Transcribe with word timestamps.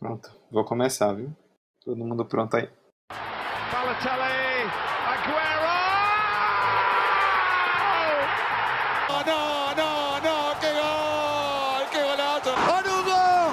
Pronto, 0.00 0.30
vou 0.50 0.64
começar, 0.64 1.12
viu? 1.12 1.30
Todo 1.84 1.94
mundo 1.98 2.24
pronto 2.24 2.56
aí. 2.56 2.70
Balotelli, 3.70 4.64
Aguero! 5.04 5.60
Oh, 9.10 9.22
não, 9.26 9.74
não, 9.76 10.20
não, 10.22 10.54
que 10.58 10.72
gol! 10.72 11.86
Que 11.90 12.00
golazo! 12.00 12.50
Olha 12.72 12.92
o 12.96 13.04
gol! 13.04 13.52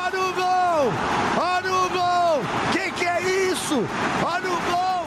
Olha 0.00 0.20
o 0.20 0.32
gol! 0.32 0.92
Olha 1.42 1.72
o 1.74 1.88
gol! 1.90 2.40
Que 2.72 2.92
que 2.92 3.04
é 3.04 3.20
isso? 3.50 3.80
Olha 4.24 4.46
o 4.46 4.60
gol! 4.70 5.06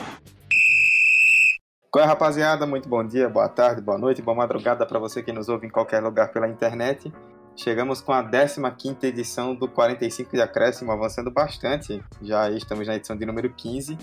Qual 1.89 2.04
é, 2.04 2.07
rapaziada? 2.07 2.68
Muito 2.68 2.89
bom 2.89 3.07
dia, 3.07 3.29
boa 3.29 3.47
tarde, 3.47 3.81
boa 3.81 3.97
noite, 3.97 4.21
boa 4.21 4.36
madrugada 4.36 4.86
para 4.86 5.00
você 5.00 5.23
que 5.23 5.31
nos 5.31 5.47
ouve 5.47 5.65
em 5.65 5.71
qualquer 5.71 6.04
lugar 6.04 6.34
pela 6.34 6.50
internet. 6.50 7.09
Chegamos 7.55 8.01
com 8.01 8.11
a 8.11 8.23
15 8.23 8.97
edição 9.04 9.54
do 9.54 9.67
45 9.67 10.31
de 10.31 10.41
acréscimo, 10.41 10.91
avançando 10.91 11.29
bastante. 11.29 12.04
Já 12.21 12.49
estamos 12.49 12.87
na 12.87 12.95
edição 12.95 13.15
de 13.15 13.25
número 13.25 13.54
15. 13.54 13.97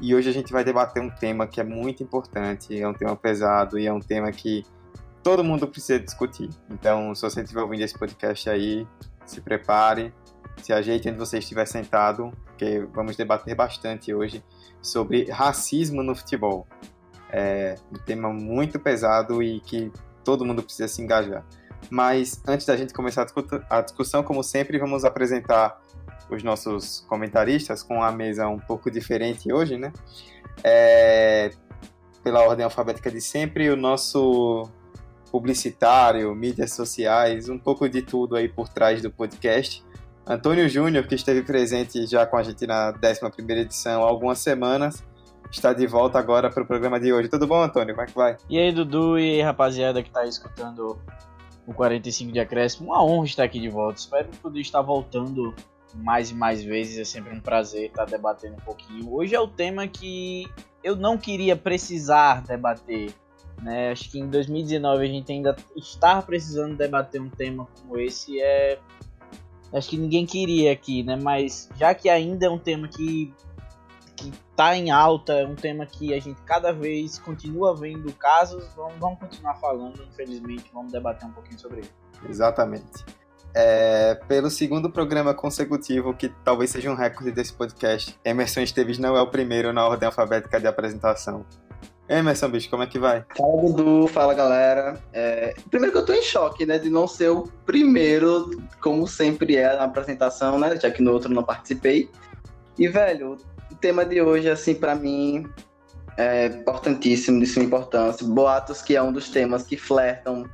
E 0.00 0.14
hoje 0.14 0.30
a 0.30 0.32
gente 0.32 0.52
vai 0.52 0.62
debater 0.62 1.02
um 1.02 1.10
tema 1.10 1.46
que 1.46 1.60
é 1.60 1.64
muito 1.64 2.02
importante, 2.02 2.78
é 2.78 2.86
um 2.86 2.94
tema 2.94 3.16
pesado 3.16 3.78
e 3.78 3.86
é 3.86 3.92
um 3.92 3.98
tema 3.98 4.30
que 4.30 4.64
todo 5.22 5.42
mundo 5.42 5.66
precisa 5.66 5.98
discutir. 5.98 6.48
Então, 6.70 7.12
se 7.14 7.22
você 7.22 7.42
estiver 7.42 7.62
ouvindo 7.62 7.82
esse 7.82 7.98
podcast 7.98 8.48
aí, 8.48 8.86
se 9.24 9.40
prepare, 9.40 10.14
se 10.62 10.72
ajeite 10.72 11.08
onde 11.08 11.18
você 11.18 11.38
estiver 11.38 11.66
sentado, 11.66 12.30
porque 12.44 12.86
vamos 12.92 13.16
debater 13.16 13.56
bastante 13.56 14.14
hoje 14.14 14.44
sobre 14.80 15.28
racismo 15.28 16.04
no 16.04 16.14
futebol. 16.14 16.66
É 17.30 17.74
um 17.90 17.98
tema 18.04 18.32
muito 18.32 18.78
pesado 18.78 19.42
e 19.42 19.60
que 19.60 19.90
todo 20.22 20.44
mundo 20.44 20.62
precisa 20.62 20.86
se 20.86 21.02
engajar. 21.02 21.44
Mas 21.90 22.40
antes 22.46 22.66
da 22.66 22.76
gente 22.76 22.92
começar 22.92 23.26
a 23.70 23.80
discussão, 23.80 24.22
como 24.22 24.42
sempre, 24.42 24.78
vamos 24.78 25.04
apresentar 25.04 25.80
os 26.30 26.42
nossos 26.42 27.04
comentaristas 27.08 27.82
com 27.82 28.02
a 28.02 28.10
mesa 28.10 28.48
um 28.48 28.58
pouco 28.58 28.90
diferente 28.90 29.52
hoje, 29.52 29.76
né? 29.76 29.92
É, 30.64 31.50
pela 32.22 32.40
ordem 32.40 32.64
alfabética 32.64 33.10
de 33.10 33.20
sempre, 33.20 33.70
o 33.70 33.76
nosso 33.76 34.68
publicitário, 35.30 36.34
mídias 36.34 36.72
sociais, 36.72 37.48
um 37.48 37.58
pouco 37.58 37.88
de 37.88 38.02
tudo 38.02 38.36
aí 38.36 38.48
por 38.48 38.68
trás 38.68 39.00
do 39.00 39.10
podcast. 39.10 39.84
Antônio 40.26 40.68
Júnior, 40.68 41.06
que 41.06 41.14
esteve 41.14 41.42
presente 41.42 42.04
já 42.06 42.26
com 42.26 42.36
a 42.36 42.42
gente 42.42 42.66
na 42.66 42.92
11 42.92 43.52
edição 43.60 44.02
há 44.02 44.08
algumas 44.08 44.40
semanas, 44.40 45.04
está 45.50 45.72
de 45.72 45.86
volta 45.86 46.18
agora 46.18 46.50
para 46.50 46.62
o 46.62 46.66
programa 46.66 46.98
de 46.98 47.12
hoje. 47.12 47.28
Tudo 47.28 47.46
bom, 47.46 47.62
Antônio? 47.62 47.94
Como 47.94 48.04
é 48.04 48.06
que 48.06 48.14
vai? 48.14 48.36
E 48.48 48.58
aí, 48.58 48.72
Dudu 48.72 49.18
e 49.18 49.34
aí, 49.34 49.42
rapaziada 49.42 50.02
que 50.02 50.08
está 50.08 50.24
escutando 50.26 50.98
o 51.66 51.74
45 51.74 52.32
de 52.32 52.40
acréscimo. 52.40 52.90
Uma 52.90 53.04
honra 53.04 53.26
estar 53.26 53.44
aqui 53.44 53.58
de 53.58 53.68
volta. 53.68 53.98
Espero 53.98 54.28
poder 54.40 54.60
estar 54.60 54.80
voltando 54.82 55.54
mais 55.94 56.30
e 56.30 56.34
mais 56.34 56.62
vezes. 56.62 56.98
É 56.98 57.04
sempre 57.04 57.34
um 57.34 57.40
prazer 57.40 57.86
estar 57.86 58.04
debatendo 58.04 58.54
um 58.54 58.64
pouquinho. 58.64 59.12
Hoje 59.12 59.34
é 59.34 59.40
o 59.40 59.48
tema 59.48 59.86
que 59.88 60.46
eu 60.82 60.94
não 60.94 61.18
queria 61.18 61.56
precisar 61.56 62.42
debater. 62.42 63.12
Né? 63.60 63.90
Acho 63.90 64.10
que 64.10 64.18
em 64.18 64.28
2019 64.28 65.04
a 65.04 65.08
gente 65.08 65.32
ainda 65.32 65.56
estar 65.74 66.22
precisando 66.22 66.76
debater 66.76 67.20
um 67.20 67.30
tema 67.30 67.66
como 67.80 67.98
esse 67.98 68.40
é. 68.40 68.78
Acho 69.72 69.90
que 69.90 69.96
ninguém 69.96 70.24
queria 70.24 70.72
aqui, 70.72 71.02
né? 71.02 71.16
Mas 71.16 71.68
já 71.76 71.92
que 71.92 72.08
ainda 72.08 72.46
é 72.46 72.50
um 72.50 72.58
tema 72.58 72.86
que 72.86 73.34
que 74.16 74.32
está 74.50 74.76
em 74.76 74.90
alta, 74.90 75.34
é 75.34 75.46
um 75.46 75.54
tema 75.54 75.84
que 75.86 76.14
a 76.14 76.20
gente 76.20 76.40
cada 76.42 76.72
vez 76.72 77.18
continua 77.18 77.76
vendo 77.76 78.12
casos, 78.14 78.64
vamos, 78.74 78.98
vamos 78.98 79.18
continuar 79.18 79.54
falando, 79.56 80.02
infelizmente, 80.02 80.70
vamos 80.72 80.90
debater 80.90 81.28
um 81.28 81.32
pouquinho 81.32 81.58
sobre 81.58 81.80
ele. 81.80 81.90
Exatamente. 82.28 83.04
É, 83.54 84.14
pelo 84.26 84.50
segundo 84.50 84.90
programa 84.90 85.32
consecutivo, 85.32 86.12
que 86.14 86.28
talvez 86.44 86.70
seja 86.70 86.90
um 86.90 86.94
recorde 86.94 87.32
desse 87.32 87.52
podcast, 87.52 88.18
Emerson 88.24 88.60
Esteves 88.60 88.98
não 88.98 89.16
é 89.16 89.20
o 89.20 89.28
primeiro 89.28 89.72
na 89.72 89.86
ordem 89.86 90.06
alfabética 90.06 90.60
de 90.60 90.66
apresentação. 90.66 91.44
Emerson, 92.08 92.48
bicho, 92.48 92.70
como 92.70 92.82
é 92.82 92.86
que 92.86 92.98
vai? 92.98 93.24
Fala, 93.36 93.62
Dudu. 93.62 94.06
Fala, 94.08 94.32
galera. 94.32 95.00
É... 95.12 95.54
Primeiro 95.70 95.92
que 95.92 95.98
eu 95.98 96.06
tô 96.06 96.12
em 96.12 96.22
choque, 96.22 96.64
né, 96.64 96.78
de 96.78 96.88
não 96.88 97.08
ser 97.08 97.30
o 97.30 97.44
primeiro, 97.64 98.62
como 98.80 99.08
sempre 99.08 99.56
é 99.56 99.74
na 99.74 99.84
apresentação, 99.84 100.58
né, 100.58 100.78
já 100.78 100.90
que 100.90 101.02
no 101.02 101.12
outro 101.12 101.32
não 101.32 101.42
participei. 101.42 102.08
E, 102.78 102.86
velho, 102.88 103.38
o 103.76 103.78
tema 103.78 104.06
de 104.06 104.22
hoje, 104.22 104.48
assim, 104.48 104.74
para 104.74 104.94
mim, 104.94 105.46
é 106.16 106.46
importantíssimo, 106.46 107.38
de 107.38 107.46
sua 107.46 107.62
importância. 107.62 108.26
Boatos, 108.26 108.80
que 108.80 108.96
é 108.96 109.02
um 109.02 109.12
dos 109.12 109.28
temas 109.28 109.64
que 109.64 109.76
flertam 109.76 110.48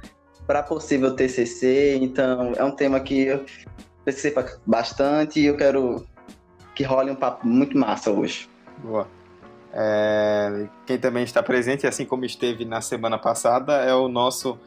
para 0.45 0.63
possível 0.63 1.15
TCC, 1.15 1.99
então 2.03 2.53
é 2.57 2.65
um 2.65 2.73
tema 2.73 2.99
que 2.99 3.27
eu 3.27 3.47
pensei 4.05 4.35
bastante 4.67 5.41
e 5.41 5.47
eu 5.47 5.57
quero 5.57 6.05
que 6.75 6.83
role 6.83 7.13
um 7.13 7.15
papo 7.15 7.47
muito 7.47 7.79
massa 7.79 8.11
hoje. 8.11 8.51
Boa. 8.79 9.07
É, 9.73 10.67
quem 10.85 10.99
também 10.99 11.23
está 11.23 11.43
presente, 11.43 11.87
assim 11.87 12.05
como 12.05 12.25
esteve 12.25 12.65
na 12.65 12.81
semana 12.81 13.17
passada, 13.17 13.75
é 13.85 13.95
o 13.95 14.09
nosso 14.09 14.59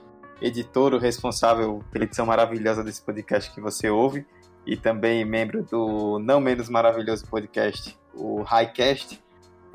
editor, 0.42 0.94
o 0.94 0.98
responsável 0.98 1.84
pela 1.92 2.06
edição 2.06 2.26
maravilhosa 2.26 2.84
desse 2.84 3.02
podcast 3.02 3.54
que 3.54 3.60
você 3.60 3.90
ouve, 3.90 4.26
e 4.66 4.78
também 4.78 5.26
membro 5.26 5.62
do 5.62 6.20
não 6.20 6.40
menos 6.40 6.70
maravilhoso 6.70 7.28
podcast, 7.28 7.98
o 8.16 8.42
Highcast. 8.42 9.24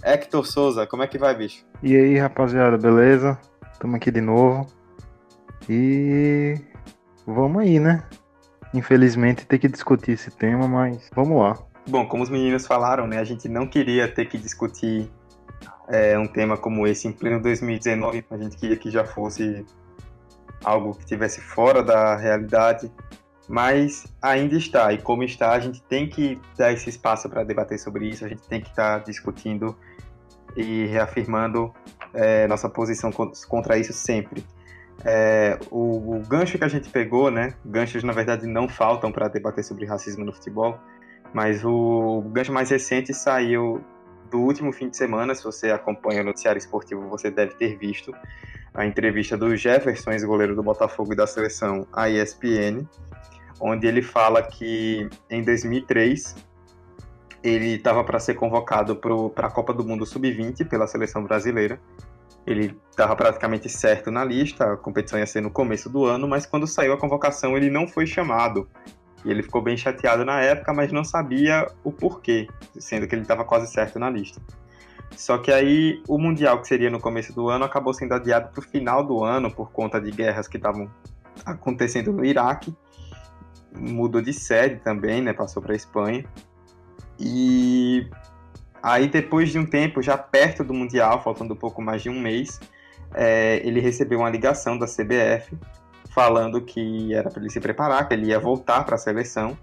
Hector 0.02 0.46
Souza, 0.46 0.86
como 0.86 1.02
é 1.02 1.06
que 1.06 1.18
vai, 1.18 1.34
bicho? 1.34 1.64
E 1.82 1.94
aí, 1.94 2.16
rapaziada, 2.16 2.78
beleza? 2.78 3.38
Estamos 3.72 3.96
aqui 3.96 4.10
de 4.10 4.20
novo. 4.20 4.66
E 5.68 6.54
vamos 7.26 7.62
aí, 7.62 7.78
né? 7.78 8.02
Infelizmente 8.72 9.46
ter 9.46 9.58
que 9.58 9.68
discutir 9.68 10.12
esse 10.12 10.30
tema, 10.30 10.66
mas 10.66 11.10
vamos 11.14 11.38
lá. 11.38 11.58
Bom, 11.88 12.06
como 12.06 12.22
os 12.22 12.30
meninos 12.30 12.66
falaram, 12.66 13.06
né, 13.06 13.18
a 13.18 13.24
gente 13.24 13.48
não 13.48 13.66
queria 13.66 14.06
ter 14.08 14.26
que 14.26 14.38
discutir 14.38 15.10
é, 15.88 16.18
um 16.18 16.26
tema 16.26 16.56
como 16.56 16.86
esse 16.86 17.08
em 17.08 17.12
pleno 17.12 17.42
2019. 17.42 18.24
A 18.30 18.36
gente 18.36 18.56
queria 18.56 18.76
que 18.76 18.90
já 18.90 19.04
fosse 19.04 19.66
algo 20.64 20.94
que 20.94 21.04
tivesse 21.04 21.40
fora 21.40 21.82
da 21.82 22.16
realidade 22.16 22.90
mas 23.50 24.06
ainda 24.22 24.56
está. 24.56 24.92
E 24.92 24.98
como 24.98 25.24
está, 25.24 25.50
a 25.50 25.58
gente 25.58 25.82
tem 25.82 26.08
que 26.08 26.40
dar 26.56 26.72
esse 26.72 26.88
espaço 26.88 27.28
para 27.28 27.42
debater 27.42 27.80
sobre 27.80 28.08
isso, 28.08 28.24
a 28.24 28.28
gente 28.28 28.42
tem 28.42 28.60
que 28.60 28.68
estar 28.68 29.00
tá 29.00 29.04
discutindo 29.04 29.76
e 30.56 30.86
reafirmando 30.86 31.74
é, 32.14 32.46
nossa 32.46 32.68
posição 32.68 33.10
contra 33.48 33.76
isso 33.76 33.92
sempre. 33.92 34.44
É, 35.04 35.58
o, 35.68 36.14
o, 36.14 36.22
gancho 36.28 36.58
que 36.58 36.64
a 36.64 36.68
gente 36.68 36.90
pegou, 36.90 37.28
né? 37.28 37.54
Ganchos 37.64 38.04
na 38.04 38.12
verdade 38.12 38.46
não 38.46 38.68
faltam 38.68 39.10
para 39.10 39.26
debater 39.26 39.64
sobre 39.64 39.84
racismo 39.84 40.24
no 40.24 40.32
futebol, 40.32 40.78
mas 41.34 41.64
o, 41.64 42.18
o 42.18 42.30
gancho 42.30 42.52
mais 42.52 42.70
recente 42.70 43.12
saiu 43.12 43.82
do 44.30 44.38
último 44.38 44.72
fim 44.72 44.88
de 44.88 44.96
semana. 44.96 45.34
Se 45.34 45.42
você 45.42 45.72
acompanha 45.72 46.20
o 46.20 46.24
noticiário 46.24 46.58
esportivo, 46.58 47.08
você 47.08 47.32
deve 47.32 47.54
ter 47.54 47.76
visto 47.76 48.14
a 48.72 48.86
entrevista 48.86 49.36
do 49.36 49.56
Jefferson, 49.56 50.12
ex-goleiro 50.12 50.54
do 50.54 50.62
Botafogo 50.62 51.12
e 51.14 51.16
da 51.16 51.26
seleção, 51.26 51.84
à 51.92 52.08
ESPN, 52.08 52.86
onde 53.60 53.86
ele 53.86 54.00
fala 54.00 54.42
que 54.42 55.08
em 55.28 55.44
2003 55.44 56.34
ele 57.42 57.74
estava 57.74 58.02
para 58.02 58.18
ser 58.18 58.34
convocado 58.34 58.96
para 58.96 59.46
a 59.46 59.50
Copa 59.50 59.72
do 59.72 59.84
Mundo 59.84 60.06
Sub-20 60.06 60.68
pela 60.68 60.86
seleção 60.86 61.22
brasileira. 61.22 61.80
Ele 62.46 62.76
estava 62.90 63.14
praticamente 63.14 63.68
certo 63.68 64.10
na 64.10 64.24
lista, 64.24 64.72
a 64.72 64.76
competição 64.76 65.18
ia 65.18 65.26
ser 65.26 65.40
no 65.40 65.50
começo 65.50 65.90
do 65.90 66.04
ano, 66.06 66.26
mas 66.26 66.46
quando 66.46 66.66
saiu 66.66 66.92
a 66.92 66.98
convocação 66.98 67.56
ele 67.56 67.70
não 67.70 67.86
foi 67.86 68.06
chamado. 68.06 68.68
E 69.24 69.30
ele 69.30 69.42
ficou 69.42 69.60
bem 69.60 69.76
chateado 69.76 70.24
na 70.24 70.40
época, 70.40 70.72
mas 70.72 70.90
não 70.90 71.04
sabia 71.04 71.66
o 71.84 71.92
porquê, 71.92 72.48
sendo 72.78 73.06
que 73.06 73.14
ele 73.14 73.22
estava 73.22 73.44
quase 73.44 73.70
certo 73.70 73.98
na 73.98 74.08
lista. 74.08 74.40
Só 75.16 75.36
que 75.36 75.52
aí 75.52 76.02
o 76.08 76.18
Mundial, 76.18 76.60
que 76.60 76.68
seria 76.68 76.88
no 76.88 77.00
começo 77.00 77.34
do 77.34 77.48
ano, 77.50 77.64
acabou 77.64 77.92
sendo 77.92 78.14
adiado 78.14 78.50
para 78.50 78.60
o 78.60 78.62
final 78.62 79.04
do 79.04 79.22
ano 79.22 79.50
por 79.50 79.70
conta 79.70 80.00
de 80.00 80.10
guerras 80.10 80.48
que 80.48 80.56
estavam 80.56 80.90
acontecendo 81.44 82.12
no 82.12 82.24
Iraque 82.24 82.74
mudou 83.76 84.20
de 84.20 84.32
sede 84.32 84.76
também, 84.76 85.22
né? 85.22 85.32
Passou 85.32 85.62
para 85.62 85.74
Espanha. 85.74 86.24
E 87.18 88.08
aí 88.82 89.08
depois 89.08 89.50
de 89.50 89.58
um 89.58 89.66
tempo, 89.66 90.02
já 90.02 90.16
perto 90.16 90.64
do 90.64 90.72
Mundial, 90.72 91.22
faltando 91.22 91.54
um 91.54 91.56
pouco 91.56 91.82
mais 91.82 92.02
de 92.02 92.08
um 92.08 92.20
mês, 92.20 92.60
é, 93.14 93.60
ele 93.64 93.80
recebeu 93.80 94.20
uma 94.20 94.30
ligação 94.30 94.78
da 94.78 94.86
CBF 94.86 95.56
falando 96.14 96.60
que 96.60 97.14
era 97.14 97.30
para 97.30 97.40
ele 97.40 97.50
se 97.50 97.60
preparar, 97.60 98.08
que 98.08 98.14
ele 98.14 98.26
ia 98.26 98.38
voltar 98.38 98.84
para 98.84 98.96
a 98.96 98.98
seleção 98.98 99.56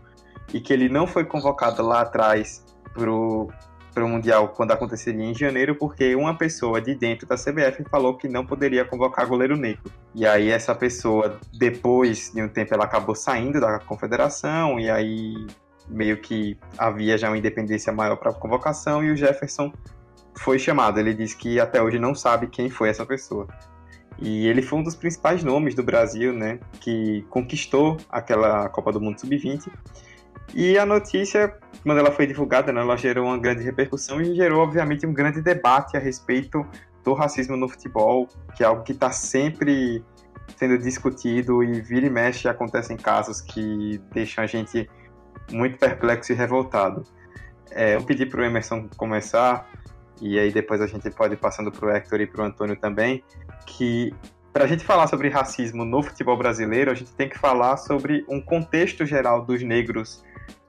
e 0.54 0.60
que 0.60 0.72
ele 0.72 0.88
não 0.88 1.06
foi 1.06 1.26
convocado 1.26 1.82
lá 1.82 2.02
atrás 2.02 2.64
pro 2.94 3.50
para 3.98 4.06
o 4.06 4.08
Mundial 4.08 4.50
quando 4.50 4.72
aconteceria 4.72 5.26
em 5.26 5.34
janeiro, 5.34 5.74
porque 5.74 6.16
uma 6.16 6.38
pessoa 6.38 6.80
de 6.80 6.94
dentro 6.94 7.28
da 7.28 7.36
CBF 7.36 7.84
falou 7.90 8.16
que 8.16 8.28
não 8.28 8.46
poderia 8.46 8.86
convocar 8.86 9.26
goleiro 9.26 9.58
negro. 9.58 9.92
E 10.14 10.24
aí 10.24 10.52
essa 10.52 10.76
pessoa, 10.76 11.40
depois 11.52 12.32
de 12.32 12.44
um 12.44 12.48
tempo, 12.48 12.76
ela 12.76 12.84
acabou 12.84 13.16
saindo 13.16 13.60
da 13.60 13.80
confederação, 13.80 14.80
e 14.80 14.88
aí 14.88 15.34
meio 15.90 16.18
que 16.18 16.56
havia 16.78 17.18
já 17.18 17.28
uma 17.28 17.40
independência 17.40 17.92
maior 17.92 18.18
para 18.18 18.30
a 18.30 18.34
convocação, 18.36 19.04
e 19.04 19.10
o 19.10 19.18
Jefferson 19.18 19.74
foi 20.36 20.60
chamado. 20.60 21.00
Ele 21.00 21.16
disse 21.16 21.36
que 21.36 21.60
até 21.60 21.82
hoje 21.82 21.98
não 21.98 22.14
sabe 22.14 22.46
quem 22.46 22.70
foi 22.70 22.90
essa 22.90 23.04
pessoa. 23.04 23.48
E 24.20 24.46
ele 24.46 24.62
foi 24.62 24.78
um 24.78 24.84
dos 24.84 24.96
principais 24.96 25.44
nomes 25.44 25.74
do 25.74 25.82
Brasil, 25.82 26.34
né, 26.34 26.60
que 26.80 27.26
conquistou 27.32 27.98
aquela 28.12 28.70
Copa 28.70 28.92
do 28.92 29.02
Mundo 29.02 29.20
Sub-20 29.20 29.72
E 30.54 30.78
a 30.78 30.86
notícia, 30.86 31.56
quando 31.84 32.00
ela 32.00 32.12
foi 32.12 32.26
divulgada, 32.26 32.72
né, 32.72 32.82
ela 32.82 32.98
gerou 32.98 33.26
uma 33.26 33.38
grande 33.38 33.64
repercussão 33.64 34.22
e 34.22 34.36
gerou, 34.36 34.62
obviamente, 34.62 35.06
um 35.06 35.14
grande 35.14 35.42
debate 35.42 35.98
a 35.98 36.00
respeito 36.00 36.66
do 37.04 37.14
racismo 37.14 37.56
no 37.56 37.70
futebol, 37.70 38.28
que 38.56 38.64
é 38.64 38.66
algo 38.66 38.84
que 38.84 38.92
está 38.92 39.12
sempre 39.12 40.04
sendo 40.56 40.78
discutido 40.78 41.64
e 41.64 41.82
vira 41.82 42.08
e 42.08 42.10
mexe 42.10 42.48
acontecem 42.48 42.98
casos 42.98 43.42
que 43.42 44.02
deixam 44.14 44.44
a 44.44 44.48
gente 44.48 44.90
muito 45.52 45.78
perplexo 45.78 46.32
e 46.32 46.36
revoltado. 46.36 47.04
É, 47.72 47.96
eu 47.96 48.04
pedi 48.04 48.26
para 48.26 48.42
o 48.42 48.44
Emerson 48.44 48.88
começar, 48.96 49.70
e 50.22 50.40
aí 50.40 50.52
depois 50.52 50.82
a 50.82 50.88
gente 50.88 51.10
pode 51.12 51.36
ir 51.36 51.38
passando 51.38 51.72
para 51.72 51.86
o 51.86 51.90
Hector 51.90 52.22
e 52.22 52.28
para 52.28 52.42
o 52.42 52.46
Antônio 52.46 52.76
também, 52.76 53.24
que 53.66 54.14
para 54.52 54.64
a 54.64 54.68
gente 54.68 54.84
falar 54.84 55.08
sobre 55.08 55.30
racismo 55.30 55.86
no 55.86 56.02
futebol 56.02 56.36
brasileiro, 56.36 56.90
a 56.90 56.96
gente 56.96 57.14
tem 57.14 57.30
que 57.30 57.38
falar 57.38 57.78
sobre 57.78 58.26
um 58.28 58.42
contexto 58.42 59.06
geral 59.06 59.46
dos 59.46 59.62
negros 59.62 60.24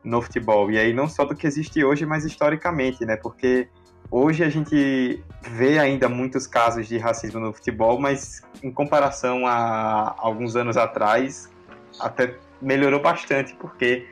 no 0.08 0.22
futebol. 0.22 0.70
E 0.70 0.78
aí 0.78 0.93
não 0.93 1.08
só 1.08 1.25
do 1.25 1.37
que 1.37 1.46
existe 1.46 1.84
hoje, 1.84 2.06
mas 2.06 2.25
historicamente, 2.25 3.05
né? 3.05 3.16
Porque 3.16 3.69
hoje 4.10 4.43
a 4.43 4.49
gente 4.49 5.22
vê 5.50 5.78
ainda 5.78 6.08
muitos 6.08 6.46
casos 6.46 6.88
de 6.88 6.96
racismo 6.96 7.38
no 7.38 7.52
futebol, 7.52 8.00
mas 8.00 8.43
em 8.62 8.72
comparação 8.72 9.46
a 9.46 10.14
alguns 10.19 10.56
anos 10.56 10.76
atrás, 10.76 11.50
até 12.00 12.34
melhorou 12.60 13.00
bastante, 13.00 13.55
porque 13.56 14.06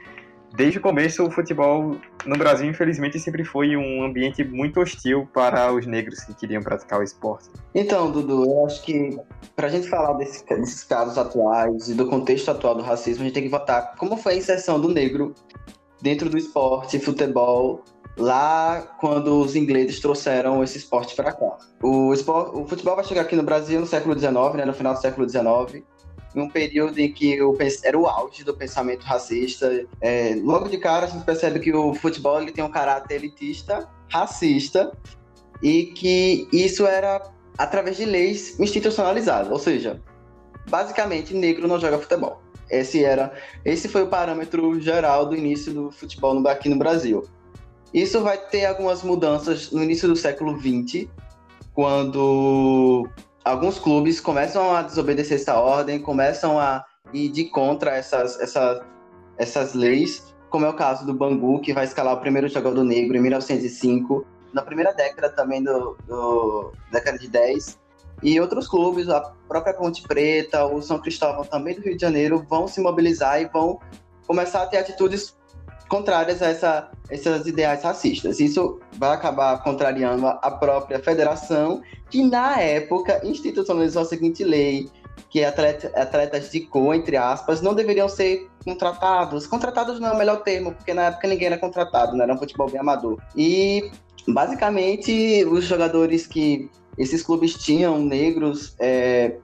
desde 0.55 0.79
o 0.79 0.81
começo 0.81 1.25
o 1.25 1.31
futebol 1.31 1.97
no 2.25 2.37
Brasil, 2.37 2.69
infelizmente, 2.69 3.19
sempre 3.19 3.45
foi 3.45 3.77
um 3.77 4.05
ambiente 4.05 4.45
muito 4.45 4.81
hostil 4.81 5.29
para 5.33 5.73
os 5.73 5.87
negros 5.87 6.21
que 6.21 6.35
queriam 6.35 6.63
praticar 6.63 7.01
o 7.01 7.03
esporte. 7.03 7.49
Então, 7.75 8.11
Dudu, 8.11 8.45
eu 8.45 8.67
acho 8.67 8.83
que 8.83 9.19
para 9.55 9.69
a 9.69 9.71
gente 9.71 9.89
falar 9.89 10.13
desse, 10.15 10.45
desses 10.47 10.85
casos 10.85 11.17
atuais 11.17 11.89
e 11.89 11.95
do 11.95 12.07
contexto 12.07 12.51
atual 12.51 12.75
do 12.75 12.83
racismo, 12.83 13.23
a 13.23 13.25
gente 13.27 13.35
tem 13.35 13.43
que 13.43 13.49
votar 13.49 13.95
como 13.97 14.17
foi 14.17 14.35
a 14.35 14.37
inserção 14.37 14.81
do 14.81 14.89
negro 14.89 15.35
dentro 16.01 16.29
do 16.29 16.37
esporte, 16.37 16.99
futebol, 16.99 17.83
lá 18.17 18.81
quando 18.99 19.41
os 19.41 19.55
ingleses 19.55 20.01
trouxeram 20.01 20.63
esse 20.63 20.79
esporte 20.79 21.15
para 21.15 21.33
cá. 21.33 21.59
O, 21.83 22.13
esporte, 22.13 22.57
o 22.57 22.67
futebol 22.67 22.97
vai 22.97 23.05
chegar 23.05 23.23
aqui 23.23 23.37
no 23.37 23.43
Brasil 23.43 23.81
no 23.81 23.87
século 23.87 24.19
XIX, 24.19 24.35
né, 24.55 24.65
no 24.65 24.73
final 24.73 24.95
do 24.95 25.01
século 25.01 25.29
XIX, 25.29 25.85
em 26.35 26.41
um 26.41 26.49
período 26.49 26.99
em 26.99 27.13
que 27.13 27.41
o, 27.43 27.57
era 27.85 27.99
o 27.99 28.07
auge 28.07 28.45
do 28.45 28.55
pensamento 28.55 29.03
racista. 29.03 29.87
É, 30.01 30.39
logo 30.43 30.69
de 30.69 30.79
cara, 30.79 31.07
a 31.07 31.09
gente 31.09 31.25
percebe 31.25 31.61
que 31.61 31.75
o 31.75 31.95
futebol 31.95 32.41
ele 32.41 32.53
tem 32.53 32.65
um 32.65 32.71
caráter 32.71 33.17
elitista, 33.17 33.89
racista, 34.11 34.93
e 35.63 35.87
que 35.87 36.47
isso 36.53 36.87
era 36.87 37.23
através 37.57 37.97
de 37.97 38.05
leis 38.05 38.59
institucionalizadas, 38.61 39.51
ou 39.51 39.59
seja, 39.59 40.01
basicamente, 40.69 41.35
negro 41.35 41.69
não 41.69 41.79
joga 41.79 41.99
futebol. 41.99 42.41
Esse 42.71 43.05
era, 43.05 43.33
esse 43.65 43.89
foi 43.89 44.03
o 44.03 44.09
parâmetro 44.09 44.81
geral 44.81 45.27
do 45.27 45.37
início 45.37 45.73
do 45.73 45.91
futebol 45.91 46.35
no, 46.35 46.47
aqui 46.49 46.69
no 46.69 46.77
Brasil. 46.77 47.25
Isso 47.95 48.21
vai 48.23 48.37
ter 48.37 48.67
algumas 48.67 49.03
mudanças 49.03 49.71
no 49.71 49.83
início 49.83 50.09
do 50.09 50.17
século 50.17 50.59
XX, 50.59 51.09
quando 51.73 53.09
alguns 53.45 53.79
clubes 53.79 54.21
começam 54.21 54.75
a 54.75 54.83
desobedecer 54.83 55.39
essa 55.39 55.59
ordem, 55.59 56.01
começam 56.01 56.59
a 56.59 56.85
ir 57.13 57.29
de 57.29 57.45
contra 57.45 57.97
essas, 57.97 58.41
essas, 58.41 58.83
essas 59.39 59.75
leis, 59.75 60.35
como 60.51 60.67
é 60.67 60.69
o 60.69 60.75
caso 60.75 61.07
do 61.07 61.15
Bangu, 61.15 61.61
que 61.61 61.73
vai 61.73 61.85
escalar 61.85 62.15
o 62.15 62.21
primeiro 62.21 62.49
jogador 62.49 62.83
negro 62.83 63.17
em 63.17 63.21
1905, 63.21 64.27
na 64.53 64.63
primeira 64.63 64.93
década 64.93 65.31
também 65.31 65.63
do, 65.63 65.97
do 66.07 66.73
década 66.91 67.19
de 67.19 67.29
10, 67.29 67.79
e 68.23 68.41
outros 68.41 68.67
clubes, 68.67 69.09
a 69.09 69.21
própria 69.49 69.75
Ponte 69.75 70.03
Preta, 70.03 70.65
o 70.67 70.81
São 70.83 70.99
Cristóvão 70.99 71.45
também 71.45 71.75
do 71.75 71.83
Rio 71.83 71.97
de 71.97 72.01
Janeiro, 72.01 72.45
vão 72.49 72.67
se 72.67 72.81
mobilizar 72.81 73.41
e 73.41 73.47
vão 73.47 73.79
começar 74.27 74.63
a 74.63 74.67
ter 74.67 74.79
atitudes 74.79 75.37
contrárias 75.89 76.43
a 76.43 76.49
essa, 76.49 76.91
esses 77.11 77.47
ideais 77.47 77.83
racistas. 77.83 78.41
Isso 78.41 78.81
vai 78.99 79.11
acabar 79.11 79.63
contrariando 79.63 80.27
a 80.27 80.51
própria 80.51 80.99
federação, 80.99 81.83
que 82.11 82.23
na 82.25 82.61
época 82.61 83.21
institucionalizou 83.25 84.03
a 84.03 84.05
seguinte 84.05 84.43
lei, 84.43 84.89
que 85.31 85.45
atleta, 85.45 85.93
atletas 85.95 86.51
de 86.51 86.61
cor, 86.61 86.95
entre 86.95 87.17
aspas, 87.17 87.61
não 87.61 87.75
deveriam 87.75 88.09
ser 88.09 88.49
contratados. 88.65 89.47
Contratados 89.47 90.01
não 90.01 90.09
é 90.09 90.13
o 90.13 90.19
melhor 90.19 90.43
termo, 90.43 90.73
porque 90.73 90.93
na 90.93 91.05
época 91.05 91.29
ninguém 91.29 91.47
era 91.47 91.59
contratado, 91.59 92.21
era 92.21 92.35
um 92.35 92.39
futebol 92.39 92.69
bem 92.69 92.81
amador. 92.81 93.21
E, 93.37 93.91
basicamente, 94.27 95.45
os 95.45 95.65
jogadores 95.65 96.27
que 96.27 96.71
esses 96.99 97.23
clubes 97.23 97.55
tinham, 97.55 97.99
negros, 97.99 98.75
é, 98.79 99.37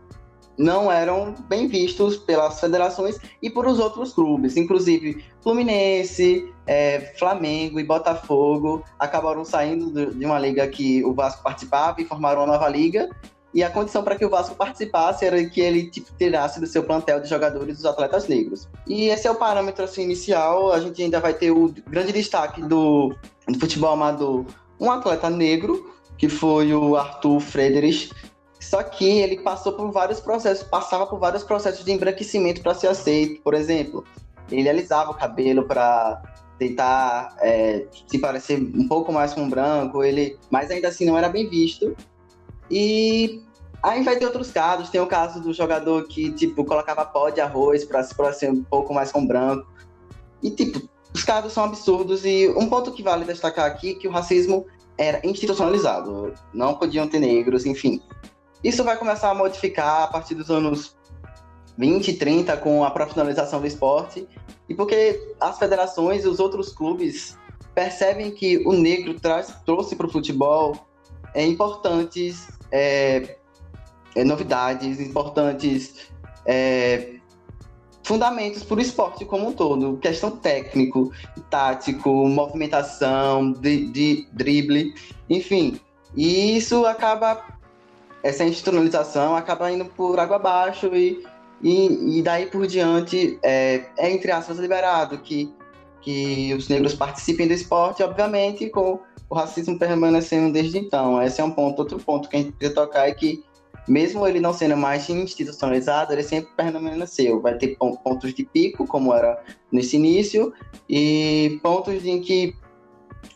não 0.57 0.91
eram 0.91 1.35
bem 1.49 1.67
vistos 1.67 2.17
pelas 2.17 2.61
federações 2.61 3.19
e 3.43 3.51
por 3.51 3.67
os 3.67 3.79
outros 3.79 4.13
clubes. 4.13 4.57
Inclusive, 4.57 5.25
Fluminense, 5.41 6.53
é, 6.67 7.13
Flamengo 7.19 7.81
e 7.81 7.85
Botafogo 7.85 8.83
acabaram 8.99 9.45
saindo 9.45 10.15
de 10.15 10.25
uma 10.25 10.39
liga 10.39 10.67
que 10.69 11.05
o 11.05 11.13
Vasco 11.13 11.43
participava 11.43 12.01
e 12.01 12.05
formaram 12.05 12.43
uma 12.43 12.53
nova 12.53 12.69
liga. 12.69 13.09
E 13.55 13.63
a 13.63 13.69
condição 13.69 14.03
para 14.03 14.17
que 14.17 14.25
o 14.25 14.31
Vasco 14.31 14.55
participasse 14.55 15.27
era 15.27 15.45
que 15.45 15.61
ele 15.61 15.91
tipo, 15.91 16.11
tirasse 16.17 16.59
do 16.59 16.67
seu 16.67 16.83
plantel 16.83 17.21
de 17.21 17.29
jogadores 17.29 17.79
os 17.79 17.85
atletas 17.85 18.27
negros. 18.27 18.67
E 18.87 19.09
esse 19.09 19.27
é 19.27 19.31
o 19.31 19.35
parâmetro 19.35 19.85
assim, 19.85 20.05
inicial. 20.05 20.73
A 20.73 20.81
gente 20.81 21.03
ainda 21.03 21.21
vai 21.21 21.35
ter 21.35 21.51
o 21.51 21.75
grande 21.87 22.13
destaque 22.13 22.63
do, 22.63 23.15
do 23.47 23.61
futebol 23.61 23.93
amador, 23.93 24.47
um 24.81 24.91
atleta 24.91 25.29
negro, 25.29 25.92
que 26.23 26.29
foi 26.29 26.73
o 26.73 26.97
Arthur 26.97 27.41
Frederich, 27.41 28.13
só 28.61 28.81
que 28.81 29.05
ele 29.05 29.41
passou 29.41 29.73
por 29.73 29.91
vários 29.91 30.21
processos, 30.21 30.63
passava 30.63 31.05
por 31.05 31.19
vários 31.19 31.43
processos 31.43 31.85
de 31.85 31.91
embranquecimento 31.91 32.63
para 32.63 32.75
ser 32.75 32.87
aceito. 32.87 33.43
Por 33.43 33.55
exemplo, 33.55 34.05
ele 34.49 34.69
alisava 34.69 35.11
o 35.11 35.15
cabelo 35.15 35.65
para 35.65 36.23
tentar 36.61 37.35
é, 37.41 37.87
se 38.07 38.21
parecer 38.21 38.57
um 38.57 38.87
pouco 38.87 39.13
mais 39.13 39.35
com 39.35 39.43
um 39.43 39.51
branco, 39.51 40.05
ele, 40.05 40.39
mas 40.49 40.71
ainda 40.71 40.87
assim 40.87 41.05
não 41.05 41.19
era 41.19 41.29
bem 41.29 41.51
visto. 41.51 41.97
E 42.71 43.43
aí 43.83 44.01
vai 44.05 44.15
ter 44.15 44.27
outros 44.27 44.53
casos, 44.53 44.91
tem 44.91 45.01
o 45.01 45.09
caso 45.09 45.41
do 45.41 45.53
jogador 45.53 46.07
que 46.07 46.31
tipo 46.31 46.65
colocava 46.65 47.05
pó 47.05 47.31
de 47.31 47.41
arroz 47.41 47.85
para 47.85 48.01
se 48.05 48.15
parecer 48.15 48.49
um 48.49 48.63
pouco 48.63 48.95
mais 48.95 49.11
com 49.11 49.27
branco. 49.27 49.67
E 50.41 50.53
tipo, 50.53 50.89
os 51.13 51.25
casos 51.25 51.53
são 51.53 51.65
absurdos 51.65 52.25
e 52.25 52.49
um 52.57 52.69
ponto 52.69 52.93
que 52.93 53.03
vale 53.03 53.25
destacar 53.25 53.67
aqui 53.67 53.91
é 53.91 53.95
que 53.95 54.07
o 54.07 54.13
racismo 54.13 54.65
era 54.99 55.21
institucionalizado, 55.25 56.35
não 56.53 56.75
podiam 56.75 57.09
ter 57.09 57.19
negros, 57.19 57.67
enfim. 57.67 58.01
Isso 58.63 58.85
vai 58.85 58.97
começar 58.97 59.31
a 59.31 59.35
modificar 59.35 60.03
a 60.03 60.07
partir 60.07 60.35
dos 60.35 60.51
anos 60.51 60.97
20, 61.77 62.15
30, 62.15 62.57
com 62.59 62.85
a 62.85 62.91
profissionalização 62.91 63.61
do 63.61 63.67
esporte, 63.67 64.29
e 64.69 64.75
porque 64.75 65.35
as 65.41 65.59
federações 65.59 66.25
e 66.25 66.29
os 66.29 66.39
outros 66.39 66.73
clubes 66.73 67.37
percebem 67.75 68.31
que 68.31 68.63
o 68.67 68.73
negro 68.73 69.19
traz, 69.19 69.55
trouxe 69.65 69.97
para 69.97 70.07
o 70.07 70.11
futebol 70.11 70.77
é, 71.35 71.45
importantes 71.45 72.49
é, 72.71 73.37
é, 74.15 74.25
novidades, 74.25 75.01
importantes 75.01 76.13
é, 76.45 77.15
fundamentos 78.03 78.65
para 78.65 78.77
o 78.77 78.81
esporte 78.81 79.25
como 79.25 79.49
um 79.49 79.53
todo, 79.53 79.97
questão 79.99 80.31
técnico, 80.33 81.13
tático, 81.49 82.11
movimentação, 82.29 83.53
de, 83.53 83.89
de 83.89 84.27
drible, 84.33 84.95
enfim. 85.29 85.81
E 86.17 86.57
isso 86.57 86.85
acaba 86.85 87.43
essa 88.23 88.45
institucionalização 88.45 89.35
acaba 89.35 89.71
indo 89.71 89.85
por 89.85 90.19
água 90.21 90.37
abaixo 90.37 90.95
e, 90.95 91.25
e, 91.61 92.19
e 92.19 92.23
daí 92.23 92.47
por 92.47 92.67
diante 92.67 93.39
é, 93.43 93.85
é, 93.97 94.11
entre 94.11 94.31
aspas, 94.31 94.59
liberado 94.59 95.19
que, 95.19 95.53
que 96.01 96.55
os 96.55 96.69
negros 96.69 96.95
participem 96.95 97.49
do 97.49 97.53
esporte, 97.53 98.03
obviamente, 98.03 98.71
com 98.71 99.01
o 99.29 99.35
racismo 99.35 99.79
permanecendo 99.79 100.53
desde 100.53 100.79
então. 100.79 101.21
Esse 101.23 101.41
é 101.41 101.45
um 101.45 101.51
ponto. 101.51 101.81
Outro 101.81 101.99
ponto 101.99 102.29
que 102.29 102.37
a 102.37 102.39
gente 102.41 102.53
precisa 102.53 102.75
tocar 102.75 103.09
é 103.09 103.15
que, 103.15 103.43
mesmo 103.89 104.27
ele 104.27 104.41
não 104.41 104.53
sendo 104.53 104.77
mais 104.77 105.09
institucionalizado, 105.09 106.13
ele 106.13 106.23
sempre 106.23 106.51
permaneceu. 106.57 107.41
Vai 107.41 107.57
ter 107.57 107.77
pontos 107.77 108.33
de 108.33 108.45
pico, 108.45 108.87
como 108.87 109.13
era 109.13 109.43
nesse 109.71 109.97
início, 109.97 110.53
e 110.89 111.59
pontos 111.63 112.05
em 112.05 112.21
que 112.21 112.55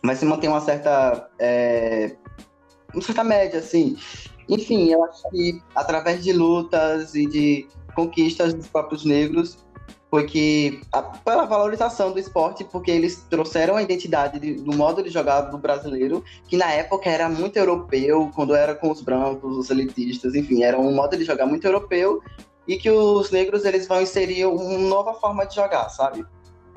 vai 0.03 0.15
se 0.15 0.25
manter 0.25 0.47
uma 0.47 0.61
certa. 0.61 1.29
É, 1.39 2.15
uma 2.93 3.01
certa 3.01 3.23
média, 3.23 3.59
assim. 3.59 3.97
Enfim, 4.49 4.89
eu 4.89 5.03
acho 5.03 5.29
que 5.29 5.61
através 5.75 6.23
de 6.23 6.31
lutas 6.31 7.13
e 7.13 7.25
de 7.25 7.67
conquistas 7.93 8.53
dos 8.53 8.67
próprios 8.67 9.03
negros 9.03 9.65
foi 10.09 10.25
que 10.25 10.81
a, 10.91 11.01
pela 11.01 11.45
valorização 11.45 12.11
do 12.11 12.19
esporte, 12.19 12.63
porque 12.63 12.91
eles 12.91 13.25
trouxeram 13.29 13.75
a 13.75 13.83
identidade 13.83 14.39
de, 14.39 14.53
do 14.53 14.75
modo 14.75 15.03
de 15.03 15.09
jogar 15.09 15.41
do 15.41 15.57
brasileiro, 15.57 16.23
que 16.47 16.55
na 16.55 16.71
época 16.71 17.09
era 17.09 17.27
muito 17.29 17.57
europeu, 17.57 18.31
quando 18.33 18.55
era 18.55 18.73
com 18.73 18.89
os 18.89 19.01
brancos, 19.01 19.57
os 19.57 19.69
elitistas, 19.69 20.33
enfim, 20.33 20.63
era 20.63 20.79
um 20.79 20.93
modo 20.93 21.17
de 21.17 21.23
jogar 21.23 21.45
muito 21.45 21.65
europeu 21.65 22.21
e 22.67 22.77
que 22.77 22.89
os 22.89 23.31
negros 23.31 23.65
eles 23.65 23.87
vão 23.87 24.01
inserir 24.01 24.45
uma 24.45 24.77
nova 24.77 25.13
forma 25.13 25.45
de 25.45 25.55
jogar, 25.55 25.89
sabe? 25.89 26.25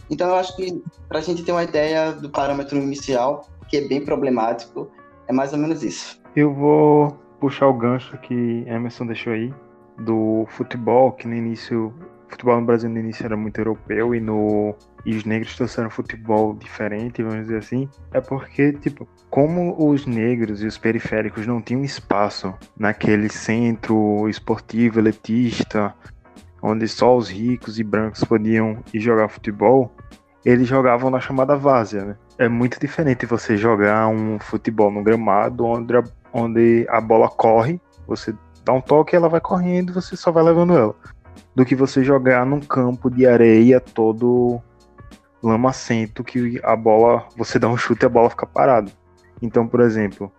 Então 0.09 0.29
eu 0.29 0.35
acho 0.35 0.57
que 0.57 0.83
para 1.09 1.19
a 1.19 1.23
gente 1.23 1.45
ter 1.45 1.53
uma 1.53 1.63
ideia 1.63 2.13
do 2.13 2.29
parâmetro 2.29 2.77
inicial, 2.79 3.49
que 3.69 3.77
é 3.77 3.81
bem 3.83 4.05
problemático, 4.05 4.91
é 5.29 5.33
mais 5.33 5.53
ou 5.53 5.59
menos 5.59 5.85
isso. 5.85 6.21
Eu 6.35 6.53
vou 6.53 7.17
puxar 7.41 7.69
o 7.69 7.75
gancho 7.75 8.19
que 8.19 8.65
Emerson 8.67 9.07
deixou 9.07 9.33
aí, 9.33 9.55
do 9.99 10.47
futebol, 10.49 11.13
que 11.13 11.29
no 11.29 11.35
início 11.35 11.95
o 12.31 12.33
futebol 12.33 12.61
no 12.61 12.67
Brasil 12.67 12.89
no 12.89 12.99
início 12.99 13.25
era 13.25 13.37
muito 13.37 13.59
europeu 13.59 14.15
e 14.15 14.21
no 14.21 14.75
e 15.05 15.17
os 15.17 15.25
negros 15.25 15.57
trouxeram 15.57 15.89
futebol 15.91 16.55
diferente, 16.55 17.23
vamos 17.23 17.47
dizer 17.47 17.59
assim, 17.59 17.89
é 18.13 18.21
porque, 18.21 18.73
tipo, 18.75 19.09
como 19.31 19.75
os 19.79 20.07
negros 20.07 20.63
e 20.63 20.67
os 20.67 20.77
periféricos 20.77 21.47
não 21.47 21.63
tinham 21.63 21.83
espaço 21.83 22.55
naquele 22.79 23.31
centro 23.31 24.29
esportivo 24.29 24.99
elitista, 24.99 25.95
onde 26.63 26.87
só 26.87 27.17
os 27.17 27.31
ricos 27.31 27.79
e 27.79 27.85
brancos 27.85 28.23
podiam 28.25 28.79
ir 28.93 29.01
jogar 29.01 29.29
futebol, 29.29 29.91
eles 30.45 30.69
jogavam 30.69 31.11
na 31.11 31.19
chamada 31.19 31.57
várzea, 31.57 32.05
né? 32.05 32.17
É 32.39 32.49
muito 32.49 32.79
diferente 32.79 33.25
você 33.25 33.57
jogar 33.57 34.07
um 34.09 34.39
futebol 34.39 34.91
no 34.91 35.03
gramado 35.03 35.65
onde 35.65 35.97
a, 35.97 36.05
onde 36.33 36.87
a 36.91 37.01
bola 37.01 37.29
corre, 37.29 37.81
você 38.07 38.35
dá 38.65 38.75
um 38.75 38.81
toque 38.81 39.15
e 39.15 39.17
ela 39.17 39.29
vai 39.29 39.41
correndo 39.41 39.93
você 39.93 40.15
só 40.15 40.31
vai 40.31 40.43
levando 40.43 40.77
ela 40.77 40.95
do 41.55 41.65
que 41.65 41.75
você 41.75 42.03
jogar 42.03 42.47
num 42.47 42.61
campo 42.61 43.11
de 43.11 43.27
areia 43.27 43.81
todo 43.81 44.61
lamacento 45.43 46.23
que 46.23 46.61
a 46.63 46.77
bola, 46.77 47.27
você 47.37 47.59
dá 47.59 47.69
um 47.69 47.77
chute 47.77 48.05
e 48.05 48.07
a 48.07 48.09
bola 48.09 48.31
fica 48.31 48.47
parada. 48.47 48.93
Então, 49.41 49.67
por 49.67 49.81
exemplo, 49.81 50.31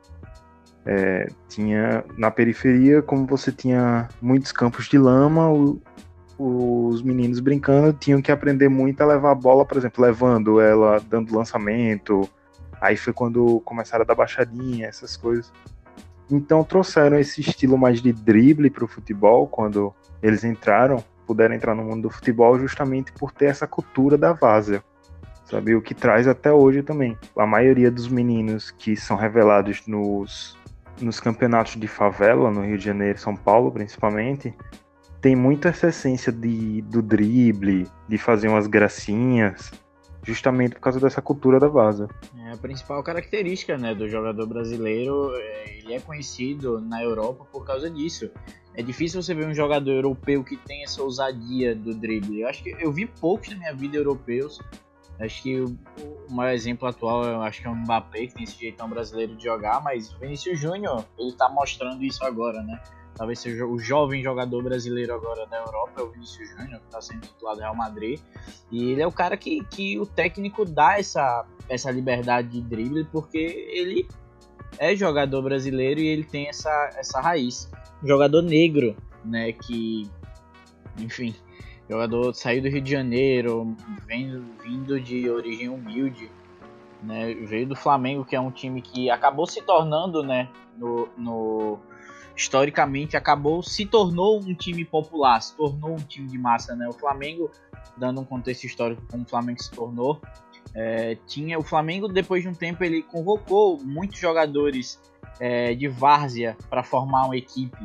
é, 0.86 1.28
tinha 1.48 2.04
na 2.18 2.30
periferia, 2.30 3.02
como 3.02 3.26
você 3.26 3.52
tinha 3.52 4.08
muitos 4.22 4.52
campos 4.52 4.88
de 4.88 4.98
lama, 4.98 5.52
o, 5.52 5.82
os 6.38 7.02
meninos 7.02 7.40
brincando 7.40 7.94
tinham 7.94 8.22
que 8.22 8.32
aprender 8.32 8.70
muito 8.70 9.02
a 9.02 9.06
levar 9.06 9.32
a 9.32 9.36
bola, 9.36 9.66
por 9.66 9.78
exemplo, 9.78 10.04
levando 10.04 10.60
ela, 10.60 11.00
dando 11.08 11.36
lançamento. 11.36 12.28
Aí 12.80 12.98
foi 12.98 13.14
quando 13.14 13.60
começaram 13.62 14.04
a 14.04 14.06
dar 14.06 14.16
baixadinha, 14.16 14.88
essas 14.88 15.16
coisas. 15.16 15.52
Então 16.30 16.64
trouxeram 16.64 17.20
esse 17.20 17.42
estilo 17.42 17.78
mais 17.78 18.02
de 18.02 18.12
drible 18.12 18.70
para 18.70 18.86
o 18.86 18.88
futebol 18.88 19.48
quando 19.48 19.94
eles 20.22 20.44
entraram, 20.44 21.04
puderam 21.26 21.56
entrar 21.56 21.76
no 21.76 21.84
mundo 21.84 22.04
do 22.04 22.10
futebol 22.10 22.60
justamente 22.60 23.12
por 23.14 23.32
ter 23.32 23.46
essa 23.46 23.68
cultura 23.68 24.18
da 24.18 24.34
várzea. 24.34 24.84
Sabe? 25.46 25.76
O 25.76 25.82
que 25.82 25.94
traz 25.94 26.28
até 26.28 26.52
hoje 26.52 26.82
também. 26.82 27.18
A 27.38 27.46
maioria 27.46 27.92
dos 27.92 28.08
meninos 28.08 28.72
que 28.72 28.96
são 28.96 29.18
revelados 29.18 29.86
nos, 29.86 30.58
nos 31.02 31.20
campeonatos 31.20 31.76
de 31.76 31.88
favela, 31.88 32.50
no 32.50 32.64
Rio 32.64 32.78
de 32.78 32.86
Janeiro 32.86 33.20
São 33.20 33.36
Paulo 33.36 33.72
principalmente, 33.72 34.54
tem 35.22 35.36
muito 35.36 35.68
essa 35.68 35.90
essência 35.90 36.32
de, 36.32 36.82
do 36.82 37.02
drible, 37.02 37.88
de 38.08 38.18
fazer 38.18 38.48
umas 38.48 38.66
gracinhas, 38.66 39.72
justamente 40.24 40.74
por 40.74 40.82
causa 40.82 41.00
dessa 41.00 41.22
cultura 41.22 41.60
da 41.60 41.68
vaza. 41.68 42.10
É 42.46 42.54
a 42.54 42.58
principal 42.58 43.04
característica 43.04 43.78
né, 43.78 43.94
do 43.94 44.10
jogador 44.10 44.48
brasileiro, 44.48 45.32
é, 45.36 45.78
ele 45.78 45.94
é 45.94 46.00
conhecido 46.00 46.82
na 46.82 47.04
Europa 47.04 47.46
por 47.52 47.66
causa 47.66 47.90
disso. 47.90 48.32
É 48.74 48.82
difícil 48.82 49.22
você 49.22 49.34
ver 49.34 49.48
um 49.48 49.54
jogador 49.54 49.92
europeu 49.92 50.44
que 50.44 50.56
tem 50.56 50.84
essa 50.84 51.02
ousadia 51.02 51.76
do 51.76 51.94
drible. 51.94 52.42
Eu 52.42 52.48
acho 52.48 52.64
que 52.64 52.76
eu 52.80 52.92
vi 52.92 53.06
poucos 53.06 53.50
na 53.50 53.58
minha 53.58 53.74
vida 53.74 53.98
europeus. 53.98 54.60
Acho 55.20 55.44
que 55.44 55.60
o, 55.60 55.78
maior 56.30 56.54
exemplo 56.54 56.88
atual 56.88 57.24
eu 57.24 57.42
acho 57.42 57.62
que 57.62 57.68
é 57.68 57.70
o 57.70 57.76
Mbappé, 57.76 58.28
que 58.28 58.34
tem 58.34 58.44
esse 58.44 58.60
jeitão 58.60 58.90
brasileiro 58.90 59.36
de 59.36 59.44
jogar, 59.44 59.82
mas 59.84 60.12
o 60.14 60.20
Vinícius 60.20 60.60
Júnior, 60.60 61.06
ele 61.18 61.34
tá 61.34 61.48
mostrando 61.48 62.04
isso 62.04 62.24
agora, 62.24 62.64
né? 62.64 62.82
talvez 63.16 63.40
seja 63.40 63.66
o 63.66 63.78
jovem 63.78 64.24
jogador 64.24 64.64
brasileiro 64.64 65.14
agora 65.14 65.46
da 65.46 65.60
Europa, 65.60 65.92
é 65.98 66.02
o 66.02 66.10
Vinícius 66.10 66.50
Júnior, 66.50 66.80
que 66.80 66.86
está 66.86 67.02
sendo 67.02 67.22
titular 67.22 67.56
do 67.56 67.62
Real 67.62 67.76
Madrid. 67.76 68.20
E 68.72 68.92
ele 68.92 69.02
é 69.02 69.08
o 69.08 69.12
cara 69.12 69.38
que, 69.38 69.64
que 69.66 70.00
o 70.00 70.06
técnico 70.06 70.66
dá 70.66 70.98
essa, 70.98 71.46
essa 71.70 71.92
liberdade 71.92 72.50
de 72.50 72.62
drible, 72.62 73.06
porque 73.06 73.38
ele 73.38 74.08
é 74.78 74.96
jogador 74.96 75.42
brasileiro 75.42 76.00
e 76.00 76.08
ele 76.08 76.24
tem 76.24 76.48
essa, 76.48 76.90
essa 76.96 77.20
raiz. 77.20 77.70
Jogador 78.04 78.42
negro, 78.42 78.96
né, 79.24 79.52
que, 79.52 80.10
enfim, 80.98 81.36
jogador 81.90 82.34
saiu 82.34 82.62
do 82.62 82.70
Rio 82.70 82.82
de 82.82 82.92
Janeiro, 82.92 83.76
vindo, 84.08 84.44
vindo 84.64 85.00
de 85.00 85.30
origem 85.30 85.70
humilde, 85.70 86.32
né, 87.04 87.34
veio 87.34 87.68
do 87.68 87.76
Flamengo, 87.76 88.26
que 88.26 88.36
é 88.36 88.40
um 88.40 88.52
time 88.52 88.82
que 88.82 89.10
acabou 89.10 89.46
se 89.46 89.62
tornando, 89.62 90.24
né, 90.24 90.50
no, 90.78 91.08
no 91.18 91.80
historicamente 92.36 93.16
acabou 93.16 93.62
se 93.62 93.86
tornou 93.86 94.40
um 94.40 94.54
time 94.54 94.84
popular, 94.84 95.40
se 95.42 95.56
tornou 95.56 95.94
um 95.94 95.98
time 95.98 96.28
de 96.28 96.38
massa, 96.38 96.76
né? 96.76 96.88
O 96.88 96.94
Flamengo, 96.94 97.52
dando 97.98 98.22
um 98.22 98.26
contexto 98.26 98.64
histórico 98.64 99.04
como 99.10 99.24
o 99.24 99.30
Flamengo 99.30 99.62
se 99.62 99.72
tornou, 99.72 100.22
é, 100.74 101.16
tinha 101.28 101.60
o 101.60 101.64
Flamengo 101.64 102.08
depois 102.08 102.44
de 102.44 102.50
um 102.50 102.54
tempo 102.54 102.84
ele 102.84 103.02
convocou 103.02 103.80
muitos 103.84 104.20
jogadores 104.20 105.00
é, 105.40 105.74
de 105.74 105.88
várzea 105.88 106.58
para 106.70 106.84
formar 106.84 107.26
uma 107.26 107.36
equipe, 107.36 107.84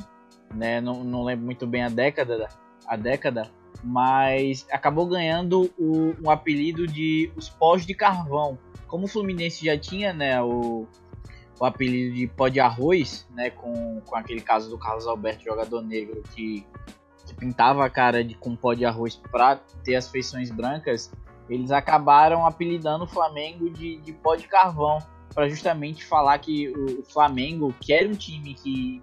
né? 0.55 0.81
Não, 0.81 1.03
não, 1.03 1.25
lembro 1.25 1.45
muito 1.45 1.67
bem 1.67 1.83
a 1.83 1.89
década, 1.89 2.49
a 2.87 2.97
década, 2.97 3.51
mas 3.83 4.67
acabou 4.71 5.07
ganhando 5.07 5.73
o, 5.79 6.15
um 6.23 6.31
apelido 6.31 6.87
de 6.87 7.31
os 7.37 7.49
pós 7.49 7.85
de 7.85 7.95
carvão. 7.95 8.59
Como 8.87 9.07
o 9.07 9.09
Fluminense 9.09 9.65
já 9.65 9.77
tinha, 9.77 10.13
né? 10.13 10.41
O, 10.41 10.87
o 11.59 11.65
apelido 11.65 12.15
de 12.15 12.27
pó 12.27 12.49
de 12.49 12.61
arroz, 12.61 13.27
né, 13.35 13.51
com, 13.51 14.01
com 14.03 14.15
aquele 14.15 14.41
caso 14.41 14.69
do 14.69 14.79
Carlos 14.79 15.07
Alberto, 15.07 15.45
jogador 15.45 15.83
negro, 15.83 16.23
que, 16.35 16.67
que 17.25 17.35
pintava 17.35 17.85
a 17.85 17.91
cara 17.91 18.23
de, 18.23 18.35
com 18.35 18.55
pó 18.55 18.75
de 18.75 18.85
arroz 18.85 19.17
para 19.17 19.57
ter 19.83 19.95
as 19.95 20.09
feições 20.09 20.51
brancas, 20.51 21.11
eles 21.49 21.71
acabaram 21.71 22.47
apelidando 22.47 23.05
o 23.05 23.09
Flamengo 23.09 23.71
de, 23.71 23.97
de 23.99 24.13
pó 24.13 24.37
de 24.37 24.49
carvão, 24.49 24.99
para 25.35 25.49
justamente 25.49 26.05
falar 26.05 26.39
que 26.39 26.69
o, 26.69 27.03
Flamengo, 27.05 27.75
que 27.81 27.93
era 27.93 28.09
um 28.09 28.15
time 28.15 28.55
que, 28.55 29.03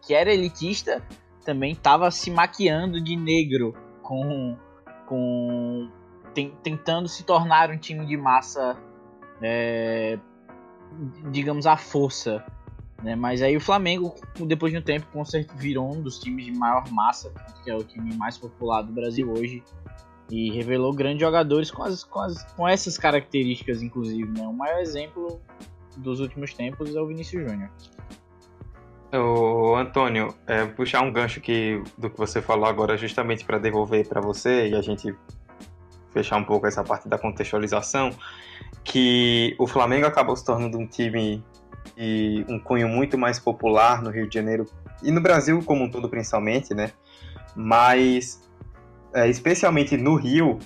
que 0.00 0.14
era 0.14 0.32
elitista, 0.32 1.06
também 1.44 1.72
estava 1.72 2.10
se 2.10 2.30
maquiando 2.30 3.02
de 3.02 3.16
negro, 3.16 3.74
com, 4.02 4.56
com 5.06 5.90
tentando 6.62 7.06
se 7.06 7.22
tornar 7.22 7.70
um 7.70 7.76
time 7.76 8.06
de 8.06 8.16
massa 8.16 8.76
é, 9.42 10.18
digamos, 11.30 11.66
a 11.66 11.76
força. 11.76 12.44
Né? 13.02 13.14
Mas 13.14 13.42
aí 13.42 13.56
o 13.56 13.60
Flamengo, 13.60 14.14
depois 14.46 14.72
de 14.72 14.78
um 14.78 14.82
tempo, 14.82 15.06
com 15.12 15.24
certeza 15.24 15.58
virou 15.58 15.92
um 15.92 16.00
dos 16.00 16.18
times 16.18 16.46
de 16.46 16.52
maior 16.52 16.90
massa, 16.90 17.32
que 17.62 17.70
é 17.70 17.76
o 17.76 17.84
time 17.84 18.14
mais 18.16 18.38
popular 18.38 18.82
do 18.82 18.92
Brasil 18.92 19.30
hoje. 19.30 19.62
E 20.34 20.50
revelou 20.50 20.92
grandes 20.92 21.20
jogadores 21.20 21.70
com, 21.70 21.84
as, 21.84 22.02
com, 22.02 22.18
as, 22.18 22.42
com 22.54 22.66
essas 22.66 22.98
características, 22.98 23.82
inclusive. 23.82 24.28
Né? 24.36 24.44
O 24.44 24.52
maior 24.52 24.80
exemplo 24.80 25.40
dos 25.96 26.18
últimos 26.18 26.52
tempos 26.52 26.92
é 26.92 27.00
o 27.00 27.06
Vinícius 27.06 27.48
Júnior. 27.48 27.70
O 29.12 29.76
Antônio, 29.76 30.34
é, 30.44 30.66
puxar 30.66 31.02
um 31.02 31.12
gancho 31.12 31.40
que, 31.40 31.80
do 31.96 32.10
que 32.10 32.18
você 32.18 32.42
falou 32.42 32.66
agora, 32.66 32.96
justamente 32.96 33.44
para 33.44 33.58
devolver 33.58 34.08
para 34.08 34.20
você 34.20 34.70
e 34.70 34.74
a 34.74 34.82
gente 34.82 35.14
fechar 36.10 36.36
um 36.36 36.44
pouco 36.44 36.66
essa 36.66 36.82
parte 36.82 37.08
da 37.08 37.16
contextualização 37.16 38.10
que 38.82 39.54
o 39.56 39.68
Flamengo 39.68 40.06
acabou 40.06 40.36
se 40.36 40.44
tornando 40.44 40.78
um 40.78 40.86
time 40.86 41.44
de 41.96 42.44
um 42.48 42.58
cunho 42.58 42.88
muito 42.88 43.16
mais 43.16 43.38
popular 43.38 44.02
no 44.02 44.10
Rio 44.10 44.28
de 44.28 44.34
Janeiro 44.34 44.66
e 45.00 45.12
no 45.12 45.20
Brasil 45.20 45.62
como 45.64 45.84
um 45.84 45.90
todo 45.90 46.08
principalmente, 46.08 46.74
né? 46.74 46.90
Mas 47.54 48.43
é, 49.14 49.28
especialmente 49.28 49.96
no 49.96 50.16
Rio, 50.16 50.58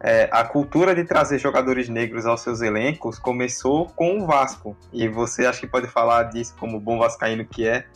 é, 0.00 0.28
a 0.30 0.44
cultura 0.44 0.94
de 0.94 1.04
trazer 1.04 1.38
jogadores 1.38 1.88
negros 1.88 2.26
aos 2.26 2.42
seus 2.42 2.60
elencos 2.60 3.18
começou 3.18 3.86
com 3.86 4.20
o 4.20 4.26
Vasco. 4.26 4.76
E 4.92 5.08
você 5.08 5.46
acha 5.46 5.60
que 5.60 5.66
pode 5.66 5.86
falar 5.86 6.24
disso 6.24 6.54
como 6.58 6.78
bom 6.78 6.98
vascaíno 6.98 7.44
que 7.46 7.66
é. 7.66 7.86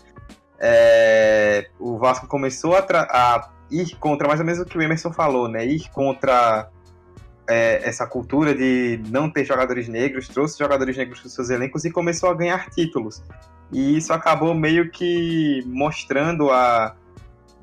é 0.59 1.69
o 1.79 1.99
Vasco 1.99 2.27
começou 2.27 2.75
a, 2.75 2.81
a, 2.81 3.51
ir 3.71 3.95
contra, 3.97 4.27
mais 4.27 4.41
ou 4.41 4.47
menos 4.47 4.61
o 4.61 4.65
que 4.65 4.79
o 4.79 4.83
Emerson 4.83 5.13
falou, 5.13 5.49
né? 5.49 5.67
Ir 5.67 5.91
contra 5.91 6.71
é, 7.47 7.87
essa 7.87 8.07
cultura 8.07 8.55
de 8.55 9.03
não 9.11 9.29
ter 9.29 9.45
jogadores 9.45 9.87
negros, 9.87 10.29
trouxe 10.29 10.59
jogadores 10.59 10.97
negros 10.97 11.21
para 11.21 11.27
os 11.27 11.35
seus 11.35 11.51
elencos 11.51 11.85
e 11.85 11.91
começou 11.91 12.31
a 12.31 12.35
ganhar 12.35 12.71
títulos. 12.71 13.23
E 13.71 13.99
isso 13.99 14.15
acabou 14.15 14.55
meio 14.55 14.91
que 14.91 15.63
mostrando 15.67 16.51
a 16.51 16.97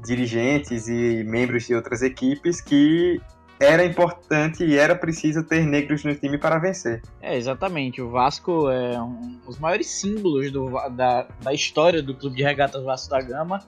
dirigentes 0.04 0.88
e 0.88 1.24
membros 1.24 1.66
de 1.66 1.76
outras 1.76 2.02
equipes 2.02 2.62
que 2.62 3.22
era 3.60 3.86
importante 3.86 4.66
e 4.66 4.78
era 4.78 4.96
preciso 4.96 5.44
ter 5.44 5.66
negros 5.66 6.04
no 6.04 6.14
time 6.14 6.38
para 6.38 6.58
vencer. 6.60 7.02
É, 7.22 7.38
exatamente. 7.38 8.02
O 8.02 8.10
Vasco 8.10 8.70
é 8.70 9.02
um 9.02 9.40
dos 9.46 9.58
maiores 9.58 9.88
símbolos 9.88 10.52
do, 10.52 10.70
da, 10.90 11.28
da 11.42 11.54
história 11.54 12.04
do 12.04 12.14
Clube 12.14 12.36
de 12.36 12.44
Regatas 12.44 12.84
Vasco 12.84 13.10
da 13.10 13.22
Gama 13.22 13.60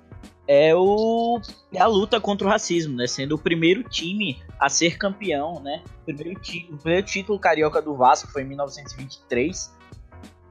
é, 0.48 0.74
o, 0.74 1.42
é 1.74 1.80
a 1.80 1.88
luta 1.88 2.22
contra 2.22 2.48
o 2.48 2.50
racismo, 2.50 2.96
né? 2.96 3.06
Sendo 3.06 3.36
o 3.36 3.38
primeiro 3.38 3.84
time 3.84 4.42
a 4.60 4.70
ser 4.70 4.98
campeão, 4.98 5.60
né? 5.62 5.84
O 6.02 6.06
primeiro, 6.06 6.40
o 6.72 6.78
primeiro 6.78 7.06
título 7.06 7.38
carioca 7.38 7.82
do 7.82 7.96
Vasco 7.96 8.32
foi 8.32 8.44
em 8.44 8.46
1923, 8.46 9.76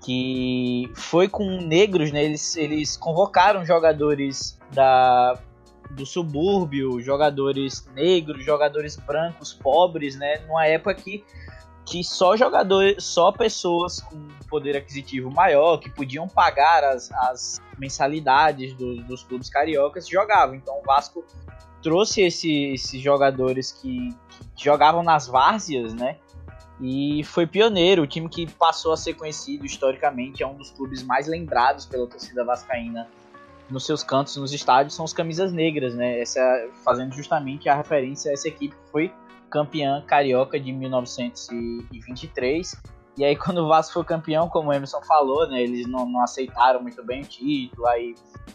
que 0.04 0.90
foi 0.94 1.28
com 1.28 1.62
negros, 1.62 2.12
né? 2.12 2.22
Eles, 2.22 2.56
eles 2.56 2.96
convocaram 2.96 3.64
jogadores 3.64 4.58
da, 4.70 5.38
do 5.90 6.04
subúrbio, 6.04 7.00
jogadores 7.00 7.88
negros, 7.94 8.44
jogadores 8.44 8.96
brancos, 8.96 9.52
pobres, 9.52 10.16
né? 10.16 10.38
Numa 10.46 10.66
época 10.66 10.94
que 10.94 11.24
que 11.86 12.02
só 12.02 12.36
jogadores, 12.36 13.02
só 13.04 13.30
pessoas 13.30 14.00
com 14.00 14.26
poder 14.50 14.76
aquisitivo 14.76 15.30
maior, 15.30 15.78
que 15.78 15.88
podiam 15.88 16.28
pagar 16.28 16.82
as, 16.82 17.12
as 17.12 17.62
mensalidades 17.78 18.74
do, 18.74 18.96
dos 19.04 19.22
clubes 19.22 19.48
cariocas, 19.48 20.08
jogavam. 20.08 20.56
Então 20.56 20.80
o 20.80 20.82
Vasco 20.82 21.24
trouxe 21.80 22.22
esse, 22.22 22.72
esses 22.72 23.00
jogadores 23.00 23.70
que, 23.70 24.12
que 24.56 24.64
jogavam 24.64 25.04
nas 25.04 25.28
várzeas, 25.28 25.94
né? 25.94 26.16
E 26.80 27.22
foi 27.24 27.46
pioneiro, 27.46 28.02
o 28.02 28.06
time 28.06 28.28
que 28.28 28.50
passou 28.50 28.92
a 28.92 28.96
ser 28.96 29.14
conhecido 29.14 29.64
historicamente, 29.64 30.42
é 30.42 30.46
um 30.46 30.56
dos 30.56 30.70
clubes 30.70 31.02
mais 31.04 31.26
lembrados 31.28 31.86
pela 31.86 32.06
torcida 32.06 32.44
vascaína 32.44 33.08
nos 33.70 33.84
seus 33.84 34.02
cantos, 34.02 34.36
nos 34.36 34.52
estádios, 34.52 34.94
são 34.94 35.04
os 35.04 35.12
camisas 35.12 35.52
negras, 35.52 35.94
né? 35.94 36.20
Essa, 36.20 36.40
fazendo 36.84 37.14
justamente 37.14 37.68
a 37.68 37.74
referência 37.74 38.30
a 38.30 38.34
essa 38.34 38.48
equipe 38.48 38.74
que 38.74 38.90
foi 38.90 39.12
campeã 39.50 40.02
carioca 40.06 40.58
de 40.58 40.72
1923. 40.72 42.74
E 43.16 43.24
aí 43.24 43.34
quando 43.36 43.58
o 43.58 43.68
Vasco 43.68 43.94
foi 43.94 44.04
campeão, 44.04 44.48
como 44.48 44.70
o 44.70 44.72
Emerson 44.72 45.02
falou, 45.02 45.48
né? 45.48 45.62
Eles 45.62 45.86
não, 45.86 46.06
não 46.06 46.22
aceitaram 46.22 46.82
muito 46.82 47.04
bem 47.04 47.22
o 47.22 47.26
título, 47.26 47.86
aí 47.86 48.14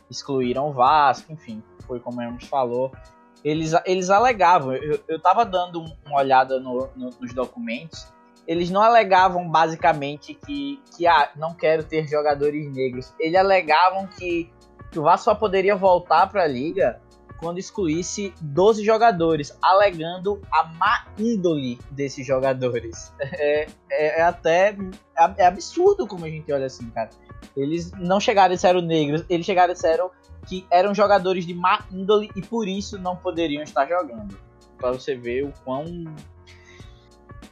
excluíram 0.10 0.70
o 0.70 0.74
Vasco, 0.74 1.32
enfim, 1.32 1.64
foi 1.86 2.00
como 2.00 2.20
o 2.20 2.22
Emerson 2.22 2.48
falou. 2.48 2.92
Eles, 3.44 3.74
eles 3.86 4.12
alegavam, 4.12 4.74
eu, 4.74 5.00
eu 5.08 5.20
tava 5.20 5.44
dando 5.44 5.84
uma 6.06 6.20
olhada 6.20 6.60
no, 6.60 6.88
no, 6.96 7.10
nos 7.20 7.34
documentos, 7.34 8.06
eles 8.48 8.70
não 8.70 8.84
alegavam 8.84 9.50
basicamente 9.50 10.34
que, 10.34 10.82
que 10.96 11.08
ah, 11.08 11.32
não 11.36 11.54
quero 11.54 11.84
ter 11.84 12.08
jogadores 12.08 12.72
negros. 12.72 13.14
Eles 13.20 13.40
alegavam 13.40 14.08
que 14.08 14.52
que 14.92 15.00
o 15.00 15.04
Vasco 15.04 15.26
só 15.26 15.36
poderia 15.36 15.76
voltar 15.76 16.28
para 16.28 16.44
a 16.44 16.48
liga 16.48 17.02
quando 17.42 17.58
excluísse 17.58 18.34
12 18.40 18.86
jogadores, 18.86 19.58
alegando 19.62 20.40
a 20.52 20.64
má 20.64 21.08
índole 21.18 21.80
desses 21.90 22.26
jogadores. 22.26 23.12
É, 23.34 23.68
é, 23.90 24.20
é 24.20 24.22
até 24.22 24.78
é, 25.18 25.34
é 25.38 25.46
absurdo 25.48 26.06
como 26.06 26.26
a 26.26 26.30
gente 26.30 26.52
olha 26.52 26.68
assim, 26.68 26.90
cara. 26.92 27.10
Eles 27.58 27.92
não 27.94 28.20
chegaram 28.20 28.54
e 28.54 28.56
disseram 28.56 28.82
negros, 28.82 29.26
eles 29.28 29.46
chegaram 29.46 29.72
e 29.72 29.74
disseram 29.74 30.12
que 30.48 30.66
eram 30.70 30.94
jogadores 30.94 31.46
de 31.46 31.54
má 31.54 31.84
índole 31.92 32.30
e 32.36 32.42
por 32.42 32.68
isso 32.68 33.00
não 33.00 33.16
poderiam 33.16 33.64
estar 33.64 33.88
jogando. 33.88 34.38
Para 34.78 34.92
você 34.92 35.16
ver 35.16 35.46
o 35.46 35.54
quão, 35.64 35.86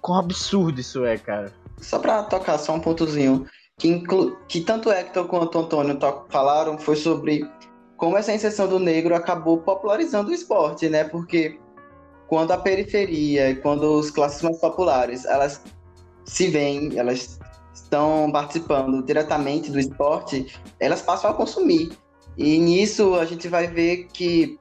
quão 0.01 0.19
absurdo 0.19 0.79
isso 0.79 1.05
é, 1.05 1.17
cara. 1.17 1.51
Só 1.77 1.97
para 1.97 2.23
tocar 2.23 2.57
só 2.57 2.73
um 2.73 2.79
pontozinho 2.79 3.47
que, 3.79 3.87
inclu... 3.87 4.37
que 4.47 4.61
tanto 4.61 4.91
Hector 4.91 5.25
quanto 5.25 5.57
Antônio 5.57 5.97
falaram 6.29 6.77
foi 6.77 6.95
sobre 6.95 7.49
como 7.97 8.17
essa 8.17 8.33
inserção 8.33 8.67
do 8.67 8.77
negro 8.79 9.15
acabou 9.15 9.57
popularizando 9.57 10.29
o 10.29 10.33
esporte, 10.33 10.87
né? 10.87 11.03
Porque 11.03 11.59
quando 12.27 12.51
a 12.51 12.57
periferia, 12.57 13.55
quando 13.61 13.83
os 13.93 14.11
classes 14.11 14.41
mais 14.41 14.57
populares, 14.59 15.25
elas 15.25 15.61
se 16.23 16.47
veem, 16.47 16.97
elas 16.97 17.39
estão 17.73 18.29
participando 18.31 19.03
diretamente 19.03 19.71
do 19.71 19.79
esporte, 19.79 20.45
elas 20.79 21.01
passam 21.01 21.31
a 21.31 21.33
consumir. 21.33 21.91
E 22.37 22.57
nisso 22.57 23.15
a 23.15 23.25
gente 23.25 23.47
vai 23.47 23.67
ver 23.67 24.07
que 24.13 24.59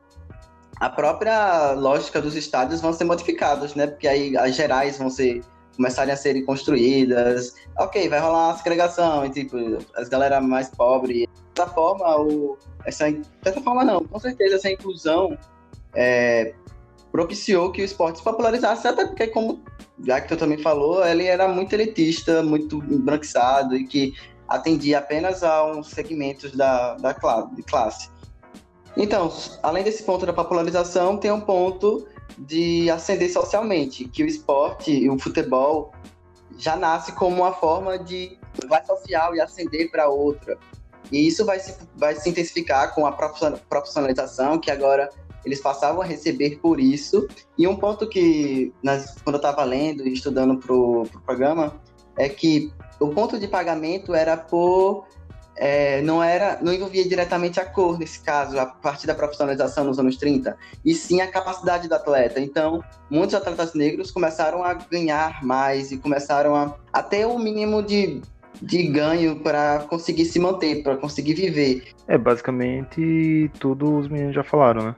a 0.81 0.89
própria 0.89 1.73
lógica 1.73 2.21
dos 2.21 2.35
estádios 2.35 2.81
vão 2.81 2.93
ser 2.93 3.05
modificadas, 3.05 3.75
né? 3.75 3.87
Porque 3.87 4.09
aí 4.09 4.37
as 4.37 4.55
gerais 4.55 4.97
vão 4.97 5.11
ser 5.11 5.43
começarem 5.79 6.13
a 6.13 6.17
serem 6.17 6.45
construídas. 6.45 7.55
Ok, 7.79 8.09
vai 8.09 8.19
rolar 8.19 8.49
uma 8.49 8.57
segregação, 8.57 9.25
e, 9.25 9.31
tipo, 9.31 9.57
as 9.95 10.09
galera 10.09 10.41
mais 10.41 10.69
pobres. 10.69 11.27
Dessa 11.55 11.71
forma, 11.71 12.21
o, 12.21 12.59
essa, 12.85 13.11
dessa 13.43 13.61
forma 13.63 13.85
não, 13.85 14.05
com 14.05 14.19
certeza 14.19 14.57
essa 14.57 14.71
inclusão 14.71 15.39
é, 15.95 16.53
propiciou 17.11 17.73
que 17.73 17.81
o 17.81 17.85
esporte 17.85 18.19
se 18.19 18.25
popularizasse, 18.25 18.87
até 18.87 19.07
porque, 19.07 19.29
como 19.29 19.63
já 20.05 20.21
que 20.21 20.29
tu 20.29 20.37
também 20.37 20.59
falou, 20.59 21.05
ele 21.05 21.25
era 21.25 21.49
muito 21.49 21.73
elitista, 21.73 22.43
muito 22.43 22.77
embranquiçado 22.91 23.77
e 23.77 23.87
que 23.87 24.15
atendia 24.49 24.99
apenas 24.99 25.43
a 25.43 25.65
uns 25.65 25.89
segmentos 25.89 26.53
da, 26.53 26.95
da 26.95 27.15
classe. 27.15 28.11
Então, 28.97 29.33
além 29.63 29.85
desse 29.85 30.03
ponto 30.03 30.27
da 30.27 30.33
popularização, 30.33 31.17
tem 31.17 31.31
um 31.31 31.41
ponto 31.41 32.09
de 32.37 32.91
ascender 32.91 33.33
socialmente, 33.33 34.05
que 34.07 34.23
o 34.23 34.27
esporte 34.27 34.93
e 34.93 35.09
o 35.09 35.19
futebol 35.19 35.93
já 36.59 36.77
nasce 36.77 37.13
como 37.13 37.37
uma 37.37 37.53
forma 37.53 37.99
de 37.99 38.39
vai 38.69 38.85
social 38.85 39.35
e 39.35 39.41
ascender 39.41 39.91
para 39.91 40.09
outra. 40.09 40.59
E 41.11 41.27
isso 41.27 41.45
vai 41.45 41.59
se, 41.59 41.77
vai 41.97 42.15
se 42.17 42.29
intensificar 42.29 42.95
com 42.95 43.07
a 43.07 43.13
profissionalização, 43.13 44.59
que 44.59 44.71
agora 44.71 45.09
eles 45.45 45.61
passavam 45.61 46.03
a 46.03 46.05
receber 46.05 46.59
por 46.61 46.81
isso. 46.81 47.27
E 47.57 47.67
um 47.67 47.77
ponto 47.77 48.09
que, 48.09 48.73
nas, 48.83 49.17
quando 49.23 49.37
eu 49.37 49.41
estava 49.41 49.65
lendo 49.65 50.07
e 50.07 50.13
estudando 50.13 50.59
para 50.59 50.75
o 50.75 51.05
pro 51.05 51.21
programa, 51.23 51.81
é 52.17 52.29
que 52.29 52.73
o 53.01 53.09
ponto 53.09 53.39
de 53.39 53.47
pagamento 53.47 54.15
era 54.15 54.37
por 54.37 55.07
é, 55.59 56.01
não 56.03 56.23
era, 56.23 56.59
não 56.63 56.73
envolvia 56.73 57.07
diretamente 57.07 57.59
a 57.59 57.65
cor 57.65 57.99
nesse 57.99 58.21
caso, 58.23 58.59
a 58.59 58.67
partir 58.67 59.07
da 59.07 59.15
profissionalização 59.15 59.85
nos 59.85 59.99
anos 59.99 60.17
30, 60.17 60.57
e 60.85 60.95
sim 60.95 61.21
a 61.21 61.27
capacidade 61.27 61.89
do 61.89 61.95
atleta. 61.95 62.41
Então, 62.41 62.83
muitos 63.11 63.35
atletas 63.35 63.75
negros 63.75 64.11
começaram 64.11 64.63
a 64.63 64.75
ganhar 64.75 65.45
mais 65.45 65.91
e 65.91 65.99
começaram 65.99 66.55
a, 66.55 66.77
a 66.93 67.03
ter 67.03 67.27
o 67.27 67.39
mínimo 67.39 67.83
de, 67.83 68.23
de 68.63 68.85
ganho 68.85 69.41
para 69.41 69.81
conseguir 69.89 70.27
se 70.27 70.39
manter, 70.39 70.83
para 70.83 70.97
conseguir 70.97 71.35
viver. 71.35 71.89
É, 72.07 72.17
basicamente 72.17 73.51
tudo 73.59 73.99
os 73.99 74.09
meninos 74.09 74.35
já 74.35 74.45
falaram, 74.45 74.83
né? 74.85 74.97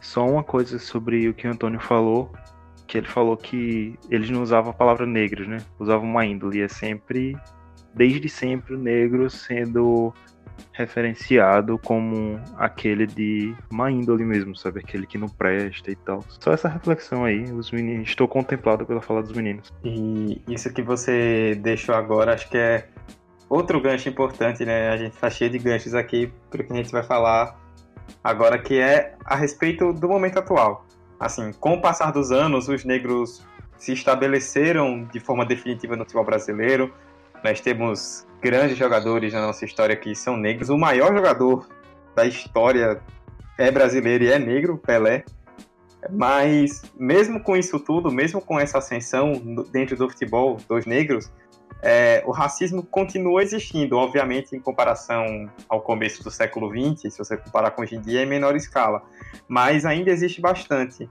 Só 0.00 0.26
uma 0.26 0.42
coisa 0.42 0.78
sobre 0.78 1.28
o 1.28 1.34
que 1.34 1.46
o 1.46 1.50
Antônio 1.50 1.80
falou, 1.80 2.30
que 2.86 2.98
ele 2.98 3.06
falou 3.06 3.36
que 3.36 3.98
eles 4.10 4.28
não 4.28 4.42
usavam 4.42 4.72
a 4.72 4.74
palavra 4.74 5.06
negros, 5.06 5.48
né? 5.48 5.58
Usavam 5.78 6.08
uma 6.08 6.26
índole, 6.26 6.60
é 6.60 6.68
sempre 6.68 7.36
desde 7.94 8.28
sempre 8.28 8.74
o 8.74 8.78
negro 8.78 9.28
sendo 9.28 10.12
referenciado 10.72 11.78
como 11.78 12.40
aquele 12.56 13.06
de 13.06 13.54
má 13.70 13.90
índole 13.90 14.24
mesmo, 14.24 14.54
sabe? 14.54 14.80
Aquele 14.80 15.06
que 15.06 15.18
não 15.18 15.28
presta 15.28 15.90
e 15.90 15.96
tal. 15.96 16.24
Só 16.40 16.52
essa 16.52 16.68
reflexão 16.68 17.24
aí, 17.24 17.44
os 17.44 17.70
meninos. 17.70 18.08
Estou 18.08 18.28
contemplado 18.28 18.86
pela 18.86 19.00
fala 19.00 19.22
dos 19.22 19.32
meninos. 19.32 19.72
E 19.84 20.40
isso 20.48 20.72
que 20.72 20.82
você 20.82 21.58
deixou 21.60 21.94
agora, 21.94 22.34
acho 22.34 22.48
que 22.48 22.56
é 22.56 22.88
outro 23.48 23.80
gancho 23.80 24.08
importante, 24.08 24.64
né? 24.64 24.90
A 24.90 24.96
gente 24.96 25.16
tá 25.16 25.28
cheio 25.28 25.50
de 25.50 25.58
ganchos 25.58 25.94
aqui 25.94 26.32
para 26.50 26.62
que 26.62 26.72
a 26.72 26.76
gente 26.76 26.90
vai 26.90 27.02
falar 27.02 27.60
agora, 28.22 28.58
que 28.58 28.78
é 28.78 29.14
a 29.24 29.36
respeito 29.36 29.92
do 29.92 30.08
momento 30.08 30.38
atual. 30.38 30.86
Assim, 31.20 31.52
com 31.52 31.74
o 31.74 31.80
passar 31.80 32.10
dos 32.12 32.32
anos, 32.32 32.68
os 32.68 32.84
negros 32.84 33.46
se 33.76 33.92
estabeleceram 33.92 35.04
de 35.12 35.20
forma 35.20 35.44
definitiva 35.44 35.96
no 35.96 36.04
futebol 36.04 36.24
brasileiro 36.24 36.92
nós 37.42 37.60
temos 37.60 38.26
grandes 38.40 38.76
jogadores 38.76 39.32
na 39.32 39.40
nossa 39.40 39.64
história 39.64 39.96
que 39.96 40.14
são 40.14 40.36
negros. 40.36 40.68
O 40.68 40.78
maior 40.78 41.14
jogador 41.14 41.68
da 42.14 42.26
história 42.26 43.00
é 43.58 43.70
brasileiro 43.70 44.24
e 44.24 44.32
é 44.32 44.38
negro, 44.38 44.78
Pelé. 44.78 45.24
Mas 46.10 46.82
mesmo 46.98 47.40
com 47.40 47.56
isso 47.56 47.78
tudo, 47.78 48.10
mesmo 48.10 48.40
com 48.40 48.58
essa 48.58 48.78
ascensão 48.78 49.32
dentro 49.70 49.96
do 49.96 50.08
futebol 50.08 50.56
dos 50.68 50.84
negros, 50.84 51.30
é, 51.80 52.22
o 52.26 52.32
racismo 52.32 52.82
continua 52.82 53.42
existindo, 53.42 53.96
obviamente 53.96 54.54
em 54.54 54.60
comparação 54.60 55.50
ao 55.68 55.80
começo 55.80 56.22
do 56.22 56.30
século 56.30 56.70
XX, 56.70 57.12
se 57.12 57.18
você 57.18 57.36
comparar 57.36 57.72
com 57.72 57.82
hoje 57.82 57.96
em 57.96 58.00
dia, 58.00 58.22
em 58.22 58.26
menor 58.26 58.54
escala, 58.56 59.02
mas 59.48 59.84
ainda 59.84 60.10
existe 60.10 60.40
bastante. 60.40 61.08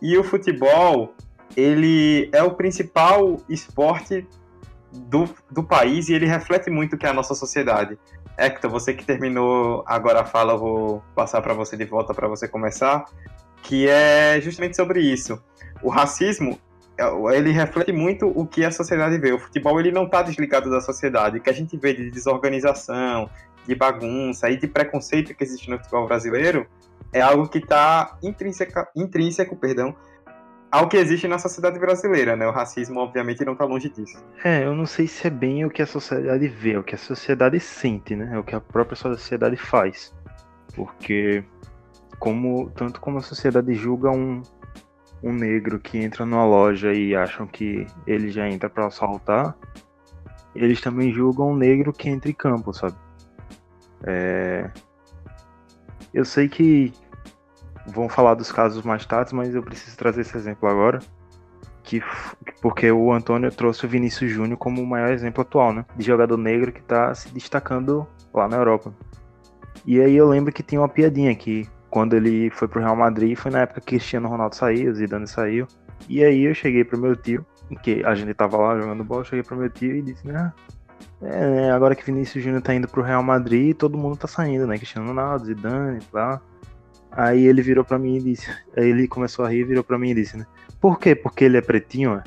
E 0.00 0.16
o 0.16 0.24
futebol, 0.24 1.14
ele 1.56 2.28
é 2.32 2.42
o 2.42 2.52
principal 2.52 3.38
esporte 3.48 4.26
do, 4.94 5.28
do 5.50 5.62
país 5.62 6.08
e 6.08 6.14
ele 6.14 6.26
reflete 6.26 6.70
muito 6.70 6.94
o 6.94 6.98
que 6.98 7.06
é 7.06 7.08
a 7.08 7.12
nossa 7.12 7.34
sociedade. 7.34 7.98
Hector, 8.38 8.70
você 8.70 8.94
que 8.94 9.04
terminou 9.04 9.84
agora 9.86 10.20
a 10.20 10.24
fala, 10.24 10.54
eu 10.54 10.58
vou 10.58 11.02
passar 11.14 11.40
para 11.42 11.54
você 11.54 11.76
de 11.76 11.84
volta 11.84 12.12
para 12.12 12.26
você 12.28 12.48
começar, 12.48 13.04
que 13.62 13.88
é 13.88 14.40
justamente 14.40 14.76
sobre 14.76 15.00
isso. 15.00 15.42
O 15.82 15.88
racismo, 15.88 16.58
ele 17.32 17.50
reflete 17.50 17.92
muito 17.92 18.26
o 18.26 18.46
que 18.46 18.64
a 18.64 18.70
sociedade 18.70 19.18
vê. 19.18 19.32
O 19.32 19.38
futebol 19.38 19.78
ele 19.78 19.92
não 19.92 20.04
está 20.04 20.22
desligado 20.22 20.70
da 20.70 20.80
sociedade. 20.80 21.38
O 21.38 21.40
que 21.40 21.50
a 21.50 21.54
gente 21.54 21.76
vê 21.76 21.92
de 21.92 22.10
desorganização, 22.10 23.30
de 23.66 23.74
bagunça 23.74 24.50
e 24.50 24.56
de 24.56 24.66
preconceito 24.66 25.34
que 25.34 25.44
existe 25.44 25.70
no 25.70 25.78
futebol 25.78 26.06
brasileiro 26.06 26.66
é 27.12 27.20
algo 27.20 27.48
que 27.48 27.58
está 27.58 28.18
intrínseco, 28.22 29.56
perdão, 29.56 29.94
ao 30.74 30.88
que 30.88 30.96
existe 30.96 31.28
na 31.28 31.38
sociedade 31.38 31.78
brasileira, 31.78 32.34
né? 32.34 32.48
O 32.48 32.50
racismo, 32.50 32.98
obviamente, 32.98 33.44
não 33.44 33.52
está 33.52 33.64
longe 33.64 33.88
disso. 33.88 34.18
É, 34.42 34.64
eu 34.64 34.74
não 34.74 34.86
sei 34.86 35.06
se 35.06 35.24
é 35.28 35.30
bem 35.30 35.64
o 35.64 35.70
que 35.70 35.80
a 35.80 35.86
sociedade 35.86 36.48
vê, 36.48 36.76
o 36.76 36.82
que 36.82 36.96
a 36.96 36.98
sociedade 36.98 37.60
sente, 37.60 38.16
né? 38.16 38.36
O 38.36 38.42
que 38.42 38.56
a 38.56 38.60
própria 38.60 38.96
sociedade 38.96 39.56
faz. 39.56 40.12
Porque 40.74 41.44
como 42.18 42.70
tanto 42.70 43.00
como 43.00 43.18
a 43.18 43.22
sociedade 43.22 43.72
julga 43.72 44.10
um, 44.10 44.42
um 45.22 45.32
negro 45.32 45.78
que 45.78 45.96
entra 45.96 46.26
numa 46.26 46.44
loja 46.44 46.92
e 46.92 47.14
acham 47.14 47.46
que 47.46 47.86
ele 48.04 48.32
já 48.32 48.48
entra 48.48 48.68
para 48.68 48.86
assaltar, 48.86 49.56
eles 50.56 50.80
também 50.80 51.12
julgam 51.12 51.52
um 51.52 51.56
negro 51.56 51.92
que 51.92 52.08
entra 52.08 52.28
em 52.28 52.34
campo, 52.34 52.72
sabe? 52.72 52.96
É... 54.02 54.68
Eu 56.12 56.24
sei 56.24 56.48
que 56.48 56.92
vão 57.86 58.08
falar 58.08 58.34
dos 58.34 58.50
casos 58.50 58.82
mais 58.82 59.04
tarde, 59.04 59.34
mas 59.34 59.54
eu 59.54 59.62
preciso 59.62 59.96
trazer 59.96 60.22
esse 60.22 60.36
exemplo 60.36 60.68
agora. 60.68 61.00
Que, 61.82 62.02
porque 62.62 62.90
o 62.90 63.12
Antônio 63.12 63.50
trouxe 63.50 63.84
o 63.84 63.88
Vinícius 63.88 64.32
Júnior 64.32 64.56
como 64.56 64.80
o 64.80 64.86
maior 64.86 65.12
exemplo 65.12 65.42
atual, 65.42 65.72
né? 65.72 65.84
De 65.94 66.04
jogador 66.04 66.38
negro 66.38 66.72
que 66.72 66.80
está 66.80 67.14
se 67.14 67.28
destacando 67.28 68.06
lá 68.32 68.48
na 68.48 68.56
Europa. 68.56 68.94
E 69.84 70.00
aí 70.00 70.16
eu 70.16 70.26
lembro 70.26 70.50
que 70.50 70.62
tinha 70.62 70.80
uma 70.80 70.88
piadinha 70.88 71.34
que 71.34 71.68
quando 71.90 72.14
ele 72.14 72.50
foi 72.50 72.66
pro 72.66 72.80
Real 72.80 72.96
Madrid, 72.96 73.36
foi 73.36 73.52
na 73.52 73.60
época 73.60 73.80
que 73.80 73.86
Cristiano 73.86 74.28
Ronaldo 74.28 74.56
saiu, 74.56 74.94
Zidane 74.94 75.28
saiu. 75.28 75.66
E 76.08 76.24
aí 76.24 76.42
eu 76.42 76.54
cheguei 76.54 76.84
pro 76.84 76.98
meu 76.98 77.14
tio, 77.14 77.46
que 77.82 78.04
a 78.04 78.14
gente 78.14 78.34
tava 78.34 78.56
lá 78.56 78.80
jogando 78.80 79.04
bola, 79.04 79.24
cheguei 79.24 79.42
pro 79.42 79.56
meu 79.56 79.70
tio 79.70 79.94
e 79.94 80.02
disse, 80.02 80.26
né? 80.26 80.52
É, 81.22 81.50
né, 81.50 81.70
agora 81.72 81.94
que 81.94 82.04
Vinícius 82.04 82.42
Júnior 82.42 82.62
tá 82.62 82.74
indo 82.74 82.88
pro 82.88 83.02
Real 83.02 83.22
Madrid, 83.22 83.76
todo 83.76 83.96
mundo 83.96 84.16
tá 84.16 84.26
saindo, 84.26 84.66
né? 84.66 84.76
Cristiano 84.76 85.06
Ronaldo, 85.06 85.44
Zidane, 85.46 86.00
lá. 86.12 86.40
Aí 87.16 87.46
ele 87.46 87.62
virou 87.62 87.84
pra 87.84 87.98
mim 87.98 88.16
e 88.16 88.20
disse. 88.20 88.50
Aí 88.76 88.88
ele 88.88 89.06
começou 89.06 89.44
a 89.44 89.48
rir, 89.48 89.64
virou 89.64 89.84
pra 89.84 89.98
mim 89.98 90.10
e 90.10 90.14
disse, 90.14 90.36
né? 90.36 90.46
Por 90.80 90.98
quê? 90.98 91.14
Porque 91.14 91.44
ele 91.44 91.56
é 91.56 91.60
pretinho, 91.60 92.14
é? 92.14 92.24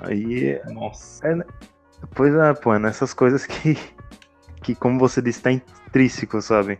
Aí. 0.00 0.60
Nossa. 0.72 1.26
É, 1.28 1.44
pois 2.14 2.34
é, 2.34 2.54
pô, 2.54 2.74
é 2.74 2.78
nessas 2.78 3.12
coisas 3.12 3.44
que. 3.46 3.78
Que, 4.62 4.74
como 4.74 4.98
você 4.98 5.22
disse, 5.22 5.40
tá 5.40 5.50
intrínseco, 5.50 6.42
sabe? 6.42 6.78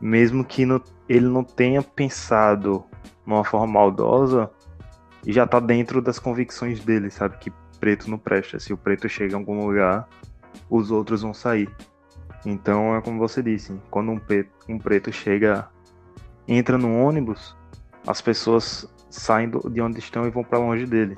Mesmo 0.00 0.42
que 0.42 0.64
no, 0.64 0.82
ele 1.06 1.26
não 1.26 1.44
tenha 1.44 1.82
pensado 1.82 2.82
numa 3.26 3.44
forma 3.44 3.66
maldosa, 3.66 4.50
já 5.26 5.46
tá 5.46 5.60
dentro 5.60 6.00
das 6.00 6.18
convicções 6.18 6.80
dele, 6.82 7.10
sabe? 7.10 7.36
Que 7.36 7.52
preto 7.78 8.10
não 8.10 8.16
presta. 8.16 8.58
Se 8.58 8.72
o 8.72 8.78
preto 8.78 9.10
chega 9.10 9.34
em 9.34 9.36
algum 9.36 9.66
lugar, 9.66 10.08
os 10.70 10.90
outros 10.90 11.20
vão 11.20 11.34
sair. 11.34 11.68
Então 12.46 12.96
é 12.96 13.02
como 13.02 13.18
você 13.18 13.42
disse, 13.42 13.78
quando 13.90 14.10
um 14.10 14.18
preto, 14.18 14.50
um 14.66 14.78
preto 14.78 15.12
chega, 15.12 15.68
entra 16.48 16.78
no 16.78 17.00
ônibus, 17.04 17.54
as 18.06 18.22
pessoas 18.22 18.88
saem 19.10 19.50
de 19.50 19.80
onde 19.80 19.98
estão 19.98 20.26
e 20.26 20.30
vão 20.30 20.42
para 20.42 20.58
longe 20.58 20.86
dele. 20.86 21.16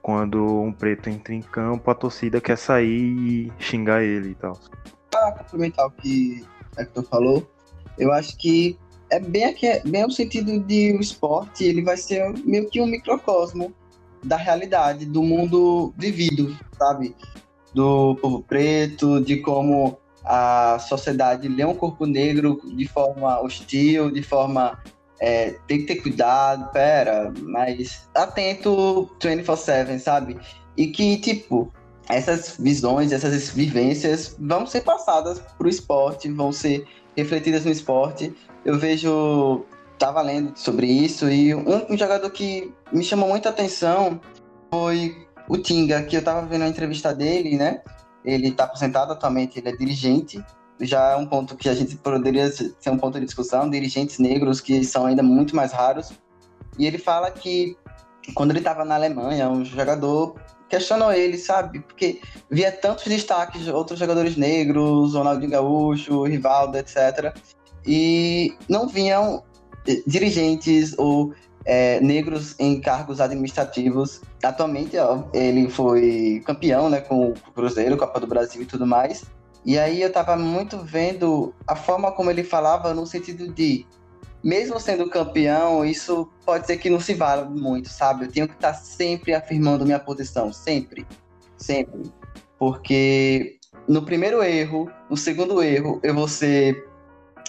Quando 0.00 0.60
um 0.60 0.72
preto 0.72 1.10
entra 1.10 1.34
em 1.34 1.42
campo, 1.42 1.90
a 1.90 1.94
torcida 1.94 2.40
quer 2.40 2.56
sair 2.56 2.86
e 2.88 3.52
xingar 3.58 4.02
ele 4.02 4.30
e 4.30 4.34
tal. 4.34 4.58
Para 5.10 5.32
complementar 5.32 5.86
o 5.86 5.90
que 5.90 6.44
Hector 6.78 7.04
falou, 7.04 7.50
eu 7.98 8.12
acho 8.12 8.36
que 8.36 8.78
é 9.10 9.18
bem, 9.18 9.44
aqui, 9.44 9.66
bem 9.86 10.04
o 10.04 10.10
sentido 10.10 10.60
de 10.60 10.92
o 10.96 11.00
esporte, 11.00 11.64
ele 11.64 11.82
vai 11.82 11.96
ser 11.96 12.32
meio 12.44 12.68
que 12.68 12.80
um 12.80 12.86
microcosmo 12.86 13.74
da 14.22 14.36
realidade, 14.36 15.04
do 15.06 15.22
mundo 15.22 15.92
vivido, 15.96 16.56
sabe? 16.78 17.14
Do 17.74 18.16
povo 18.16 18.42
preto, 18.42 19.20
de 19.20 19.38
como 19.38 19.98
a 20.24 20.78
sociedade 20.78 21.48
lê 21.48 21.64
um 21.64 21.74
corpo 21.74 22.06
negro 22.06 22.60
de 22.64 22.86
forma 22.88 23.40
hostil, 23.40 24.10
de 24.10 24.22
forma 24.22 24.78
é, 25.20 25.56
tem 25.66 25.80
que 25.80 25.86
ter 25.86 25.96
cuidado, 25.96 26.70
pera, 26.72 27.32
mas 27.42 28.08
atento 28.14 29.10
24-7, 29.20 29.98
sabe? 29.98 30.38
E 30.76 30.88
que, 30.88 31.16
tipo, 31.18 31.72
essas 32.08 32.56
visões, 32.58 33.12
essas 33.12 33.50
vivências 33.50 34.36
vão 34.38 34.66
ser 34.66 34.82
passadas 34.82 35.40
pro 35.56 35.68
esporte, 35.68 36.30
vão 36.30 36.52
ser 36.52 36.86
refletidas 37.16 37.64
no 37.64 37.70
esporte. 37.70 38.34
Eu 38.64 38.78
vejo, 38.78 39.64
tava 39.98 40.20
lendo 40.20 40.52
sobre 40.56 40.86
isso, 40.86 41.30
e 41.30 41.54
um, 41.54 41.92
um 41.92 41.96
jogador 41.96 42.30
que 42.30 42.72
me 42.92 43.04
chamou 43.04 43.28
muita 43.28 43.50
atenção 43.50 44.20
foi 44.70 45.26
o 45.48 45.56
Tinga, 45.56 46.02
que 46.02 46.16
eu 46.16 46.24
tava 46.24 46.46
vendo 46.46 46.64
a 46.64 46.68
entrevista 46.68 47.14
dele, 47.14 47.56
né? 47.56 47.82
Ele 48.24 48.50
tá 48.52 48.64
aposentado 48.64 49.12
atualmente, 49.12 49.58
ele 49.58 49.68
é 49.68 49.76
dirigente, 49.76 50.42
já 50.80 51.10
é 51.12 51.16
um 51.16 51.26
ponto 51.26 51.56
que 51.56 51.68
a 51.68 51.74
gente 51.74 51.96
poderia 51.96 52.50
ser 52.50 52.90
um 52.90 52.98
ponto 52.98 53.18
de 53.18 53.26
discussão, 53.26 53.68
dirigentes 53.68 54.18
negros 54.18 54.60
que 54.60 54.84
são 54.84 55.06
ainda 55.06 55.22
muito 55.22 55.54
mais 55.54 55.72
raros. 55.72 56.12
E 56.78 56.86
ele 56.86 56.98
fala 56.98 57.30
que 57.30 57.76
quando 58.34 58.50
ele 58.50 58.60
estava 58.60 58.84
na 58.84 58.94
Alemanha, 58.94 59.48
um 59.50 59.64
jogador 59.64 60.34
questionou 60.68 61.12
ele, 61.12 61.36
sabe? 61.36 61.80
Porque 61.80 62.20
via 62.50 62.72
tantos 62.72 63.04
destaques 63.04 63.62
de 63.62 63.70
outros 63.70 63.98
jogadores 63.98 64.36
negros, 64.36 65.14
Ronaldinho 65.14 65.50
Gaúcho, 65.50 66.24
Rivaldo, 66.24 66.78
etc. 66.78 67.36
E 67.86 68.56
não 68.68 68.88
vinham 68.88 69.44
eh, 69.86 70.02
dirigentes 70.06 70.94
ou 70.98 71.34
é, 71.64 72.00
negros 72.00 72.54
em 72.58 72.80
cargos 72.80 73.20
administrativos. 73.20 74.20
Atualmente, 74.42 74.96
ó, 74.98 75.24
ele 75.32 75.68
foi 75.68 76.42
campeão 76.44 76.90
né, 76.90 77.00
com 77.00 77.30
o 77.30 77.34
Cruzeiro, 77.54 77.96
Copa 77.96 78.20
do 78.20 78.26
Brasil 78.26 78.62
e 78.62 78.66
tudo 78.66 78.86
mais. 78.86 79.24
E 79.64 79.78
aí 79.78 80.02
eu 80.02 80.12
tava 80.12 80.36
muito 80.36 80.78
vendo 80.78 81.54
a 81.66 81.74
forma 81.74 82.12
como 82.12 82.30
ele 82.30 82.44
falava 82.44 82.92
no 82.92 83.06
sentido 83.06 83.50
de, 83.50 83.86
mesmo 84.42 84.78
sendo 84.78 85.08
campeão, 85.08 85.84
isso 85.84 86.28
pode 86.44 86.66
ser 86.66 86.76
que 86.76 86.90
não 86.90 87.00
se 87.00 87.14
vala 87.14 87.46
muito, 87.46 87.88
sabe? 87.88 88.26
Eu 88.26 88.30
tenho 88.30 88.46
que 88.46 88.54
estar 88.54 88.72
tá 88.72 88.78
sempre 88.78 89.32
afirmando 89.32 89.86
minha 89.86 89.98
posição, 89.98 90.52
sempre, 90.52 91.06
sempre. 91.56 92.02
Porque 92.58 93.58
no 93.88 94.02
primeiro 94.02 94.42
erro, 94.42 94.90
no 95.08 95.16
segundo 95.16 95.62
erro, 95.62 95.98
eu 96.02 96.14
vou 96.14 96.28
ser 96.28 96.86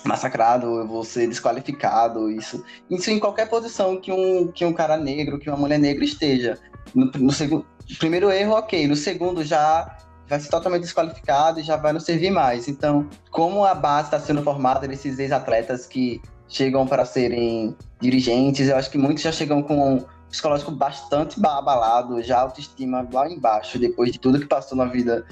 massacrado, 0.07 0.67
eu 0.79 0.87
vou 0.87 1.03
ser 1.03 1.27
desqualificado, 1.27 2.29
isso. 2.31 2.63
Isso 2.89 3.09
em 3.09 3.19
qualquer 3.19 3.49
posição 3.49 3.99
que 3.99 4.11
um, 4.11 4.47
que 4.51 4.65
um 4.65 4.73
cara 4.73 4.97
negro, 4.97 5.39
que 5.39 5.49
uma 5.49 5.57
mulher 5.57 5.79
negra 5.79 6.03
esteja. 6.03 6.57
No, 6.93 7.05
no 7.05 7.31
segundo, 7.31 7.65
primeiro 7.97 8.31
erro, 8.31 8.53
ok. 8.53 8.87
No 8.87 8.95
segundo 8.95 9.43
já 9.43 9.97
vai 10.27 10.39
ser 10.39 10.49
totalmente 10.49 10.81
desqualificado 10.81 11.59
e 11.59 11.63
já 11.63 11.75
vai 11.75 11.93
não 11.93 11.99
servir 11.99 12.31
mais. 12.31 12.67
Então, 12.67 13.07
como 13.31 13.63
a 13.63 13.73
base 13.73 14.07
está 14.07 14.19
sendo 14.19 14.41
formada 14.41 14.87
desses 14.87 15.19
ex-atletas 15.19 15.85
que 15.85 16.21
chegam 16.47 16.85
para 16.87 17.05
serem 17.05 17.75
dirigentes, 17.99 18.67
eu 18.67 18.75
acho 18.75 18.89
que 18.89 18.97
muitos 18.97 19.23
já 19.23 19.31
chegam 19.31 19.61
com 19.61 19.95
um 19.95 20.05
psicológico 20.29 20.71
bastante 20.71 21.39
abalado, 21.43 22.21
já 22.21 22.39
autoestima 22.39 23.07
lá 23.11 23.29
embaixo, 23.29 23.79
depois 23.79 24.11
de 24.11 24.19
tudo 24.19 24.39
que 24.39 24.47
passou 24.47 24.77
na 24.77 24.85
vida 24.85 25.25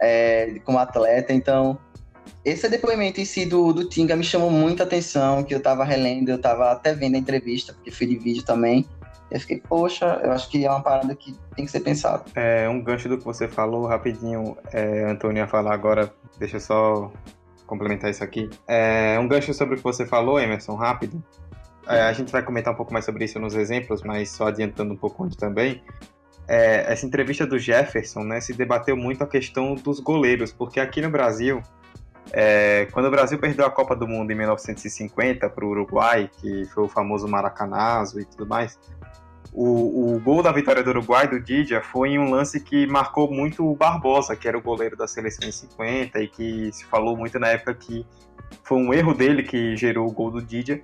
é, 0.00 0.58
como 0.64 0.78
atleta. 0.78 1.32
Então, 1.32 1.78
esse 2.44 2.68
depoimento 2.68 3.20
em 3.20 3.24
si 3.24 3.44
do, 3.44 3.72
do 3.72 3.88
Tinga 3.88 4.16
me 4.16 4.24
chamou 4.24 4.50
muita 4.50 4.84
atenção, 4.84 5.42
que 5.42 5.52
eu 5.52 5.58
estava 5.58 5.84
relendo, 5.84 6.30
eu 6.30 6.36
estava 6.36 6.72
até 6.72 6.94
vendo 6.94 7.16
a 7.16 7.18
entrevista, 7.18 7.72
porque 7.72 7.90
fui 7.90 8.06
de 8.06 8.16
vídeo 8.16 8.44
também. 8.44 8.86
Eu 9.30 9.38
fiquei, 9.38 9.60
poxa, 9.60 10.20
eu 10.24 10.32
acho 10.32 10.50
que 10.50 10.64
é 10.64 10.70
uma 10.70 10.82
parada 10.82 11.14
que 11.14 11.36
tem 11.54 11.64
que 11.64 11.70
ser 11.70 11.80
pensado. 11.80 12.24
É, 12.34 12.68
um 12.68 12.82
gancho 12.82 13.08
do 13.08 13.16
que 13.16 13.24
você 13.24 13.46
falou, 13.46 13.86
rapidinho, 13.86 14.56
é, 14.72 15.04
Antônio 15.04 15.40
ia 15.40 15.46
falar 15.46 15.72
agora, 15.72 16.12
deixa 16.38 16.56
eu 16.56 16.60
só 16.60 17.12
complementar 17.66 18.10
isso 18.10 18.24
aqui. 18.24 18.50
É, 18.66 19.16
um 19.20 19.28
gancho 19.28 19.54
sobre 19.54 19.74
o 19.74 19.76
que 19.76 19.84
você 19.84 20.04
falou, 20.04 20.40
Emerson, 20.40 20.74
rápido. 20.74 21.22
É, 21.86 22.02
a 22.02 22.12
gente 22.12 22.32
vai 22.32 22.42
comentar 22.42 22.72
um 22.74 22.76
pouco 22.76 22.92
mais 22.92 23.04
sobre 23.04 23.24
isso 23.24 23.38
nos 23.38 23.54
exemplos, 23.54 24.02
mas 24.02 24.30
só 24.30 24.48
adiantando 24.48 24.92
um 24.92 24.96
pouco 24.96 25.22
antes 25.22 25.36
também. 25.36 25.82
É, 26.48 26.92
essa 26.92 27.06
entrevista 27.06 27.46
do 27.46 27.58
Jefferson, 27.58 28.24
né, 28.24 28.40
se 28.40 28.52
debateu 28.52 28.96
muito 28.96 29.22
a 29.22 29.26
questão 29.26 29.76
dos 29.76 30.00
goleiros, 30.00 30.52
porque 30.52 30.80
aqui 30.80 31.00
no 31.00 31.08
Brasil, 31.08 31.62
é, 32.32 32.86
quando 32.92 33.06
o 33.06 33.10
Brasil 33.10 33.38
perdeu 33.38 33.66
a 33.66 33.70
Copa 33.70 33.96
do 33.96 34.06
Mundo 34.06 34.30
em 34.30 34.34
1950 34.34 35.48
para 35.48 35.64
o 35.64 35.68
Uruguai, 35.68 36.30
que 36.40 36.64
foi 36.66 36.84
o 36.84 36.88
famoso 36.88 37.26
Maracanazo 37.26 38.20
e 38.20 38.24
tudo 38.24 38.46
mais, 38.46 38.78
o, 39.52 40.14
o, 40.14 40.20
gol 40.20 40.42
da 40.42 40.52
vitória 40.52 40.82
do 40.82 40.90
Uruguai, 40.90 41.26
do 41.26 41.40
Didia, 41.40 41.82
foi 41.82 42.10
em 42.10 42.18
um 42.18 42.30
lance 42.30 42.60
que 42.60 42.86
marcou 42.86 43.28
muito 43.28 43.68
o 43.68 43.74
Barbosa, 43.74 44.36
que 44.36 44.46
era 44.46 44.56
o 44.56 44.60
goleiro 44.60 44.96
da 44.96 45.08
seleção 45.08 45.48
em 45.48 45.52
50 45.52 46.20
e 46.20 46.28
que 46.28 46.70
se 46.72 46.84
falou 46.84 47.16
muito 47.16 47.38
na 47.38 47.48
época 47.48 47.74
que 47.74 48.06
foi 48.62 48.78
um 48.78 48.94
erro 48.94 49.12
dele 49.12 49.42
que 49.42 49.76
gerou 49.76 50.06
o 50.06 50.12
gol 50.12 50.30
do 50.30 50.40
Didia. 50.40 50.82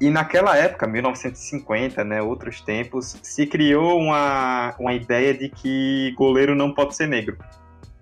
E 0.00 0.10
naquela 0.10 0.56
época, 0.56 0.86
1950, 0.86 2.04
né, 2.04 2.22
outros 2.22 2.60
tempos, 2.60 3.18
se 3.22 3.46
criou 3.46 3.98
uma, 3.98 4.74
uma 4.78 4.92
ideia 4.92 5.34
de 5.34 5.48
que 5.48 6.14
goleiro 6.16 6.54
não 6.54 6.72
pode 6.72 6.94
ser 6.94 7.08
negro. 7.08 7.36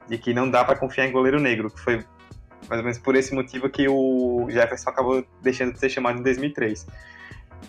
De 0.09 0.19
que 0.19 0.35
não 0.35 0.51
dá 0.51 0.65
para 0.65 0.77
confiar 0.77 1.07
em 1.07 1.13
goleiro 1.13 1.41
negro, 1.41 1.71
que 1.71 1.81
foi 1.81 2.05
mais 2.69 2.81
ou 2.81 2.85
menos 2.85 2.99
por 2.99 3.15
esse 3.15 3.35
motivo 3.35 3.69
que 3.69 3.89
o 3.89 4.47
Jefferson 4.51 4.91
acabou 4.91 5.25
deixando 5.43 5.73
de 5.73 5.79
ser 5.79 5.89
chamado 5.89 6.19
em 6.19 6.23
2003. 6.23 6.87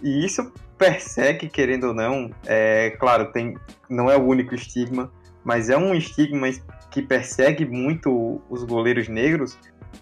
E 0.02 0.26
isso 0.26 0.52
persegue, 0.78 1.50
querendo 1.50 1.88
ou 1.88 1.94
não, 1.94 2.30
é 2.46 2.92
claro, 3.00 3.32
tem, 3.32 3.58
não 3.90 4.10
é 4.10 4.18
o 4.18 4.24
único 4.24 4.54
estigma, 4.54 5.12
mas 5.44 5.70
é 5.70 5.78
um 5.78 5.94
estigma 5.94 6.48
que 6.92 7.02
persegue 7.02 7.66
muito 7.66 8.42
os 8.50 8.64
goleiros 8.64 9.08
negros 9.08 9.58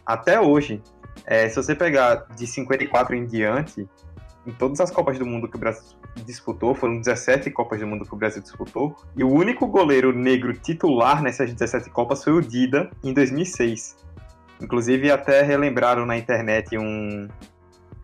até 0.06 0.40
hoje. 0.40 0.82
É, 1.26 1.48
se 1.48 1.56
você 1.56 1.74
pegar 1.74 2.26
de 2.36 2.46
54 2.46 3.16
em 3.16 3.26
diante, 3.26 3.88
em 4.46 4.52
todas 4.52 4.80
as 4.80 4.92
Copas 4.92 5.18
do 5.18 5.26
Mundo 5.26 5.48
que 5.48 5.56
o 5.56 5.60
Brasil 5.60 5.98
disputou, 6.26 6.76
foram 6.76 7.00
17 7.00 7.50
Copas 7.52 7.80
do 7.80 7.88
Mundo 7.88 8.06
que 8.06 8.14
o 8.14 8.18
Brasil 8.18 8.42
disputou, 8.42 8.96
e 9.16 9.24
o 9.24 9.30
único 9.30 9.66
goleiro 9.68 10.14
negro 10.14 10.54
titular 10.54 11.22
nessas 11.22 11.52
17 11.54 11.90
Copas 11.90 12.24
foi 12.24 12.34
o 12.34 12.42
Dida, 12.42 12.90
em 13.04 13.14
2006. 13.14 14.05
Inclusive, 14.62 15.12
até 15.12 15.42
relembraram 15.42 16.06
na 16.06 16.18
internet 16.18 16.78
um, 16.78 17.28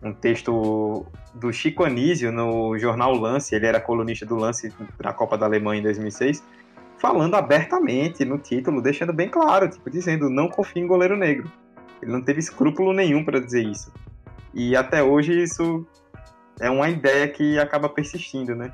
um 0.02 0.12
texto 0.12 1.06
do 1.34 1.52
Chico 1.52 1.84
Anísio 1.84 2.30
no 2.30 2.78
jornal 2.78 3.14
Lance, 3.14 3.54
ele 3.54 3.66
era 3.66 3.80
colunista 3.80 4.26
do 4.26 4.36
Lance 4.36 4.72
na 5.02 5.12
Copa 5.12 5.38
da 5.38 5.46
Alemanha 5.46 5.80
em 5.80 5.82
2006, 5.82 6.44
falando 6.98 7.34
abertamente 7.34 8.24
no 8.24 8.38
título, 8.38 8.82
deixando 8.82 9.12
bem 9.12 9.28
claro, 9.28 9.68
tipo, 9.68 9.88
dizendo 9.90 10.28
não 10.28 10.48
confie 10.48 10.80
em 10.80 10.86
goleiro 10.86 11.16
negro. 11.16 11.50
Ele 12.02 12.12
não 12.12 12.20
teve 12.20 12.40
escrúpulo 12.40 12.92
nenhum 12.92 13.24
para 13.24 13.40
dizer 13.40 13.64
isso. 13.64 13.92
E 14.52 14.76
até 14.76 15.02
hoje 15.02 15.42
isso 15.42 15.86
é 16.60 16.68
uma 16.68 16.88
ideia 16.90 17.26
que 17.28 17.58
acaba 17.58 17.88
persistindo, 17.88 18.54
né? 18.54 18.72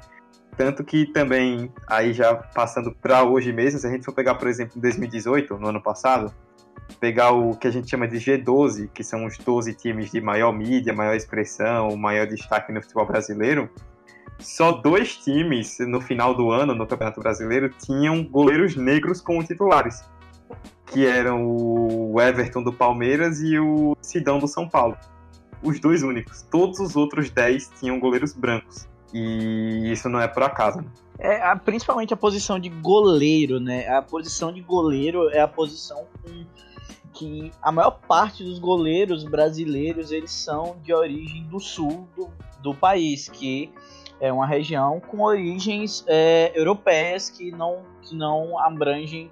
Tanto 0.57 0.83
que 0.83 1.07
também, 1.07 1.73
aí 1.87 2.13
já 2.13 2.35
passando 2.35 2.91
para 2.91 3.23
hoje 3.23 3.53
mesmo, 3.53 3.79
se 3.79 3.87
a 3.87 3.91
gente 3.91 4.05
for 4.05 4.13
pegar, 4.13 4.35
por 4.35 4.49
exemplo, 4.49 4.77
em 4.77 4.81
2018, 4.81 5.57
no 5.57 5.69
ano 5.69 5.81
passado, 5.81 6.35
pegar 7.01 7.33
o 7.33 7.57
que 7.57 7.67
a 7.67 7.71
gente 7.71 7.91
chama 7.91 8.09
de 8.09 8.17
G12, 8.17 8.89
que 8.93 9.05
são 9.05 9.27
os 9.27 9.37
12 9.39 9.75
times 9.75 10.11
de 10.11 10.21
maior 10.21 10.53
mídia, 10.53 10.93
maior 10.93 11.15
expressão, 11.15 11.97
maior 11.97 12.27
destaque 12.27 12.73
no 12.73 12.83
futebol 12.83 13.07
brasileiro, 13.07 13.71
só 14.39 14.73
dois 14.73 15.17
times 15.17 15.79
no 15.81 16.01
final 16.01 16.35
do 16.35 16.51
ano 16.51 16.75
no 16.75 16.87
Campeonato 16.87 17.21
Brasileiro 17.21 17.71
tinham 17.71 18.25
goleiros 18.25 18.77
negros 18.77 19.21
como 19.21 19.43
titulares, 19.43 20.05
que 20.87 21.05
eram 21.07 21.45
o 21.45 22.21
Everton 22.21 22.63
do 22.63 22.73
Palmeiras 22.73 23.41
e 23.41 23.59
o 23.59 23.97
Sidão 24.01 24.39
do 24.39 24.47
São 24.47 24.69
Paulo. 24.69 24.97
Os 25.63 25.81
dois 25.81 26.05
únicos. 26.05 26.43
Todos 26.43 26.79
os 26.79 26.95
outros 26.95 27.31
10 27.31 27.73
tinham 27.81 27.99
goleiros 27.99 28.33
brancos. 28.33 28.89
E 29.13 29.91
isso 29.91 30.09
não 30.09 30.21
é 30.21 30.29
por 30.29 30.45
acaso. 30.45 30.79
Né? 30.79 30.89
É, 31.19 31.43
a, 31.43 31.57
principalmente 31.57 32.15
a 32.15 32.17
posição 32.17 32.61
de 32.61 32.69
goleiro, 32.69 33.59
né? 33.59 33.89
A 33.89 34.01
posição 34.01 34.53
de 34.53 34.61
goleiro 34.61 35.29
é 35.31 35.41
a 35.41 35.49
posição 35.49 36.07
com 36.23 36.45
que 37.19 37.51
a 37.61 37.73
maior 37.73 37.99
parte 38.07 38.45
dos 38.45 38.61
goleiros 38.61 39.25
brasileiros 39.25 40.13
eles 40.13 40.31
são 40.31 40.77
de 40.85 40.95
origem 40.95 41.43
do 41.49 41.59
sul 41.59 42.09
do, 42.17 42.31
do 42.63 42.75
país, 42.75 43.29
que 43.29 43.73
é 44.21 44.33
uma 44.33 44.47
região 44.47 45.01
com 45.01 45.23
origens 45.23 46.05
é, 46.07 46.53
europeias 46.55 47.29
que 47.29 47.51
não, 47.51 47.83
que 48.03 48.15
não 48.15 48.57
abrangem 48.59 49.31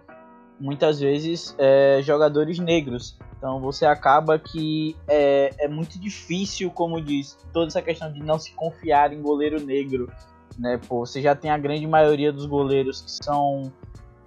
muitas 0.59 0.99
vezes 0.99 1.55
é, 1.59 2.01
jogadores 2.03 2.59
negros. 2.59 3.17
Então 3.39 3.61
você 3.61 3.87
acaba 3.87 4.39
que 4.39 4.97
é, 5.07 5.51
é 5.59 5.69
muito 5.69 5.99
difícil, 6.01 6.71
como 6.71 7.01
diz, 7.01 7.39
toda 7.53 7.69
essa 7.69 7.83
questão 7.83 8.13
de 8.13 8.21
não 8.21 8.39
se 8.39 8.53
confiar 8.53 9.13
em 9.13 9.21
goleiro 9.21 9.61
negro. 9.61 10.11
Né? 10.59 10.81
Pô, 10.89 11.05
você 11.05 11.21
já 11.21 11.35
tem 11.35 11.51
a 11.51 11.59
grande 11.59 11.87
maioria 11.87 12.33
dos 12.33 12.47
goleiros 12.47 13.03
que 13.03 13.11
são, 13.11 13.71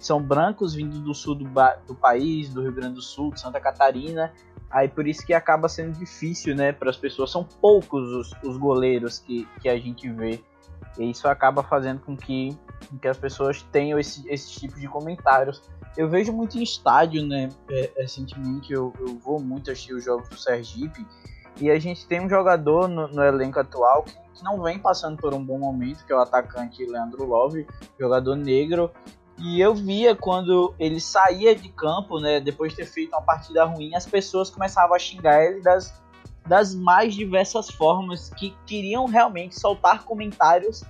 são 0.00 0.20
brancos 0.20 0.74
vindo 0.74 0.98
do 1.00 1.14
sul 1.14 1.34
do, 1.34 1.44
do 1.86 1.94
país, 1.94 2.48
do 2.48 2.62
Rio 2.62 2.72
Grande 2.72 2.94
do 2.94 3.02
Sul, 3.02 3.32
de 3.32 3.40
Santa 3.40 3.60
Catarina. 3.60 4.32
Aí 4.70 4.88
por 4.88 5.06
isso 5.06 5.26
que 5.26 5.34
acaba 5.34 5.68
sendo 5.68 5.98
difícil, 5.98 6.54
né, 6.54 6.72
para 6.72 6.90
as 6.90 6.96
pessoas. 6.96 7.30
São 7.30 7.44
poucos 7.44 8.08
os, 8.10 8.32
os 8.42 8.56
goleiros 8.56 9.18
que, 9.18 9.46
que 9.60 9.68
a 9.68 9.78
gente 9.78 10.08
vê. 10.10 10.42
E 10.98 11.10
isso 11.10 11.28
acaba 11.28 11.62
fazendo 11.62 12.00
com 12.00 12.16
que, 12.16 12.56
com 12.88 12.98
que 12.98 13.08
as 13.08 13.18
pessoas 13.18 13.62
tenham 13.70 13.98
esse, 13.98 14.28
esse 14.28 14.52
tipo 14.58 14.78
de 14.78 14.88
comentários. 14.88 15.62
Eu 15.96 16.08
vejo 16.08 16.32
muito 16.32 16.56
em 16.56 16.62
estádio, 16.62 17.26
né? 17.26 17.48
É, 17.68 17.90
recentemente 17.96 18.72
eu, 18.72 18.92
eu 19.00 19.18
vou 19.18 19.40
muito 19.40 19.70
assistir 19.70 19.94
os 19.94 20.04
jogos 20.04 20.28
do 20.28 20.36
Sergipe. 20.36 21.04
E 21.60 21.70
a 21.70 21.78
gente 21.78 22.06
tem 22.06 22.24
um 22.24 22.28
jogador 22.28 22.88
no, 22.88 23.08
no 23.08 23.22
elenco 23.22 23.58
atual 23.58 24.04
que, 24.04 24.12
que, 24.34 24.44
não 24.44 24.62
vem 24.62 24.78
passando 24.78 25.16
por 25.16 25.34
um 25.34 25.44
bom 25.44 25.58
momento, 25.58 26.04
que 26.06 26.12
é 26.12 26.16
o 26.16 26.20
atacante 26.20 26.84
Leandro 26.86 27.24
Love, 27.24 27.66
jogador 27.98 28.36
negro. 28.36 28.90
E 29.40 29.60
eu 29.60 29.74
via 29.74 30.14
quando 30.14 30.74
ele 30.78 31.00
saía 31.00 31.54
de 31.56 31.68
campo, 31.70 32.20
né, 32.20 32.40
depois 32.40 32.72
de 32.72 32.76
ter 32.76 32.86
feito 32.86 33.10
uma 33.10 33.22
partida 33.22 33.64
ruim, 33.64 33.94
as 33.94 34.06
pessoas 34.06 34.50
começavam 34.50 34.94
a 34.94 34.98
xingar 34.98 35.42
ele 35.42 35.62
das 35.62 35.98
das 36.46 36.74
mais 36.74 37.14
diversas 37.14 37.70
formas 37.70 38.30
que 38.30 38.54
queriam 38.66 39.06
realmente 39.06 39.58
soltar 39.58 40.04
comentários. 40.04 40.82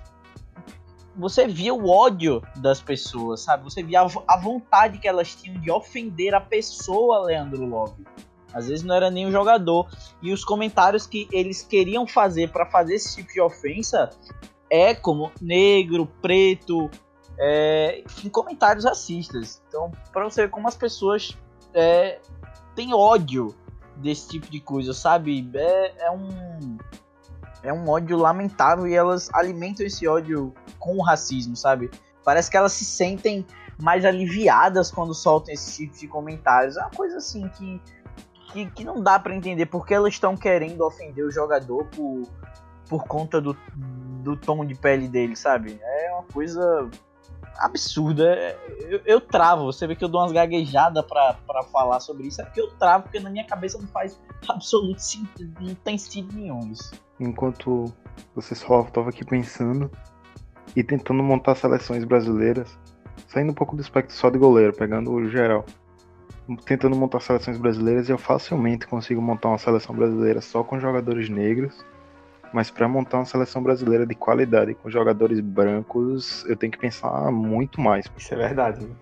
Você 1.15 1.47
via 1.47 1.73
o 1.73 1.89
ódio 1.89 2.41
das 2.55 2.81
pessoas, 2.81 3.41
sabe? 3.41 3.63
Você 3.65 3.83
via 3.83 4.01
a 4.01 4.37
vontade 4.37 4.97
que 4.97 5.07
elas 5.07 5.35
tinham 5.35 5.59
de 5.59 5.69
ofender 5.69 6.33
a 6.33 6.41
pessoa 6.41 7.25
Leandro 7.25 7.65
Love. 7.65 8.03
Às 8.53 8.67
vezes 8.67 8.83
não 8.83 8.95
era 8.95 9.11
nem 9.11 9.27
o 9.27 9.31
jogador. 9.31 9.87
E 10.21 10.31
os 10.31 10.43
comentários 10.43 11.05
que 11.05 11.27
eles 11.31 11.61
queriam 11.61 12.07
fazer 12.07 12.49
para 12.49 12.65
fazer 12.65 12.95
esse 12.95 13.17
tipo 13.17 13.31
de 13.31 13.41
ofensa 13.41 14.09
é 14.69 14.95
como 14.95 15.31
negro, 15.41 16.07
preto, 16.21 16.89
é, 17.43 18.03
enfim, 18.05 18.29
comentários 18.29 18.85
racistas. 18.85 19.63
Então, 19.67 19.91
para 20.13 20.23
você 20.23 20.43
ver 20.43 20.51
como 20.51 20.67
as 20.67 20.75
pessoas 20.75 21.35
é, 21.73 22.19
têm 22.75 22.93
ódio 22.93 23.55
desse 23.95 24.29
tipo 24.29 24.47
de 24.49 24.59
coisa, 24.59 24.93
sabe? 24.93 25.49
É, 25.55 26.05
é 26.05 26.11
um 26.11 26.77
é 27.63 27.73
um 27.73 27.89
ódio 27.89 28.17
lamentável 28.17 28.87
e 28.87 28.93
elas 28.93 29.29
alimentam 29.33 29.85
esse 29.85 30.07
ódio 30.07 30.53
com 30.79 30.97
o 30.97 31.01
racismo, 31.01 31.55
sabe? 31.55 31.89
Parece 32.23 32.49
que 32.49 32.57
elas 32.57 32.73
se 32.73 32.85
sentem 32.85 33.45
mais 33.79 34.05
aliviadas 34.05 34.91
quando 34.91 35.13
soltam 35.13 35.53
esse 35.53 35.85
tipo 35.85 35.97
de 35.97 36.07
comentários. 36.07 36.77
É 36.77 36.81
uma 36.81 36.91
coisa 36.91 37.17
assim 37.17 37.47
que, 37.49 37.81
que, 38.51 38.65
que 38.71 38.83
não 38.83 39.01
dá 39.01 39.19
para 39.19 39.35
entender 39.35 39.65
porque 39.67 39.93
elas 39.93 40.13
estão 40.13 40.35
querendo 40.37 40.81
ofender 40.81 41.25
o 41.25 41.31
jogador 41.31 41.85
por, 41.85 42.27
por 42.87 43.03
conta 43.05 43.39
do, 43.39 43.55
do 44.23 44.35
tom 44.35 44.65
de 44.65 44.75
pele 44.75 45.07
dele, 45.07 45.35
sabe? 45.35 45.79
É 45.81 46.11
uma 46.13 46.23
coisa 46.23 46.89
absurda. 47.57 48.57
Eu, 48.79 49.01
eu, 49.05 49.21
travo, 49.21 49.65
você 49.65 49.87
vê 49.87 49.95
que 49.95 50.03
eu 50.03 50.09
dou 50.09 50.21
umas 50.21 50.31
gaguejadas 50.31 51.05
pra 51.05 51.63
falar 51.71 51.99
sobre 51.99 52.27
isso, 52.27 52.41
é 52.41 52.45
porque 52.45 52.61
eu 52.61 52.71
travo, 52.71 53.03
porque 53.03 53.19
na 53.19 53.29
minha 53.29 53.45
cabeça 53.45 53.77
não 53.77 53.87
faz 53.87 54.19
absoluto 54.47 54.99
sentido, 54.99 55.53
não 55.59 55.75
tem 55.75 55.97
sentido 55.97 56.35
nenhum 56.35 56.71
isso. 56.71 56.93
Enquanto 57.19 57.85
você 58.35 58.55
só 58.55 58.81
estava 58.81 59.09
aqui 59.09 59.23
pensando 59.23 59.89
e 60.75 60.83
tentando 60.83 61.21
montar 61.21 61.55
seleções 61.55 62.03
brasileiras, 62.03 62.77
saindo 63.27 63.51
um 63.51 63.55
pouco 63.55 63.75
do 63.75 63.81
espectro 63.81 64.15
só 64.15 64.29
de 64.29 64.37
goleiro, 64.37 64.73
pegando 64.73 65.11
o 65.11 65.29
geral. 65.29 65.65
Tentando 66.65 66.95
montar 66.95 67.21
seleções 67.21 67.57
brasileiras, 67.57 68.09
eu 68.09 68.17
facilmente 68.17 68.87
consigo 68.87 69.21
montar 69.21 69.49
uma 69.49 69.57
seleção 69.57 69.95
brasileira 69.95 70.41
só 70.41 70.63
com 70.63 70.79
jogadores 70.79 71.29
negros 71.29 71.85
mas 72.53 72.69
para 72.69 72.87
montar 72.87 73.17
uma 73.17 73.25
seleção 73.25 73.61
brasileira 73.61 74.05
de 74.05 74.15
qualidade 74.15 74.73
com 74.73 74.89
jogadores 74.89 75.39
brancos, 75.39 76.45
eu 76.45 76.55
tenho 76.55 76.71
que 76.71 76.77
pensar 76.77 77.31
muito 77.31 77.79
mais. 77.79 78.05
Isso 78.17 78.33
é 78.33 78.37
verdade. 78.37 78.85
Né? 78.85 78.95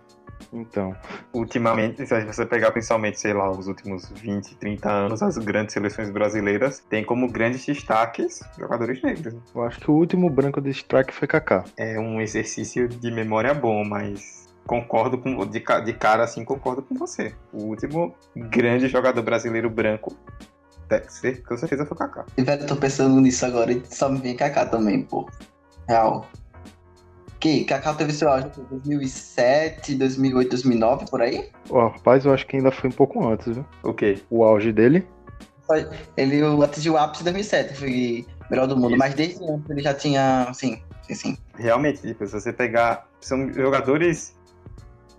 Então. 0.51 0.95
Ultimamente, 1.33 2.05
se 2.05 2.25
você 2.25 2.45
pegar 2.45 2.71
principalmente, 2.71 3.19
sei 3.19 3.33
lá, 3.33 3.49
os 3.51 3.67
últimos 3.67 4.09
20, 4.09 4.55
30 4.55 4.89
anos, 4.89 5.21
as 5.21 5.37
grandes 5.37 5.73
seleções 5.73 6.09
brasileiras 6.09 6.79
têm 6.89 7.03
como 7.03 7.29
grandes 7.31 7.65
destaques 7.65 8.39
jogadores 8.57 9.01
negros. 9.01 9.33
Né? 9.33 9.41
Eu 9.53 9.63
acho 9.63 9.79
que 9.79 9.91
o 9.91 9.93
último 9.93 10.29
branco 10.29 10.61
de 10.61 10.71
destaque 10.71 11.13
foi 11.13 11.27
Kaká. 11.27 11.65
É 11.77 11.99
um 11.99 12.19
exercício 12.19 12.87
de 12.87 13.11
memória 13.11 13.53
bom, 13.53 13.83
mas 13.83 14.47
concordo 14.65 15.17
com 15.17 15.45
de, 15.45 15.63
de 15.85 15.93
cara 15.93 16.23
assim 16.23 16.43
concordo 16.45 16.81
com 16.81 16.95
você. 16.95 17.33
O 17.51 17.63
último 17.63 18.15
grande 18.35 18.87
jogador 18.87 19.21
brasileiro 19.21 19.69
branco 19.69 20.15
com 21.47 21.57
certeza 21.57 21.85
foi 21.85 21.97
Kaká. 21.97 22.25
E 22.37 22.43
velho, 22.43 22.65
tô 22.65 22.75
pensando 22.75 23.19
nisso 23.21 23.45
agora 23.45 23.71
e 23.71 23.81
só 23.85 24.09
me 24.09 24.19
vem 24.19 24.35
Kaká 24.35 24.65
também, 24.65 25.03
pô. 25.03 25.29
Real. 25.87 26.27
Que? 27.39 27.63
Kaká 27.63 27.93
teve 27.93 28.11
seu 28.11 28.29
auge 28.29 28.49
em 28.57 28.63
2007, 28.65 29.95
2008, 29.95 30.49
2009, 30.49 31.05
por 31.09 31.21
aí? 31.21 31.49
Ó, 31.69 31.87
rapaz, 31.87 32.25
eu 32.25 32.33
acho 32.33 32.45
que 32.45 32.57
ainda 32.57 32.71
foi 32.71 32.89
um 32.89 32.93
pouco 32.93 33.25
antes, 33.27 33.55
viu? 33.55 33.65
O 33.83 33.93
quê? 33.93 34.21
O 34.29 34.43
auge 34.43 34.73
dele? 34.73 35.07
Ele 36.17 36.41
atingiu 36.63 36.93
o 36.93 36.97
ápice 36.97 37.21
em 37.21 37.25
2007, 37.25 37.75
foi 37.75 38.25
melhor 38.49 38.67
do 38.67 38.75
mundo, 38.75 38.89
Isso. 38.89 38.97
mas 38.97 39.13
desde 39.13 39.43
antes 39.43 39.69
ele 39.69 39.81
já 39.81 39.93
tinha, 39.93 40.47
assim, 40.49 40.81
sim, 41.03 41.15
sim. 41.15 41.37
Realmente, 41.55 42.01
tipo, 42.01 42.25
se 42.25 42.33
você 42.33 42.51
pegar, 42.51 43.07
são 43.21 43.53
jogadores 43.53 44.35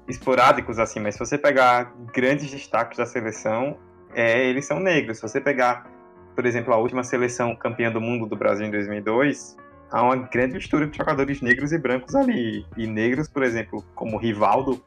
esporádicos 0.09 0.79
assim, 0.79 0.99
mas 0.99 1.15
se 1.15 1.21
você 1.21 1.39
pegar 1.39 1.95
grandes 2.13 2.51
destaques 2.51 2.99
da 2.99 3.07
seleção, 3.07 3.79
é, 4.15 4.47
eles 4.47 4.67
são 4.67 4.81
negros. 4.81 5.19
Se 5.19 5.23
você 5.23 5.41
pegar, 5.41 5.91
por 6.35 6.47
exemplo, 6.47 6.73
a 6.73 6.77
última 6.77 7.03
seleção 7.03 7.55
campeã 7.55 7.91
do 7.91 8.01
mundo 8.01 8.27
do 8.27 8.37
Brasil 8.37 8.67
em 8.67 8.71
2002, 8.71 9.57
há 9.91 10.03
uma 10.03 10.17
grande 10.17 10.55
mistura 10.55 10.87
de 10.87 10.97
jogadores 10.97 11.41
negros 11.41 11.73
e 11.73 11.79
brancos 11.79 12.15
ali. 12.15 12.67
E 12.77 12.87
negros, 12.87 13.29
por 13.29 13.43
exemplo, 13.43 13.85
como 13.95 14.17
Rivaldo, 14.17 14.83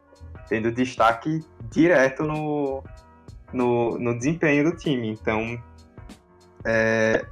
tendo 0.47 0.71
destaque 0.71 1.43
direto 1.69 2.23
no, 2.23 2.83
no, 3.51 3.97
no 3.97 4.17
desempenho 4.17 4.71
do 4.71 4.77
time. 4.77 5.09
Então, 5.09 5.61
é, 6.65 7.25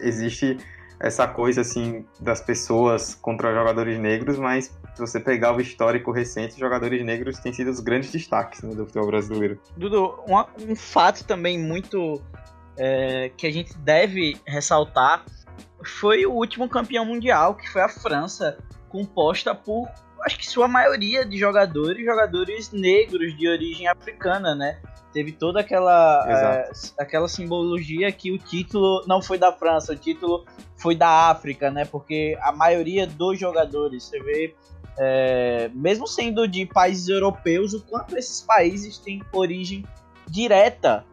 existe 0.00 0.58
essa 1.00 1.26
coisa 1.26 1.62
assim 1.62 2.04
das 2.20 2.40
pessoas 2.40 3.14
contra 3.14 3.52
jogadores 3.52 3.98
negros, 3.98 4.38
mas 4.38 4.72
se 4.94 5.00
você 5.00 5.18
pegar 5.18 5.56
o 5.56 5.60
histórico 5.60 6.12
recente, 6.12 6.58
jogadores 6.58 7.04
negros 7.04 7.38
têm 7.38 7.52
sido 7.52 7.70
os 7.70 7.80
grandes 7.80 8.12
destaques 8.12 8.62
né, 8.62 8.74
do 8.74 8.84
futebol 8.84 9.06
brasileiro. 9.06 9.58
Dudu, 9.76 10.20
um, 10.28 10.70
um 10.70 10.76
fato 10.76 11.24
também 11.24 11.58
muito 11.58 12.20
é, 12.76 13.30
que 13.36 13.46
a 13.46 13.50
gente 13.50 13.76
deve 13.78 14.36
ressaltar 14.46 15.24
foi 15.84 16.26
o 16.26 16.32
último 16.32 16.68
campeão 16.68 17.04
mundial, 17.04 17.54
que 17.54 17.68
foi 17.68 17.82
a 17.82 17.88
França, 17.88 18.58
composta 18.88 19.54
por, 19.54 19.88
acho 20.24 20.38
que 20.38 20.46
sua 20.46 20.68
maioria 20.68 21.24
de 21.24 21.38
jogadores, 21.38 22.04
jogadores 22.04 22.70
negros 22.72 23.36
de 23.36 23.48
origem 23.48 23.88
africana, 23.88 24.54
né? 24.54 24.80
Teve 25.12 25.32
toda 25.32 25.60
aquela, 25.60 26.24
é, 26.26 26.72
aquela 26.98 27.28
simbologia 27.28 28.10
que 28.10 28.30
o 28.32 28.38
título 28.38 29.04
não 29.06 29.20
foi 29.20 29.36
da 29.38 29.52
França, 29.52 29.92
o 29.92 29.96
título 29.96 30.46
foi 30.76 30.94
da 30.94 31.30
África, 31.30 31.70
né? 31.70 31.84
Porque 31.84 32.38
a 32.40 32.52
maioria 32.52 33.06
dos 33.06 33.38
jogadores, 33.38 34.04
você 34.04 34.20
vê 34.20 34.54
é, 34.98 35.70
mesmo 35.74 36.06
sendo 36.06 36.46
de 36.46 36.66
países 36.66 37.08
europeus, 37.08 37.72
o 37.74 37.82
quanto 37.82 38.16
esses 38.16 38.42
países 38.42 38.98
têm 38.98 39.22
origem 39.32 39.84
direta 40.28 41.04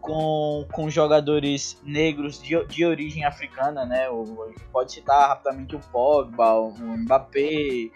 com, 0.00 0.66
com 0.72 0.88
jogadores 0.88 1.80
negros 1.84 2.40
de, 2.42 2.64
de 2.66 2.84
origem 2.84 3.24
africana, 3.24 3.84
né? 3.84 4.08
O, 4.08 4.52
pode 4.72 4.92
citar 4.92 5.28
rapidamente 5.28 5.76
o 5.76 5.80
Pogba, 5.92 6.54
o 6.54 6.72
Mbappé, 6.72 7.90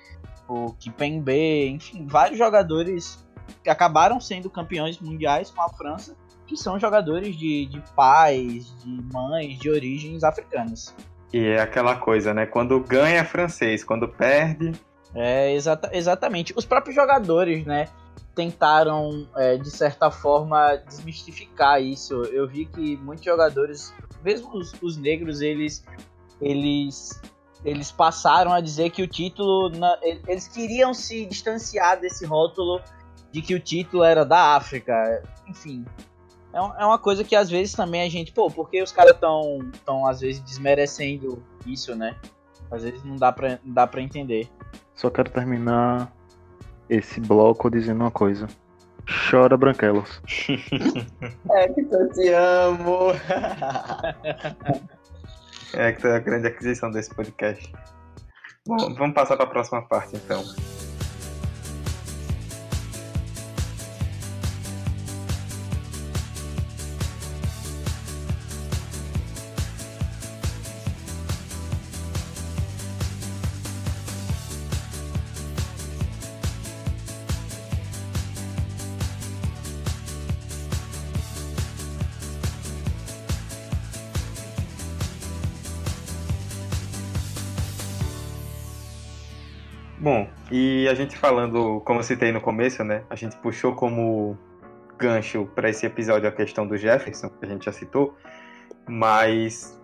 o 0.49 0.73
Kipembe, 0.75 1.69
enfim, 1.69 2.07
vários 2.07 2.39
jogadores 2.39 3.25
acabaram 3.67 4.21
sendo 4.21 4.51
campeões 4.51 4.99
mundiais 5.01 5.51
com 5.51 5.63
a 5.63 5.69
França, 5.71 6.17
que 6.47 6.57
são 6.57 6.79
jogadores 6.79 7.37
de, 7.37 7.67
de 7.67 7.83
pais, 7.95 8.75
de 8.85 9.03
mães, 9.13 9.59
de 9.59 9.71
origens 9.71 10.23
africanas. 10.23 10.95
E 11.33 11.47
é 11.47 11.61
aquela 11.61 11.97
coisa, 11.97 12.35
né? 12.35 12.45
Quando 12.45 12.79
ganha 12.81 13.21
é 13.21 13.25
francês, 13.25 13.83
quando 13.83 14.07
perde. 14.07 14.73
É, 15.15 15.53
exata, 15.53 15.91
exatamente. 15.93 16.53
Os 16.57 16.65
próprios 16.65 16.95
jogadores, 16.95 17.65
né? 17.67 17.89
Tentaram, 18.35 19.29
é, 19.37 19.57
de 19.57 19.71
certa 19.71 20.11
forma, 20.11 20.77
desmistificar 20.87 21.83
isso. 21.83 22.23
Eu 22.25 22.49
vi 22.49 22.67
que 22.67 22.97
muitos 22.97 23.25
jogadores, 23.25 23.93
mesmo 24.25 24.57
os, 24.57 24.73
os 24.81 24.97
negros, 24.97 25.43
eles, 25.43 25.85
eles, 26.41 27.21
eles 27.65 27.93
passaram 27.93 28.53
a 28.53 28.61
dizer 28.61 28.91
que 28.91 29.03
o 29.03 29.07
título. 29.07 29.69
Na, 29.71 29.99
eles 30.03 30.49
queriam 30.49 30.95
se 30.95 31.27
distanciar 31.27 32.01
desse 32.01 32.25
rótulo 32.25 32.81
de 33.31 33.43
que 33.43 33.55
o 33.55 33.61
título 33.61 34.03
era 34.03 34.25
da 34.25 34.57
África. 34.57 35.23
Enfim, 35.47 35.85
é, 36.53 36.59
é 36.59 36.87
uma 36.87 36.99
coisa 36.99 37.25
que 37.25 37.35
às 37.35 37.49
vezes 37.51 37.75
também 37.75 38.03
a 38.03 38.09
gente, 38.09 38.31
pô, 38.33 38.51
porque 38.51 38.83
os 38.83 38.93
caras 38.93 39.17
tão, 39.19 39.71
tão 39.85 40.07
às 40.07 40.21
vezes 40.21 40.41
desmerecendo 40.41 41.43
isso, 41.67 41.95
né? 41.97 42.17
Às 42.71 42.83
vezes 42.83 43.03
não 43.05 43.17
dá 43.17 43.33
pra, 43.33 43.59
não 43.65 43.75
dá 43.75 43.87
pra 43.87 44.03
entender. 44.03 44.49
Só 45.03 45.11
quero 45.11 45.31
terminar 45.31 46.13
esse 46.89 47.21
bloco 47.21 47.69
dizendo 47.69 48.03
uma 48.03 48.11
coisa. 48.13 48.47
Chora, 49.29 49.57
Branquelos. 49.57 50.23
é 51.51 51.69
que 51.71 51.81
eu 51.81 52.09
te 52.13 52.29
amo. 52.29 53.11
é 55.75 55.91
que 55.91 56.07
é 56.07 56.15
a 56.15 56.21
grande 56.21 56.47
aquisição 56.47 56.89
desse 56.93 57.13
podcast. 57.13 57.73
Bom, 58.65 58.95
vamos 58.95 59.15
passar 59.15 59.37
para 59.37 59.47
a 59.47 59.51
próxima 59.51 59.83
parte 59.89 60.15
então. 60.15 60.41
A 90.93 90.95
gente 90.95 91.17
falando, 91.17 91.81
como 91.85 92.01
eu 92.01 92.05
citei 92.05 92.31
no 92.31 92.41
começo, 92.41 92.85
né? 92.85 93.03
A 93.09 93.17
gente 93.17 93.37
puxou 93.39 93.75
como 93.75 94.39
gancho 94.99 95.49
para 95.55 95.69
esse 95.69 95.87
episódio 95.87 96.29
a 96.29 96.33
questão 96.33 96.67
do 96.67 96.77
Jefferson, 96.77 97.29
que 97.29 97.45
a 97.45 97.49
gente 97.49 97.65
já 97.65 97.73
citou, 97.73 98.17
mas 98.87 99.81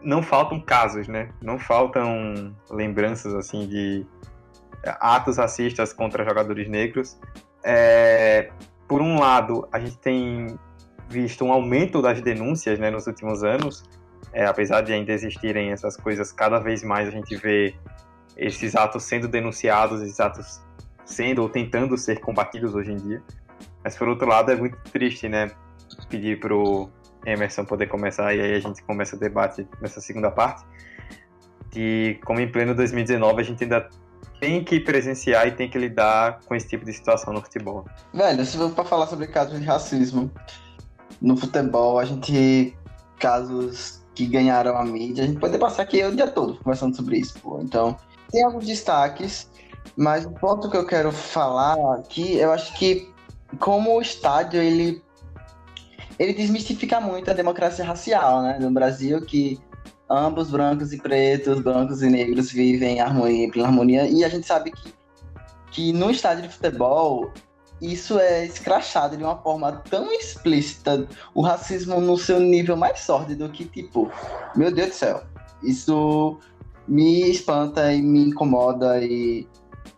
não 0.00 0.22
faltam 0.22 0.60
casos, 0.60 1.08
né? 1.08 1.30
Não 1.42 1.58
faltam 1.58 2.54
lembranças 2.70 3.34
assim 3.34 3.66
de 3.66 4.06
atos 5.00 5.38
racistas 5.38 5.92
contra 5.92 6.24
jogadores 6.24 6.68
negros. 6.68 7.18
É, 7.64 8.50
por 8.86 9.00
um 9.02 9.18
lado, 9.18 9.66
a 9.72 9.80
gente 9.80 9.98
tem 9.98 10.58
visto 11.08 11.44
um 11.44 11.52
aumento 11.52 12.00
das 12.00 12.20
denúncias 12.20 12.78
né, 12.78 12.90
nos 12.90 13.06
últimos 13.06 13.42
anos, 13.42 13.82
é, 14.32 14.46
apesar 14.46 14.82
de 14.82 14.92
ainda 14.92 15.12
existirem 15.12 15.70
essas 15.70 15.96
coisas, 15.96 16.32
cada 16.32 16.58
vez 16.58 16.82
mais 16.82 17.08
a 17.08 17.10
gente 17.10 17.36
vê 17.36 17.74
esses 18.36 18.74
atos 18.74 19.04
sendo 19.04 19.28
denunciados, 19.28 20.02
esses 20.02 20.20
atos 20.20 20.60
sendo 21.04 21.42
ou 21.42 21.48
tentando 21.48 21.96
ser 21.96 22.20
combatidos 22.20 22.74
hoje 22.74 22.92
em 22.92 22.96
dia. 22.96 23.22
Mas 23.82 23.96
por 23.96 24.08
outro 24.08 24.26
lado 24.26 24.50
é 24.50 24.56
muito 24.56 24.76
triste, 24.90 25.28
né? 25.28 25.50
Pedir 26.08 26.40
pro 26.40 26.90
Emerson 27.26 27.64
poder 27.64 27.86
começar 27.86 28.34
e 28.34 28.40
aí 28.40 28.54
a 28.54 28.60
gente 28.60 28.82
começa 28.82 29.16
o 29.16 29.18
debate 29.18 29.66
nessa 29.80 30.00
segunda 30.00 30.30
parte. 30.30 30.64
De 31.70 32.18
como 32.24 32.40
em 32.40 32.50
pleno 32.50 32.74
2019 32.74 33.40
a 33.40 33.44
gente 33.44 33.64
ainda 33.64 33.88
tem 34.40 34.64
que 34.64 34.80
presenciar 34.80 35.46
e 35.46 35.52
tem 35.52 35.68
que 35.68 35.78
lidar 35.78 36.40
com 36.46 36.54
esse 36.54 36.68
tipo 36.68 36.84
de 36.84 36.92
situação 36.92 37.32
no 37.32 37.40
futebol. 37.40 37.86
Velho, 38.12 38.44
se 38.44 38.56
for 38.56 38.70
para 38.70 38.84
falar 38.84 39.06
sobre 39.06 39.26
casos 39.26 39.58
de 39.58 39.64
racismo 39.64 40.30
no 41.20 41.36
futebol, 41.36 41.98
a 41.98 42.04
gente 42.04 42.76
casos 43.18 44.02
que 44.14 44.26
ganharam 44.26 44.76
a 44.76 44.84
mídia, 44.84 45.24
a 45.24 45.26
gente 45.26 45.40
pode 45.40 45.58
passar 45.58 45.82
aqui 45.82 46.02
o 46.04 46.14
dia 46.14 46.28
todo 46.28 46.56
conversando 46.58 46.94
sobre 46.94 47.18
isso, 47.18 47.38
pô. 47.40 47.60
Então, 47.60 47.96
tem 48.34 48.42
alguns 48.42 48.66
destaques, 48.66 49.48
mas 49.96 50.26
o 50.26 50.30
ponto 50.32 50.68
que 50.68 50.76
eu 50.76 50.84
quero 50.84 51.12
falar 51.12 51.76
aqui, 51.94 52.36
eu 52.36 52.50
acho 52.50 52.74
que 52.76 53.08
como 53.60 53.96
o 53.96 54.02
estádio 54.02 54.60
ele 54.60 55.00
ele 56.18 56.32
desmistifica 56.32 57.00
muito 57.00 57.30
a 57.30 57.34
democracia 57.34 57.84
racial, 57.84 58.42
né, 58.42 58.58
no 58.60 58.70
Brasil 58.72 59.20
que 59.24 59.60
ambos 60.10 60.50
brancos 60.50 60.92
e 60.92 60.98
pretos, 60.98 61.60
brancos 61.60 62.02
e 62.02 62.08
negros 62.08 62.50
vivem 62.50 62.96
em 62.96 63.00
harmonia, 63.00 63.50
em 63.54 63.62
harmonia 63.62 64.08
e 64.08 64.24
a 64.24 64.28
gente 64.28 64.46
sabe 64.46 64.72
que 64.72 64.92
que 65.70 65.92
no 65.92 66.10
estádio 66.10 66.42
de 66.42 66.48
futebol 66.48 67.32
isso 67.80 68.18
é 68.18 68.46
escrachado 68.46 69.16
de 69.16 69.22
uma 69.22 69.36
forma 69.36 69.72
tão 69.90 70.10
explícita, 70.12 71.06
o 71.34 71.42
racismo 71.42 72.00
no 72.00 72.16
seu 72.16 72.40
nível 72.40 72.76
mais 72.76 73.00
sórdido 73.00 73.48
que 73.48 73.64
tipo, 73.64 74.10
meu 74.56 74.72
Deus 74.72 74.88
do 74.88 74.94
céu, 74.94 75.22
isso 75.62 76.38
me 76.86 77.30
espanta 77.30 77.92
e 77.92 78.02
me 78.02 78.26
incomoda 78.26 79.02
e 79.02 79.46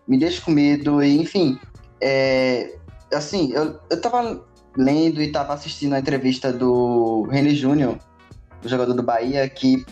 me 0.06 0.18
deixa 0.18 0.40
com 0.42 0.50
medo, 0.50 1.02
e 1.02 1.20
enfim. 1.20 1.58
É, 2.00 2.76
assim, 3.12 3.52
eu, 3.52 3.78
eu 3.90 4.00
tava 4.00 4.44
lendo 4.76 5.22
e 5.22 5.32
tava 5.32 5.54
assistindo 5.54 5.94
a 5.94 5.98
entrevista 5.98 6.52
do 6.52 7.22
René 7.30 7.50
Júnior, 7.50 7.98
o 8.64 8.68
jogador 8.68 8.94
do 8.94 9.02
Bahia, 9.02 9.48
que 9.48 9.84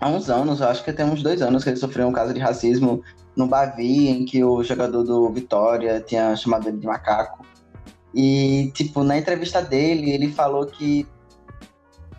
há 0.00 0.08
uns 0.08 0.30
anos, 0.30 0.62
acho 0.62 0.82
que 0.84 0.92
tem 0.92 1.04
uns 1.04 1.22
dois 1.22 1.42
anos, 1.42 1.62
que 1.62 1.70
ele 1.70 1.76
sofreu 1.76 2.08
um 2.08 2.12
caso 2.12 2.32
de 2.32 2.40
racismo 2.40 3.02
no 3.36 3.46
Bavi, 3.46 4.08
em 4.08 4.24
que 4.24 4.42
o 4.42 4.62
jogador 4.62 5.02
do 5.02 5.30
Vitória 5.30 6.00
tinha 6.00 6.34
chamado 6.36 6.68
ele 6.68 6.78
de 6.78 6.86
macaco. 6.86 7.44
E, 8.14 8.72
tipo, 8.74 9.04
na 9.04 9.16
entrevista 9.16 9.62
dele, 9.62 10.10
ele 10.10 10.32
falou 10.32 10.66
que 10.66 11.06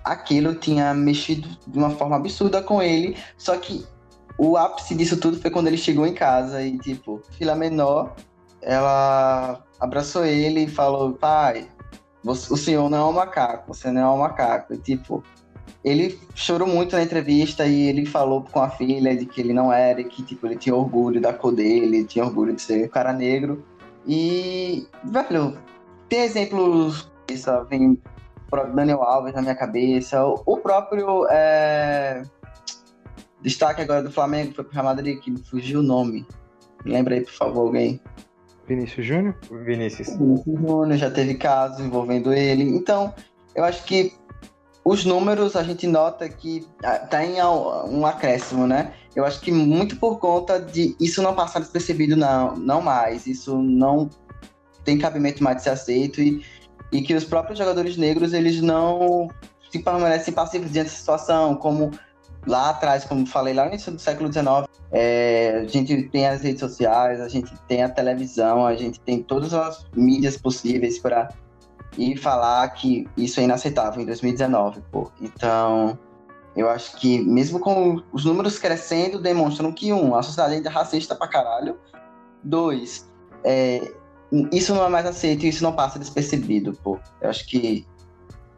aquilo 0.04 0.56
tinha 0.56 0.94
mexido 0.94 1.48
de 1.68 1.78
uma 1.78 1.92
forma 1.92 2.16
absurda 2.16 2.62
com 2.62 2.82
ele, 2.82 3.18
só 3.38 3.58
que 3.58 3.86
o 4.38 4.58
ápice 4.58 4.96
disso 4.96 5.18
tudo 5.18 5.40
foi 5.40 5.52
quando 5.52 5.68
ele 5.68 5.78
chegou 5.78 6.06
em 6.06 6.14
casa 6.14 6.62
e, 6.64 6.78
tipo, 6.80 7.22
filha 7.38 7.56
menor, 7.56 8.16
ela 8.62 9.64
abraçou 9.80 10.26
ele 10.26 10.64
e 10.64 10.68
falou, 10.68 11.14
pai, 11.14 11.68
você, 12.24 12.54
o 12.54 12.58
senhor 12.58 12.90
não 12.90 12.98
é 12.98 13.06
um 13.06 13.14
macaco, 13.14 13.74
você 13.74 13.92
não 13.92 14.02
é 14.02 14.10
um 14.10 14.20
macaco. 14.20 14.74
E, 14.74 14.78
tipo, 14.78 15.24
ele 15.84 16.20
chorou 16.36 16.68
muito 16.68 16.96
na 16.96 17.04
entrevista 17.04 17.66
e 17.66 17.88
ele 17.88 18.06
falou 18.06 18.44
com 18.44 18.60
a 18.60 18.70
filha 18.70 19.16
de 19.16 19.26
que 19.26 19.42
ele 19.42 19.54
não 19.54 19.72
era, 19.72 20.04
que, 20.04 20.24
tipo, 20.24 20.46
ele 20.48 20.56
tinha 20.56 20.76
orgulho 20.76 21.20
da 21.20 21.34
cor 21.34 21.54
dele, 21.54 22.04
tinha 22.04 22.26
orgulho 22.26 22.56
de 22.56 22.62
ser 22.62 22.86
um 22.86 22.90
cara 22.90 23.14
negro. 23.14 23.64
E, 24.08 24.88
velho, 25.04 25.58
tem 26.10 26.22
exemplos, 26.22 27.12
isso 27.30 27.50
vem 27.70 27.98
Daniel 28.74 29.02
Alves 29.02 29.34
na 29.34 29.42
minha 29.42 29.56
cabeça, 29.56 30.24
o 30.26 30.58
próprio 30.58 31.26
é... 31.30 32.24
destaque 33.42 33.82
agora 33.82 34.04
do 34.04 34.12
Flamengo 34.12 34.54
foi 34.54 34.64
pro 34.64 34.74
Real 34.74 34.86
Madrid, 34.86 35.20
que 35.20 35.36
fugiu 35.44 35.80
o 35.80 35.84
nome. 35.84 36.26
Lembra 36.86 37.16
aí, 37.16 37.22
por 37.22 37.34
favor, 37.34 37.62
alguém. 37.62 38.02
Vinícius 38.68 39.06
Júnior? 39.06 39.36
Vinícius. 39.66 40.10
Vinícius 40.10 40.60
Júnior, 40.60 40.98
já 40.98 41.10
teve 41.10 41.36
casos 41.36 41.80
envolvendo 41.80 42.34
ele. 42.34 42.64
Então, 42.64 43.14
eu 43.56 43.64
acho 43.64 43.84
que 43.84 44.14
os 44.84 45.06
números 45.06 45.56
a 45.56 45.64
gente 45.64 45.86
nota 45.86 46.28
que 46.28 46.66
ah, 46.84 47.00
tá 47.00 47.24
em 47.24 47.42
um 47.42 48.06
acréscimo, 48.06 48.66
né? 48.66 48.94
Eu 49.16 49.26
acho 49.26 49.40
que 49.42 49.52
muito 49.52 49.98
por 49.98 50.20
conta 50.20 50.60
de 50.60 50.96
isso 51.00 51.22
não 51.22 51.36
passar 51.36 51.60
despercebido, 51.60 52.16
não, 52.16 52.56
não 52.56 52.82
mais. 52.82 53.28
Isso 53.28 53.62
não 53.62 54.10
tem 54.84 54.98
cabimento 54.98 55.44
mais 55.44 55.58
de 55.58 55.64
ser 55.64 55.70
aceito. 55.72 56.22
E 56.22 56.44
e 56.92 57.02
que 57.02 57.14
os 57.14 57.24
próprios 57.24 57.58
jogadores 57.58 57.98
negros 57.98 58.34
eles 58.34 58.62
não 58.62 59.30
se 59.72 59.80
permanecem 59.80 60.34
passivos 60.34 60.72
diante 60.72 60.90
da 60.90 60.96
situação, 60.96 61.56
como 61.56 61.92
lá 62.46 62.72
atrás, 62.72 63.06
como 63.06 63.26
falei 63.26 63.54
lá 63.54 63.64
no 63.64 63.70
início 63.70 63.92
do 63.92 64.00
século 64.00 64.32
XIX, 64.32 64.68
é, 64.92 65.62
a 65.64 65.68
gente 65.68 66.04
tem 66.10 66.28
as 66.28 66.42
redes 66.42 66.60
sociais, 66.60 67.22
a 67.22 67.30
gente 67.30 67.54
tem 67.68 67.84
a 67.84 67.89
televisão, 67.89 68.66
a 68.66 68.76
gente 68.76 69.00
tem 69.00 69.22
todas 69.22 69.54
as 69.54 69.86
mídias 69.96 70.38
possíveis 70.38 71.00
para 71.00 71.30
ir 71.98 72.18
falar 72.18 72.68
que 72.70 73.08
isso 73.16 73.39
é 73.39 73.44
inaceitável 73.44 74.02
em 74.02 74.06
2019, 74.06 74.82
pô. 74.92 75.12
Então, 75.22 75.98
eu 76.56 76.70
acho 76.70 76.98
que 76.98 77.20
mesmo 77.20 77.60
com 77.60 78.02
os 78.12 78.26
números 78.26 78.60
crescendo, 78.60 79.20
demonstram 79.20 79.72
que 79.72 79.94
um, 79.94 80.16
a 80.16 80.24
sociedade 80.24 80.56
ainda 80.56 80.70
é 80.70 80.72
racista 80.72 81.16
pra 81.16 81.28
caralho. 81.28 81.78
Dois, 82.44 83.08
é, 83.44 83.94
isso 84.52 84.74
não 84.74 84.86
é 84.86 84.90
mais 84.90 85.06
aceito 85.06 85.46
e 85.46 85.50
isso 85.50 85.64
não 85.64 85.74
passa 85.74 86.00
despercebido, 86.00 86.74
pô. 86.74 87.00
Eu 87.22 87.30
acho 87.30 87.46
que 87.48 87.86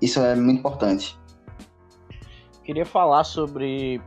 isso 0.02 0.20
é 0.20 0.36
muito 0.36 0.60
importante. 0.60 1.18
Queria 2.64 2.86
falar 2.86 3.24
sobre 3.24 4.02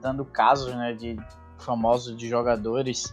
dando, 0.00 0.24
casos, 0.24 0.74
né, 0.74 0.92
de 0.92 1.16
famosos 1.58 2.16
de 2.16 2.28
jogadores 2.28 3.12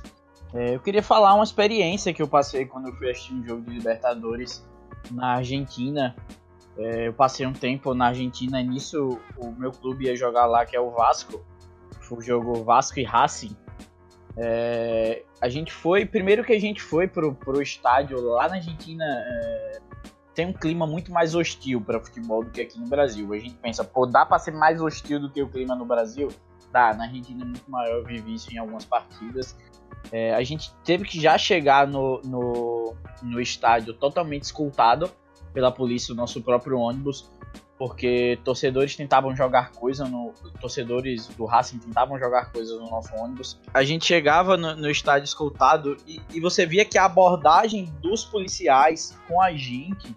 É, 0.53 0.75
eu 0.75 0.79
queria 0.79 1.01
falar 1.01 1.33
uma 1.33 1.43
experiência 1.43 2.13
que 2.13 2.21
eu 2.21 2.27
passei 2.27 2.65
quando 2.65 2.89
eu 2.89 2.95
fui 2.95 3.09
assistir 3.09 3.33
um 3.33 3.43
jogo 3.43 3.63
de 3.63 3.71
Libertadores 3.71 4.63
na 5.09 5.37
Argentina. 5.37 6.15
É, 6.77 7.07
eu 7.07 7.13
passei 7.13 7.45
um 7.45 7.53
tempo 7.53 7.95
na 7.95 8.07
Argentina, 8.07 8.61
nisso 8.61 9.19
o 9.37 9.51
meu 9.51 9.71
clube 9.71 10.05
ia 10.05 10.15
jogar 10.15 10.45
lá, 10.45 10.63
que 10.63 10.75
é 10.75 10.79
o 10.79 10.91
Vasco. 10.91 11.43
O 12.11 12.21
jogo 12.21 12.63
Vasco 12.63 12.99
e 12.99 13.03
Racing. 13.03 13.55
É, 14.35 15.23
a 15.39 15.47
gente 15.47 15.71
foi, 15.71 16.05
primeiro 16.05 16.43
que 16.43 16.53
a 16.53 16.59
gente 16.59 16.81
foi 16.81 17.07
pro, 17.07 17.33
pro 17.33 17.61
estádio 17.61 18.19
lá 18.21 18.47
na 18.47 18.55
Argentina, 18.55 19.03
é, 19.05 19.79
tem 20.33 20.47
um 20.47 20.53
clima 20.53 20.87
muito 20.87 21.11
mais 21.11 21.35
hostil 21.35 21.79
para 21.79 21.99
futebol 21.99 22.43
do 22.43 22.49
que 22.49 22.61
aqui 22.61 22.79
no 22.79 22.87
Brasil. 22.87 23.31
A 23.31 23.37
gente 23.37 23.55
pensa, 23.55 23.83
pô, 23.83 24.05
dá 24.05 24.25
para 24.25 24.39
ser 24.39 24.51
mais 24.51 24.81
hostil 24.81 25.19
do 25.19 25.29
que 25.29 25.41
o 25.41 25.47
clima 25.47 25.75
no 25.75 25.85
Brasil? 25.85 26.29
Dá, 26.71 26.93
na 26.93 27.03
Argentina 27.03 27.43
é 27.43 27.45
muito 27.45 27.69
maior, 27.69 27.97
eu 27.97 28.03
vivi 28.03 28.33
isso 28.33 28.51
em 28.51 28.57
algumas 28.57 28.85
partidas. 28.85 29.55
É, 30.11 30.33
a 30.33 30.43
gente 30.43 30.73
teve 30.83 31.05
que 31.05 31.19
já 31.21 31.37
chegar 31.37 31.87
no, 31.87 32.19
no, 32.23 32.95
no 33.21 33.39
estádio 33.39 33.93
totalmente 33.93 34.43
escoltado 34.43 35.09
pela 35.53 35.71
polícia, 35.71 36.13
o 36.13 36.17
nosso 36.17 36.41
próprio 36.41 36.79
ônibus, 36.79 37.31
porque 37.83 38.39
torcedores 38.45 38.95
tentavam 38.95 39.35
jogar 39.35 39.73
coisa 39.73 40.05
no. 40.05 40.33
Torcedores 40.61 41.27
do 41.27 41.43
Racing 41.43 41.79
tentavam 41.79 42.17
jogar 42.17 42.49
coisas 42.49 42.79
no 42.79 42.89
nosso 42.89 43.13
ônibus. 43.13 43.59
A 43.73 43.83
gente 43.83 44.05
chegava 44.05 44.55
no, 44.55 44.73
no 44.73 44.89
estádio 44.89 45.25
escoltado 45.25 45.97
e, 46.07 46.21
e, 46.33 46.39
você 46.39 46.65
via 46.65 46.85
que 46.85 46.97
a 46.97 47.03
abordagem 47.03 47.93
dos 48.01 48.23
policiais 48.23 49.19
com 49.27 49.41
a 49.41 49.51
gente 49.51 50.15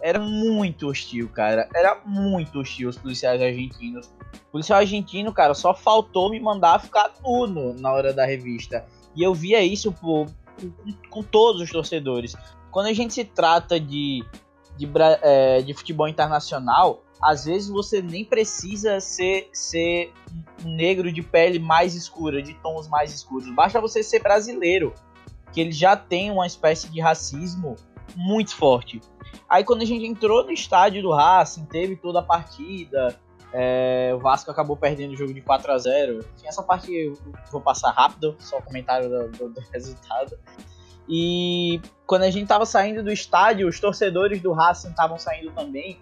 era 0.00 0.18
muito 0.18 0.88
hostil, 0.88 1.28
cara. 1.28 1.68
Era 1.74 2.00
muito 2.06 2.58
hostil 2.58 2.88
os 2.88 2.96
policiais 2.96 3.42
argentinos. 3.42 4.06
O 4.48 4.52
policial 4.52 4.78
argentino, 4.78 5.34
cara, 5.34 5.52
só 5.52 5.74
faltou 5.74 6.30
me 6.30 6.40
mandar 6.40 6.80
ficar 6.80 7.12
nudo 7.22 7.74
na 7.78 7.92
hora 7.92 8.14
da 8.14 8.24
revista. 8.24 8.86
E 9.14 9.22
eu 9.22 9.34
via 9.34 9.62
isso 9.62 9.92
com, 9.92 10.24
com 11.10 11.22
todos 11.22 11.60
os 11.60 11.70
torcedores. 11.70 12.34
Quando 12.70 12.86
a 12.86 12.94
gente 12.94 13.12
se 13.12 13.22
trata 13.22 13.78
de, 13.78 14.24
de, 14.78 14.90
é, 15.20 15.60
de 15.60 15.74
futebol 15.74 16.08
internacional, 16.08 17.01
às 17.22 17.44
vezes 17.44 17.68
você 17.68 18.02
nem 18.02 18.24
precisa 18.24 18.98
ser, 18.98 19.48
ser 19.52 20.12
negro 20.64 21.12
de 21.12 21.22
pele 21.22 21.58
mais 21.58 21.94
escura, 21.94 22.42
de 22.42 22.54
tons 22.54 22.88
mais 22.88 23.14
escuros. 23.14 23.48
Basta 23.54 23.80
você 23.80 24.02
ser 24.02 24.20
brasileiro, 24.20 24.92
que 25.52 25.60
ele 25.60 25.72
já 25.72 25.96
tem 25.96 26.30
uma 26.30 26.46
espécie 26.46 26.88
de 26.88 27.00
racismo 27.00 27.76
muito 28.16 28.56
forte. 28.56 29.00
Aí 29.48 29.62
quando 29.62 29.82
a 29.82 29.84
gente 29.84 30.04
entrou 30.04 30.44
no 30.44 30.50
estádio 30.50 31.02
do 31.02 31.12
Racing, 31.12 31.64
teve 31.66 31.94
toda 31.94 32.18
a 32.18 32.22
partida, 32.22 33.18
é, 33.52 34.12
o 34.14 34.18
Vasco 34.18 34.50
acabou 34.50 34.76
perdendo 34.76 35.12
o 35.12 35.16
jogo 35.16 35.34
de 35.34 35.42
4 35.42 35.72
a 35.72 35.78
0 35.78 36.24
Tinha 36.38 36.48
essa 36.48 36.62
parte 36.62 36.90
eu 36.90 37.18
vou 37.50 37.60
passar 37.60 37.90
rápido, 37.90 38.34
só 38.38 38.58
o 38.58 38.62
comentário 38.62 39.08
do, 39.08 39.28
do, 39.28 39.48
do, 39.50 39.60
resultado. 39.70 40.38
E 41.08 41.80
quando 42.06 42.22
a 42.22 42.30
gente 42.30 42.46
tava 42.46 42.64
saindo 42.64 43.02
do 43.02 43.12
estádio, 43.12 43.68
os 43.68 43.78
torcedores 43.78 44.40
do 44.40 44.52
Racing 44.52 44.90
estavam 44.90 45.18
saindo 45.18 45.50
também. 45.52 46.00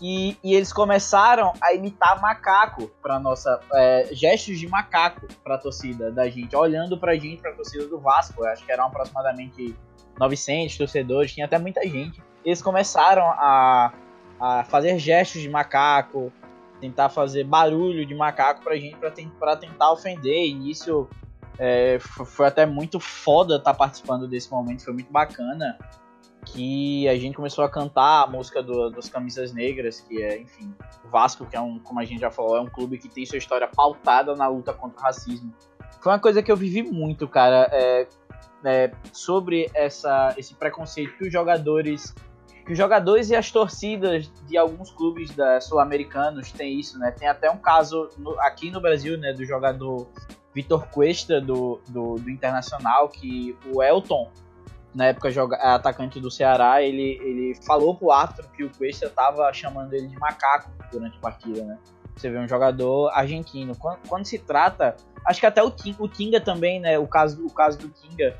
E, 0.00 0.36
e, 0.44 0.54
eles 0.54 0.72
começaram 0.72 1.52
a 1.60 1.74
imitar 1.74 2.20
macaco 2.20 2.88
para 3.02 3.18
nossa 3.18 3.60
é, 3.74 4.08
gestos 4.12 4.58
de 4.58 4.68
macaco 4.68 5.26
para 5.42 5.58
torcida 5.58 6.10
da 6.12 6.28
gente, 6.28 6.54
olhando 6.54 6.96
para 6.96 7.16
gente, 7.16 7.42
para 7.42 7.52
torcida 7.52 7.86
do 7.86 7.98
Vasco. 7.98 8.44
Acho 8.44 8.64
que 8.64 8.70
eram 8.70 8.86
aproximadamente 8.86 9.74
900 10.18 10.76
torcedores, 10.76 11.32
tinha 11.32 11.46
até 11.46 11.58
muita 11.58 11.82
gente. 11.82 12.22
Eles 12.44 12.62
começaram 12.62 13.24
a, 13.24 13.92
a 14.40 14.64
fazer 14.64 14.98
gestos 14.98 15.42
de 15.42 15.48
macaco, 15.48 16.32
tentar 16.80 17.08
fazer 17.08 17.44
barulho 17.44 18.06
de 18.06 18.14
macaco 18.14 18.62
pra 18.62 18.76
gente 18.76 18.96
pra 18.96 19.56
tentar 19.56 19.92
ofender. 19.92 20.46
E 20.46 20.70
isso 20.70 21.08
é, 21.58 21.98
foi 21.98 22.46
até 22.46 22.64
muito 22.64 23.00
foda 23.00 23.56
estar 23.56 23.72
tá 23.72 23.76
participando 23.76 24.28
desse 24.28 24.50
momento, 24.50 24.84
foi 24.84 24.94
muito 24.94 25.12
bacana. 25.12 25.76
Que 26.52 27.08
a 27.08 27.16
gente 27.16 27.36
começou 27.36 27.64
a 27.64 27.68
cantar 27.68 28.24
a 28.24 28.26
música 28.26 28.62
do, 28.62 28.90
dos 28.90 29.08
Camisas 29.08 29.52
Negras, 29.52 30.00
que 30.00 30.22
é, 30.22 30.40
enfim, 30.40 30.74
o 31.04 31.08
Vasco, 31.08 31.46
que 31.46 31.56
é 31.56 31.60
um, 31.60 31.78
como 31.78 32.00
a 32.00 32.04
gente 32.04 32.20
já 32.20 32.30
falou, 32.30 32.56
é 32.56 32.60
um 32.60 32.68
clube 32.68 32.98
que 32.98 33.08
tem 33.08 33.24
sua 33.26 33.38
história 33.38 33.68
pautada 33.68 34.34
na 34.34 34.48
luta 34.48 34.72
contra 34.72 34.98
o 34.98 35.02
racismo. 35.02 35.52
Foi 36.00 36.12
uma 36.12 36.18
coisa 36.18 36.42
que 36.42 36.50
eu 36.50 36.56
vivi 36.56 36.82
muito, 36.82 37.28
cara, 37.28 37.68
é, 37.72 38.06
é, 38.64 38.92
sobre 39.12 39.70
essa, 39.74 40.34
esse 40.36 40.54
preconceito 40.54 41.16
que 41.16 41.26
os 41.26 41.32
jogadores 41.32 42.14
que 42.68 42.72
os 42.72 42.78
jogadores 42.78 43.30
e 43.30 43.34
as 43.34 43.50
torcidas 43.50 44.30
de 44.46 44.58
alguns 44.58 44.90
clubes 44.90 45.34
sul-americanos 45.62 46.52
têm 46.52 46.78
isso, 46.78 46.98
né? 46.98 47.10
Tem 47.10 47.26
até 47.26 47.50
um 47.50 47.56
caso 47.56 48.10
no, 48.18 48.38
aqui 48.40 48.70
no 48.70 48.78
Brasil, 48.78 49.16
né, 49.16 49.32
do 49.32 49.42
jogador 49.42 50.06
Vitor 50.54 50.86
Cuesta 50.88 51.40
do, 51.40 51.80
do, 51.88 52.16
do, 52.16 52.30
Internacional, 52.30 53.08
que 53.08 53.56
o 53.72 53.82
Elton, 53.82 54.30
na 54.94 55.06
época 55.06 55.30
joga, 55.30 55.56
atacante 55.56 56.20
do 56.20 56.30
Ceará, 56.30 56.82
ele, 56.82 57.20
ele 57.22 57.54
falou 57.64 57.94
pro 57.94 58.10
árbitro 58.10 58.48
que 58.50 58.64
o 58.64 58.70
Cuesta 58.70 59.08
tava 59.08 59.52
chamando 59.52 59.92
ele 59.92 60.08
de 60.08 60.18
macaco 60.18 60.70
durante 60.90 61.16
a 61.18 61.20
partida, 61.20 61.64
né? 61.64 61.78
Você 62.16 62.28
vê 62.30 62.38
um 62.38 62.48
jogador 62.48 63.10
argentino. 63.10 63.76
Quando, 63.76 63.98
quando 64.08 64.24
se 64.24 64.38
trata, 64.38 64.96
acho 65.24 65.38
que 65.38 65.46
até 65.46 65.62
o, 65.62 65.72
o 65.98 66.08
Kinga 66.08 66.40
também, 66.40 66.80
né? 66.80 66.98
O 66.98 67.06
caso, 67.06 67.46
o 67.46 67.52
caso 67.52 67.78
do 67.78 67.88
Kinga, 67.88 68.36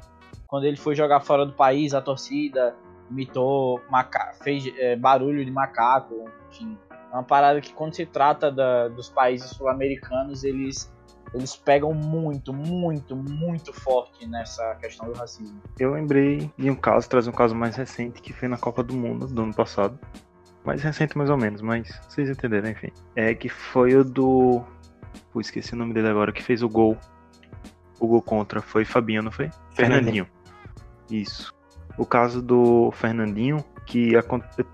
quando 0.48 0.64
ele 0.64 0.76
foi 0.76 0.96
jogar 0.96 1.20
fora 1.20 1.46
do 1.46 1.52
país, 1.52 1.94
a 1.94 2.00
torcida 2.00 2.74
imitou, 3.10 3.80
maca 3.90 4.32
fez 4.42 4.66
é, 4.76 4.96
barulho 4.96 5.44
de 5.44 5.50
macaco, 5.50 6.24
enfim. 6.50 6.76
É 6.90 7.14
uma 7.14 7.22
parada 7.22 7.60
que 7.60 7.72
quando 7.72 7.94
se 7.94 8.04
trata 8.04 8.50
da, 8.50 8.88
dos 8.88 9.08
países 9.08 9.50
sul-americanos, 9.50 10.44
eles, 10.44 10.92
eles 11.34 11.56
pegam 11.56 11.92
muito, 11.92 12.52
muito, 12.52 13.14
muito 13.16 13.72
forte 13.72 14.26
nessa 14.26 14.74
questão 14.76 15.10
do 15.10 15.18
racismo. 15.18 15.60
Eu 15.78 15.92
lembrei 15.92 16.50
de 16.56 16.70
um 16.70 16.74
caso, 16.74 17.08
trazer 17.08 17.30
um 17.30 17.34
caso 17.34 17.54
mais 17.54 17.76
recente 17.76 18.20
que 18.22 18.32
foi 18.32 18.48
na 18.48 18.56
Copa 18.56 18.82
do 18.82 18.94
Mundo 18.94 19.26
do 19.26 19.42
ano 19.42 19.54
passado. 19.54 19.98
Mais 20.64 20.82
recente 20.82 21.16
mais 21.16 21.30
ou 21.30 21.36
menos, 21.36 21.62
mas 21.62 21.88
vocês 22.08 22.28
entenderam, 22.28 22.70
enfim. 22.70 22.90
É 23.14 23.34
que 23.34 23.48
foi 23.48 23.94
o 23.94 24.04
do. 24.04 24.62
Pô, 25.32 25.40
esqueci 25.40 25.72
o 25.74 25.76
nome 25.76 25.94
dele 25.94 26.08
agora, 26.08 26.32
que 26.32 26.42
fez 26.42 26.62
o 26.62 26.68
gol. 26.68 26.96
O 27.98 28.06
gol 28.06 28.22
contra. 28.22 28.60
Foi 28.60 28.84
Fabinho, 28.84 29.22
não 29.22 29.32
foi? 29.32 29.50
Fernandinho. 29.74 30.26
Isso 31.10 31.56
o 31.98 32.06
caso 32.06 32.40
do 32.40 32.92
Fernandinho, 32.92 33.62
que 33.84 34.12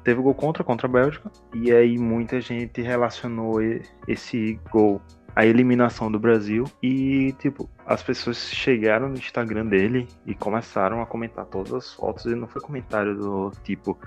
teve 0.05 0.21
gol 0.21 0.35
contra 0.35 0.63
contra 0.63 0.87
a 0.87 0.91
Bélgica, 0.91 1.33
e 1.55 1.73
aí 1.73 1.99
muita 1.99 2.41
gente 2.41 2.83
relacionou 2.83 3.61
esse 4.07 4.61
gol 4.71 5.01
à 5.35 5.45
eliminação 5.45 6.11
do 6.11 6.19
Brasil 6.19 6.65
e 6.83 7.33
tipo, 7.39 7.69
as 7.87 8.03
pessoas 8.03 8.39
chegaram 8.39 9.09
no 9.09 9.17
Instagram 9.17 9.67
dele 9.67 10.09
e 10.27 10.35
começaram 10.35 11.03
a 11.03 11.07
comentar 11.07 11.47
todas 11.47 11.73
as 11.73 11.93
fotos 11.93 12.27
e 12.27 12.35
não 12.35 12.47
foi 12.47 12.61
comentário 12.61 13.17
do 13.17 13.53
tipo, 13.63 13.99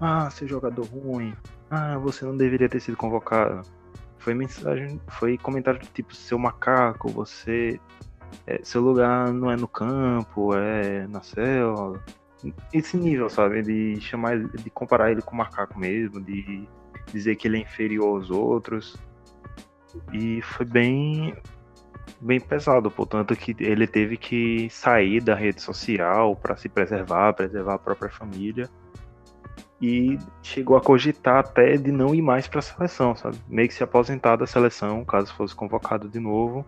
ah, 0.00 0.28
seu 0.30 0.46
jogador 0.46 0.86
ruim, 0.86 1.34
ah, 1.70 1.98
você 1.98 2.24
não 2.24 2.36
deveria 2.36 2.68
ter 2.68 2.80
sido 2.80 2.96
convocado. 2.96 3.62
Foi 4.18 4.34
mensagem, 4.34 5.00
foi 5.08 5.38
comentário 5.38 5.80
do 5.80 5.86
tipo, 5.86 6.14
seu 6.14 6.38
macaco, 6.38 7.08
você 7.08 7.80
é, 8.46 8.60
seu 8.62 8.82
lugar 8.82 9.32
não 9.32 9.50
é 9.50 9.56
no 9.56 9.68
campo, 9.68 10.54
é 10.54 11.06
na 11.06 11.22
selva 11.22 12.02
esse 12.72 12.96
nível, 12.96 13.28
sabe? 13.28 13.62
De 13.62 14.00
chamar 14.00 14.38
de 14.38 14.70
comparar 14.70 15.10
ele 15.10 15.22
com 15.22 15.34
o 15.34 15.38
macaco 15.38 15.78
mesmo, 15.78 16.20
de 16.20 16.68
dizer 17.12 17.36
que 17.36 17.48
ele 17.48 17.58
é 17.58 17.60
inferior 17.60 18.16
aos 18.16 18.30
outros. 18.30 18.96
E 20.12 20.40
foi 20.42 20.66
bem 20.66 21.34
bem 22.20 22.40
pesado, 22.40 22.90
portanto 22.90 23.34
que 23.36 23.54
ele 23.58 23.86
teve 23.86 24.16
que 24.16 24.70
sair 24.70 25.20
da 25.20 25.34
rede 25.34 25.60
social 25.60 26.34
para 26.36 26.56
se 26.56 26.68
preservar, 26.68 27.34
preservar 27.34 27.74
a 27.74 27.78
própria 27.78 28.10
família. 28.10 28.68
E 29.80 30.18
chegou 30.42 30.76
a 30.76 30.80
cogitar 30.80 31.38
até 31.38 31.76
de 31.76 31.92
não 31.92 32.14
ir 32.14 32.22
mais 32.22 32.48
para 32.48 32.60
a 32.60 32.62
seleção, 32.62 33.14
sabe? 33.14 33.36
Meio 33.46 33.68
que 33.68 33.74
se 33.74 33.84
aposentar 33.84 34.36
da 34.36 34.46
seleção, 34.46 35.04
caso 35.04 35.34
fosse 35.34 35.54
convocado 35.54 36.08
de 36.08 36.18
novo 36.18 36.64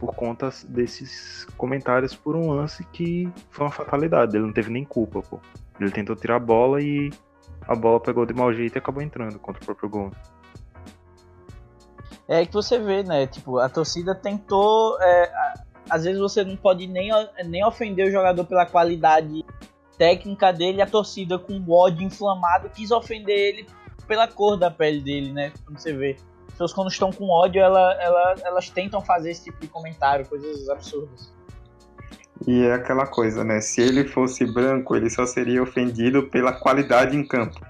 por 0.00 0.14
conta 0.14 0.48
desses 0.66 1.44
comentários 1.58 2.14
por 2.14 2.34
um 2.34 2.50
lance 2.50 2.82
que 2.86 3.30
foi 3.50 3.66
uma 3.66 3.72
fatalidade. 3.72 4.34
Ele 4.34 4.46
não 4.46 4.52
teve 4.52 4.70
nem 4.70 4.84
culpa, 4.84 5.20
pô. 5.20 5.38
Ele 5.78 5.90
tentou 5.90 6.16
tirar 6.16 6.36
a 6.36 6.40
bola 6.40 6.80
e 6.80 7.10
a 7.68 7.74
bola 7.74 8.00
pegou 8.00 8.24
de 8.24 8.32
mau 8.32 8.52
jeito 8.52 8.76
e 8.76 8.78
acabou 8.78 9.02
entrando 9.02 9.38
contra 9.38 9.62
o 9.62 9.66
próprio 9.66 9.88
gol. 9.90 10.10
É 12.30 12.46
que 12.46 12.52
você 12.52 12.78
vê, 12.78 13.02
né? 13.02 13.26
Tipo, 13.26 13.58
a 13.58 13.68
torcida 13.68 14.14
tentou. 14.14 14.96
É, 15.02 15.32
às 15.90 16.04
vezes 16.04 16.20
você 16.20 16.44
não 16.44 16.56
pode 16.56 16.86
nem, 16.86 17.10
nem 17.44 17.64
ofender 17.64 18.06
o 18.06 18.10
jogador 18.10 18.44
pela 18.44 18.64
qualidade 18.64 19.44
técnica 19.98 20.52
dele, 20.52 20.80
a 20.80 20.86
torcida 20.86 21.38
com 21.40 21.60
ódio 21.68 22.06
inflamado 22.06 22.70
quis 22.70 22.92
ofender 22.92 23.36
ele 23.36 23.66
pela 24.06 24.28
cor 24.28 24.56
da 24.56 24.70
pele 24.70 25.00
dele, 25.00 25.32
né? 25.32 25.52
Como 25.66 25.76
você 25.76 25.92
vê 25.92 26.16
pessoas 26.46 26.72
quando 26.72 26.88
estão 26.88 27.10
com 27.10 27.28
ódio, 27.28 27.60
ela, 27.60 27.94
ela, 28.00 28.34
elas 28.44 28.70
tentam 28.70 29.00
fazer 29.00 29.30
esse 29.32 29.44
tipo 29.44 29.60
de 29.60 29.66
comentário, 29.66 30.24
coisas 30.26 30.68
absurdas. 30.68 31.32
E 32.46 32.62
é 32.62 32.74
aquela 32.74 33.06
coisa, 33.06 33.42
né? 33.42 33.60
Se 33.60 33.80
ele 33.80 34.04
fosse 34.04 34.46
branco, 34.46 34.94
ele 34.94 35.10
só 35.10 35.26
seria 35.26 35.62
ofendido 35.62 36.28
pela 36.28 36.52
qualidade 36.52 37.16
em 37.16 37.26
campo. 37.26 37.60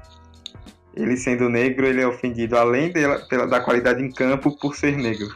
Ele 0.95 1.17
sendo 1.17 1.49
negro, 1.49 1.87
ele 1.87 2.01
é 2.01 2.07
ofendido 2.07 2.57
além 2.57 2.91
dela, 2.93 3.21
pela, 3.29 3.47
da 3.47 3.61
qualidade 3.61 4.03
em 4.03 4.11
campo 4.11 4.57
por 4.59 4.75
ser 4.75 4.97
negro. 4.97 5.29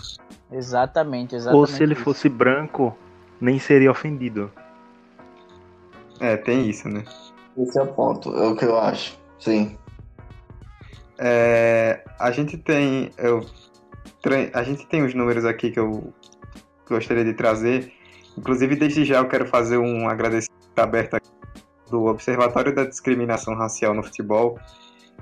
Exatamente, 0.51 1.37
exatamente. 1.37 1.61
Ou 1.61 1.67
se 1.67 1.83
ele 1.83 1.95
isso. 1.95 2.03
fosse 2.03 2.29
branco, 2.29 2.97
nem 3.41 3.59
seria 3.59 3.91
ofendido. 3.91 4.51
É, 6.21 6.37
tem 6.37 6.69
isso, 6.69 6.89
né? 6.89 7.05
Esse 7.57 7.79
é 7.79 7.83
o 7.83 7.87
ponto, 7.87 8.35
é 8.37 8.49
o 8.49 8.57
que 8.57 8.65
eu 8.65 8.79
acho. 8.79 9.19
Sim. 9.39 9.77
É, 11.19 12.03
a 12.19 12.31
gente 12.31 12.57
tem. 12.57 13.11
Eu, 13.17 13.47
a 14.53 14.63
gente 14.63 14.87
tem 14.87 15.05
os 15.05 15.15
números 15.15 15.45
aqui 15.45 15.71
que 15.71 15.79
eu 15.79 16.13
gostaria 16.89 17.25
de 17.25 17.35
trazer. 17.35 17.93
Inclusive, 18.37 18.75
desde 18.77 19.05
já 19.05 19.19
eu 19.19 19.29
quero 19.29 19.47
fazer 19.47 19.79
um 19.79 20.09
agradecimento 20.09 20.79
aberto 20.79 21.17
do 21.91 22.07
Observatório 22.07 22.75
da 22.75 22.85
Discriminação 22.85 23.55
Racial 23.55 23.95
no 23.95 24.03
Futebol, 24.03 24.59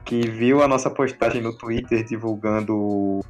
que 0.04 0.28
viu 0.28 0.62
a 0.62 0.68
nossa 0.68 0.90
postagem 0.90 1.40
no 1.42 1.56
Twitter 1.56 2.04
divulgando 2.04 3.20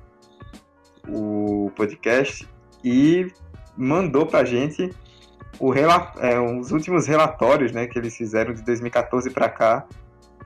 o 1.09 1.71
podcast 1.77 2.49
e 2.85 3.31
mandou 3.77 4.27
pra 4.27 4.45
gente 4.45 4.91
é, 6.21 6.41
os 6.41 6.73
últimos 6.73 7.07
relatórios 7.07 7.73
né, 7.73 7.87
que 7.87 7.99
eles 7.99 8.17
fizeram 8.17 8.53
de 8.53 8.63
2014 8.63 9.31
para 9.31 9.49
cá 9.49 9.87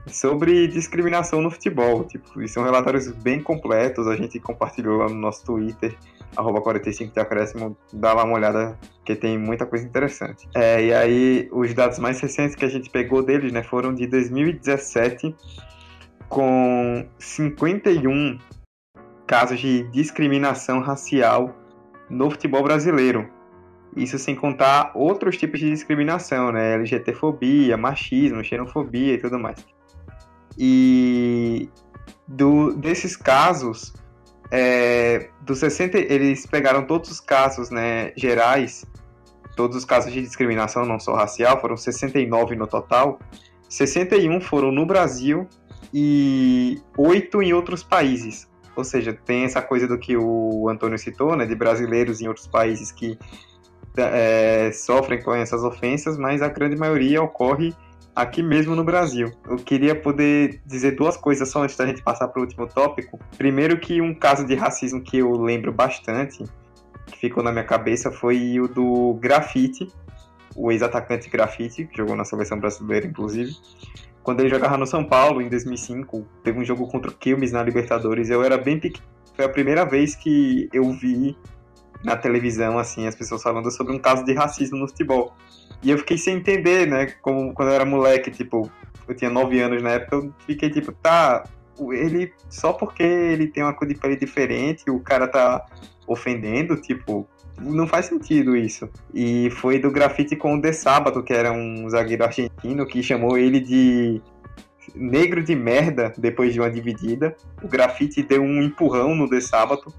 sobre 0.06 0.68
discriminação 0.68 1.40
no 1.40 1.50
futebol. 1.50 2.04
Tipo, 2.04 2.46
são 2.48 2.62
relatórios 2.62 3.08
bem 3.08 3.42
completos, 3.42 4.06
a 4.06 4.16
gente 4.16 4.38
compartilhou 4.38 4.98
lá 4.98 5.08
no 5.08 5.14
nosso 5.14 5.44
Twitter, 5.44 5.96
arroba 6.36 6.60
45 6.60 7.12
de 7.12 7.20
acréscimo, 7.20 7.76
dá 7.92 8.12
lá 8.12 8.24
uma 8.24 8.34
olhada 8.34 8.78
que 9.04 9.14
tem 9.14 9.38
muita 9.38 9.66
coisa 9.66 9.84
interessante. 9.84 10.48
É, 10.54 10.84
e 10.84 10.94
aí, 10.94 11.48
os 11.52 11.72
dados 11.74 11.98
mais 11.98 12.20
recentes 12.20 12.54
que 12.54 12.64
a 12.64 12.68
gente 12.68 12.90
pegou 12.90 13.22
deles 13.22 13.52
né, 13.52 13.62
foram 13.62 13.94
de 13.94 14.06
2017, 14.06 15.34
com 16.28 17.06
51 17.18 18.38
casos 19.26 19.58
de 19.58 19.82
discriminação 19.90 20.80
racial 20.80 21.54
no 22.08 22.30
futebol 22.30 22.62
brasileiro. 22.62 23.28
Isso 23.96 24.18
sem 24.18 24.34
contar 24.34 24.92
outros 24.94 25.36
tipos 25.36 25.58
de 25.58 25.70
discriminação, 25.70 26.52
né? 26.52 26.74
LGTfobia, 26.74 27.76
machismo, 27.76 28.44
xenofobia 28.44 29.14
e 29.14 29.18
tudo 29.18 29.38
mais. 29.38 29.64
E 30.58 31.68
do, 32.28 32.74
desses 32.74 33.16
casos, 33.16 33.94
é, 34.50 35.30
dos 35.40 35.58
60, 35.58 35.98
eles 35.98 36.46
pegaram 36.46 36.84
todos 36.84 37.10
os 37.10 37.20
casos 37.20 37.70
né, 37.70 38.12
gerais, 38.16 38.84
todos 39.56 39.76
os 39.76 39.84
casos 39.84 40.12
de 40.12 40.20
discriminação, 40.20 40.84
não 40.84 41.00
só 41.00 41.14
racial, 41.14 41.60
foram 41.60 41.76
69 41.76 42.54
no 42.54 42.66
total. 42.66 43.18
61 43.68 44.40
foram 44.40 44.70
no 44.70 44.86
Brasil 44.86 45.48
e 45.98 46.78
8 46.94 47.42
em 47.42 47.54
outros 47.54 47.82
países. 47.82 48.46
Ou 48.76 48.84
seja, 48.84 49.14
tem 49.14 49.44
essa 49.44 49.62
coisa 49.62 49.88
do 49.88 49.98
que 49.98 50.14
o 50.14 50.68
Antônio 50.68 50.98
citou, 50.98 51.34
né, 51.34 51.46
de 51.46 51.54
brasileiros 51.54 52.20
em 52.20 52.28
outros 52.28 52.46
países 52.46 52.92
que 52.92 53.18
é, 53.96 54.70
sofrem 54.74 55.22
com 55.22 55.34
essas 55.34 55.64
ofensas, 55.64 56.18
mas 56.18 56.42
a 56.42 56.48
grande 56.48 56.76
maioria 56.76 57.22
ocorre 57.22 57.74
aqui 58.14 58.42
mesmo 58.42 58.76
no 58.76 58.84
Brasil. 58.84 59.32
Eu 59.48 59.56
queria 59.56 59.94
poder 59.94 60.60
dizer 60.66 60.96
duas 60.96 61.16
coisas 61.16 61.48
só 61.48 61.62
antes 61.62 61.78
da 61.78 61.86
gente 61.86 62.02
passar 62.02 62.28
para 62.28 62.40
o 62.40 62.42
último 62.42 62.66
tópico. 62.66 63.18
Primeiro 63.38 63.80
que 63.80 64.02
um 64.02 64.14
caso 64.14 64.44
de 64.44 64.54
racismo 64.54 65.00
que 65.00 65.16
eu 65.16 65.32
lembro 65.32 65.72
bastante, 65.72 66.44
que 67.06 67.18
ficou 67.18 67.42
na 67.42 67.50
minha 67.50 67.64
cabeça, 67.64 68.12
foi 68.12 68.60
o 68.60 68.68
do 68.68 69.14
Grafite, 69.14 69.90
o 70.54 70.70
ex-atacante 70.70 71.30
Grafite, 71.30 71.86
que 71.86 71.96
jogou 71.96 72.14
na 72.14 72.24
seleção 72.26 72.60
brasileira, 72.60 73.06
inclusive. 73.06 73.54
Quando 74.26 74.40
ele 74.40 74.48
jogava 74.48 74.76
no 74.76 74.88
São 74.88 75.04
Paulo, 75.04 75.40
em 75.40 75.48
2005, 75.48 76.26
teve 76.42 76.58
um 76.58 76.64
jogo 76.64 76.88
contra 76.88 77.08
o 77.08 77.14
Quilmes 77.14 77.52
na 77.52 77.62
Libertadores. 77.62 78.28
Eu 78.28 78.42
era 78.42 78.58
bem 78.58 78.76
pequeno. 78.76 79.06
Foi 79.36 79.44
a 79.44 79.48
primeira 79.48 79.84
vez 79.84 80.16
que 80.16 80.68
eu 80.72 80.90
vi 80.90 81.38
na 82.02 82.16
televisão, 82.16 82.76
assim, 82.76 83.06
as 83.06 83.14
pessoas 83.14 83.40
falando 83.40 83.70
sobre 83.70 83.92
um 83.92 84.00
caso 84.00 84.24
de 84.24 84.34
racismo 84.34 84.78
no 84.78 84.88
futebol. 84.88 85.32
E 85.80 85.92
eu 85.92 85.98
fiquei 85.98 86.18
sem 86.18 86.38
entender, 86.38 86.88
né? 86.88 87.06
Como 87.22 87.54
quando 87.54 87.68
eu 87.68 87.74
era 87.76 87.84
moleque, 87.84 88.32
tipo, 88.32 88.68
eu 89.06 89.14
tinha 89.14 89.30
9 89.30 89.60
anos 89.60 89.80
na 89.80 89.90
época, 89.90 90.16
eu 90.16 90.34
fiquei 90.44 90.70
tipo, 90.70 90.90
tá, 90.90 91.44
ele 91.92 92.32
só 92.50 92.72
porque 92.72 93.04
ele 93.04 93.46
tem 93.46 93.62
uma 93.62 93.74
cor 93.74 93.86
de 93.86 93.94
pele 93.94 94.16
diferente, 94.16 94.90
o 94.90 94.98
cara 94.98 95.28
tá 95.28 95.64
ofendendo, 96.04 96.74
tipo, 96.80 97.28
não 97.60 97.86
faz 97.86 98.06
sentido 98.06 98.56
isso. 98.56 98.88
E 99.14 99.50
foi 99.50 99.78
do 99.78 99.90
grafite 99.90 100.36
com 100.36 100.54
o 100.54 100.60
De 100.60 100.72
Sábado, 100.72 101.22
que 101.22 101.32
era 101.32 101.52
um 101.52 101.88
zagueiro 101.88 102.24
argentino, 102.24 102.86
que 102.86 103.02
chamou 103.02 103.38
ele 103.38 103.60
de 103.60 104.20
negro 104.94 105.42
de 105.42 105.54
merda 105.54 106.12
depois 106.16 106.52
de 106.52 106.60
uma 106.60 106.70
dividida. 106.70 107.36
O 107.62 107.68
grafite 107.68 108.22
deu 108.22 108.42
um 108.42 108.62
empurrão 108.62 109.14
no 109.14 109.28
De 109.28 109.40
Sábado, 109.40 109.92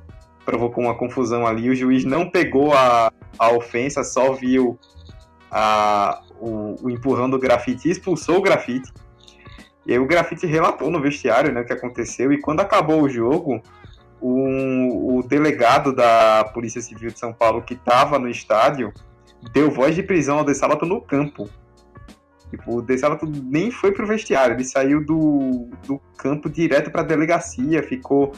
provocou 0.46 0.84
uma 0.84 0.96
confusão 0.96 1.46
ali. 1.46 1.70
O 1.70 1.76
juiz 1.76 2.06
não 2.06 2.30
pegou 2.30 2.74
a, 2.74 3.12
a 3.38 3.52
ofensa, 3.52 4.04
só 4.04 4.34
viu 4.34 4.80
a, 5.52 6.22
o, 6.40 6.76
o 6.82 6.90
empurrão 6.90 7.30
do 7.30 7.40
grafite 7.40 7.88
e 7.88 7.92
expulsou 7.92 8.38
o 8.38 8.42
grafite. 8.42 8.92
E 9.86 9.94
aí 9.94 10.00
o 10.00 10.06
grafite 10.06 10.46
relatou 10.46 10.92
no 10.92 11.02
vestiário 11.02 11.52
né, 11.54 11.62
o 11.62 11.66
que 11.66 11.74
aconteceu. 11.74 12.32
E 12.34 12.42
quando 12.42 12.60
acabou 12.60 13.02
o 13.02 13.10
jogo, 13.10 13.62
o, 14.22 15.18
o 15.18 15.24
delegado 15.24 15.94
da 15.94 16.44
Polícia 16.54 16.82
Civil 16.82 17.10
de 17.10 17.20
São 17.20 17.34
Paulo, 17.34 17.62
que 17.62 17.74
estava 17.74 18.18
no 18.18 18.30
estádio, 18.30 18.94
deu 19.54 19.70
voz 19.72 19.96
de 19.96 20.04
prisão 20.04 20.40
ao 20.40 20.46
De 20.46 20.54
Sábato 20.54 20.86
no 20.86 21.02
campo. 21.02 21.50
Tipo, 22.50 22.78
o 22.78 22.82
De 22.82 22.98
Sábato 22.98 23.26
nem 23.26 23.72
foi 23.72 23.92
pro 23.92 24.08
vestiário, 24.08 24.56
ele 24.56 24.64
saiu 24.64 25.06
do, 25.06 25.70
do 25.86 26.00
campo 26.18 26.50
direto 26.50 26.90
para 26.90 27.02
a 27.02 27.06
delegacia, 27.06 27.84
ficou 27.84 28.34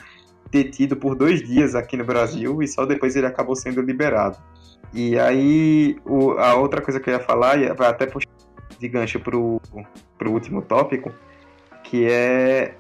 detido 0.51 0.95
por 0.95 1.15
dois 1.15 1.41
dias 1.47 1.75
aqui 1.75 1.95
no 1.95 2.03
Brasil 2.03 2.61
e 2.63 2.67
só 2.67 2.85
depois 2.85 3.15
ele 3.15 3.27
acabou 3.27 3.55
sendo 3.55 3.81
liberado. 3.81 4.37
E 4.91 5.19
aí, 5.19 5.97
o, 6.03 6.31
a 6.31 6.55
outra 6.55 6.81
coisa 6.81 6.99
que 6.99 7.09
eu 7.09 7.13
ia 7.13 7.19
falar, 7.19 7.61
e 7.61 7.71
vai 7.73 7.87
até 7.87 8.07
puxar 8.07 8.29
de 8.79 8.87
gancho 8.87 9.19
pro, 9.19 9.61
pro 10.17 10.31
último 10.31 10.61
tópico, 10.61 11.13
que 11.83 12.05
é 12.09 12.75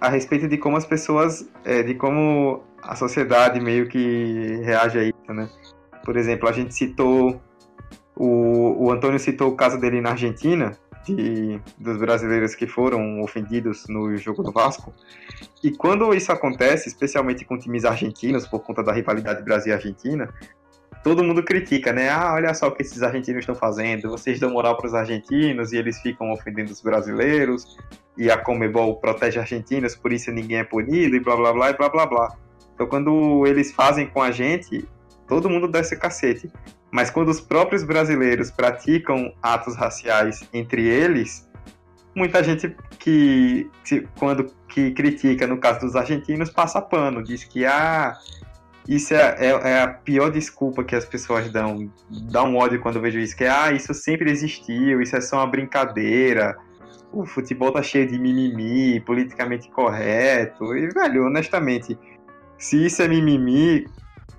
a 0.00 0.08
respeito 0.08 0.48
de 0.48 0.56
como 0.56 0.76
as 0.76 0.86
pessoas, 0.86 1.48
é, 1.64 1.82
de 1.82 1.94
como 1.94 2.62
a 2.82 2.96
sociedade 2.96 3.60
meio 3.60 3.88
que 3.88 4.60
reage 4.64 4.98
a 4.98 5.04
isso, 5.04 5.34
né? 5.34 5.48
Por 6.04 6.16
exemplo, 6.16 6.48
a 6.48 6.52
gente 6.52 6.74
citou, 6.74 7.40
o, 8.16 8.86
o 8.86 8.90
Antônio 8.90 9.18
citou 9.18 9.48
o 9.48 9.56
caso 9.56 9.78
dele 9.78 10.00
na 10.00 10.10
Argentina, 10.10 10.76
de, 11.04 11.60
dos 11.78 11.96
brasileiros 11.98 12.54
que 12.54 12.66
foram 12.66 13.22
ofendidos 13.22 13.86
no 13.88 14.16
jogo 14.16 14.42
do 14.42 14.52
Vasco. 14.52 14.92
E 15.62 15.70
quando 15.70 16.14
isso 16.14 16.32
acontece, 16.32 16.88
especialmente 16.88 17.44
com 17.44 17.58
times 17.58 17.84
argentinos, 17.84 18.46
por 18.46 18.60
conta 18.60 18.82
da 18.82 18.92
rivalidade 18.92 19.42
Brasil-Argentina, 19.42 20.32
todo 21.02 21.24
mundo 21.24 21.42
critica, 21.42 21.92
né? 21.92 22.10
Ah, 22.10 22.34
olha 22.34 22.52
só 22.54 22.68
o 22.68 22.72
que 22.72 22.82
esses 22.82 23.02
argentinos 23.02 23.40
estão 23.40 23.54
fazendo. 23.54 24.10
Vocês 24.10 24.38
dão 24.38 24.50
moral 24.50 24.76
para 24.76 24.86
os 24.86 24.94
argentinos 24.94 25.72
e 25.72 25.76
eles 25.76 25.98
ficam 26.00 26.30
ofendendo 26.32 26.70
os 26.70 26.80
brasileiros. 26.80 27.76
E 28.16 28.30
a 28.30 28.36
Comebol 28.36 28.96
protege 28.96 29.38
argentinos, 29.38 29.96
por 29.96 30.12
isso 30.12 30.30
ninguém 30.30 30.58
é 30.58 30.64
punido 30.64 31.16
e 31.16 31.20
blá 31.20 31.36
blá 31.36 31.52
blá 31.52 31.70
e 31.70 31.76
blá 31.76 31.88
blá 31.88 32.06
blá. 32.06 32.36
Então 32.74 32.86
quando 32.86 33.46
eles 33.46 33.72
fazem 33.72 34.06
com 34.06 34.22
a 34.22 34.30
gente, 34.30 34.86
todo 35.26 35.48
mundo 35.48 35.68
desce 35.68 35.96
cacete. 35.96 36.50
Mas 36.90 37.08
quando 37.08 37.28
os 37.28 37.40
próprios 37.40 37.82
brasileiros 37.84 38.50
praticam 38.50 39.32
atos 39.42 39.76
raciais 39.76 40.46
entre 40.52 40.86
eles, 40.86 41.48
muita 42.14 42.42
gente 42.42 42.74
que 42.98 43.70
quando 44.18 44.52
que 44.68 44.90
critica 44.90 45.46
no 45.46 45.58
caso 45.58 45.80
dos 45.80 45.96
argentinos 45.96 46.50
passa 46.50 46.82
pano, 46.82 47.22
diz 47.22 47.44
que 47.44 47.64
ah, 47.64 48.16
isso 48.88 49.14
é, 49.14 49.36
é, 49.38 49.46
é, 49.46 49.82
a 49.82 49.88
pior 49.88 50.30
desculpa 50.30 50.82
que 50.82 50.94
as 50.94 51.04
pessoas 51.04 51.50
dão. 51.50 51.90
Dá 52.30 52.42
um 52.42 52.56
ódio 52.56 52.80
quando 52.80 52.96
eu 52.96 53.02
vejo 53.02 53.18
isso, 53.18 53.36
que 53.36 53.44
é, 53.44 53.50
ah, 53.50 53.72
isso 53.72 53.92
sempre 53.94 54.30
existiu, 54.30 55.00
isso 55.00 55.16
é 55.16 55.20
só 55.20 55.36
uma 55.36 55.46
brincadeira. 55.46 56.56
O 57.12 57.26
futebol 57.26 57.72
tá 57.72 57.82
cheio 57.82 58.06
de 58.06 58.18
mimimi, 58.18 59.00
politicamente 59.00 59.68
correto. 59.70 60.76
E, 60.76 60.88
velho, 60.88 61.26
honestamente, 61.26 61.98
se 62.56 62.86
isso 62.86 63.02
é 63.02 63.08
mimimi, 63.08 63.86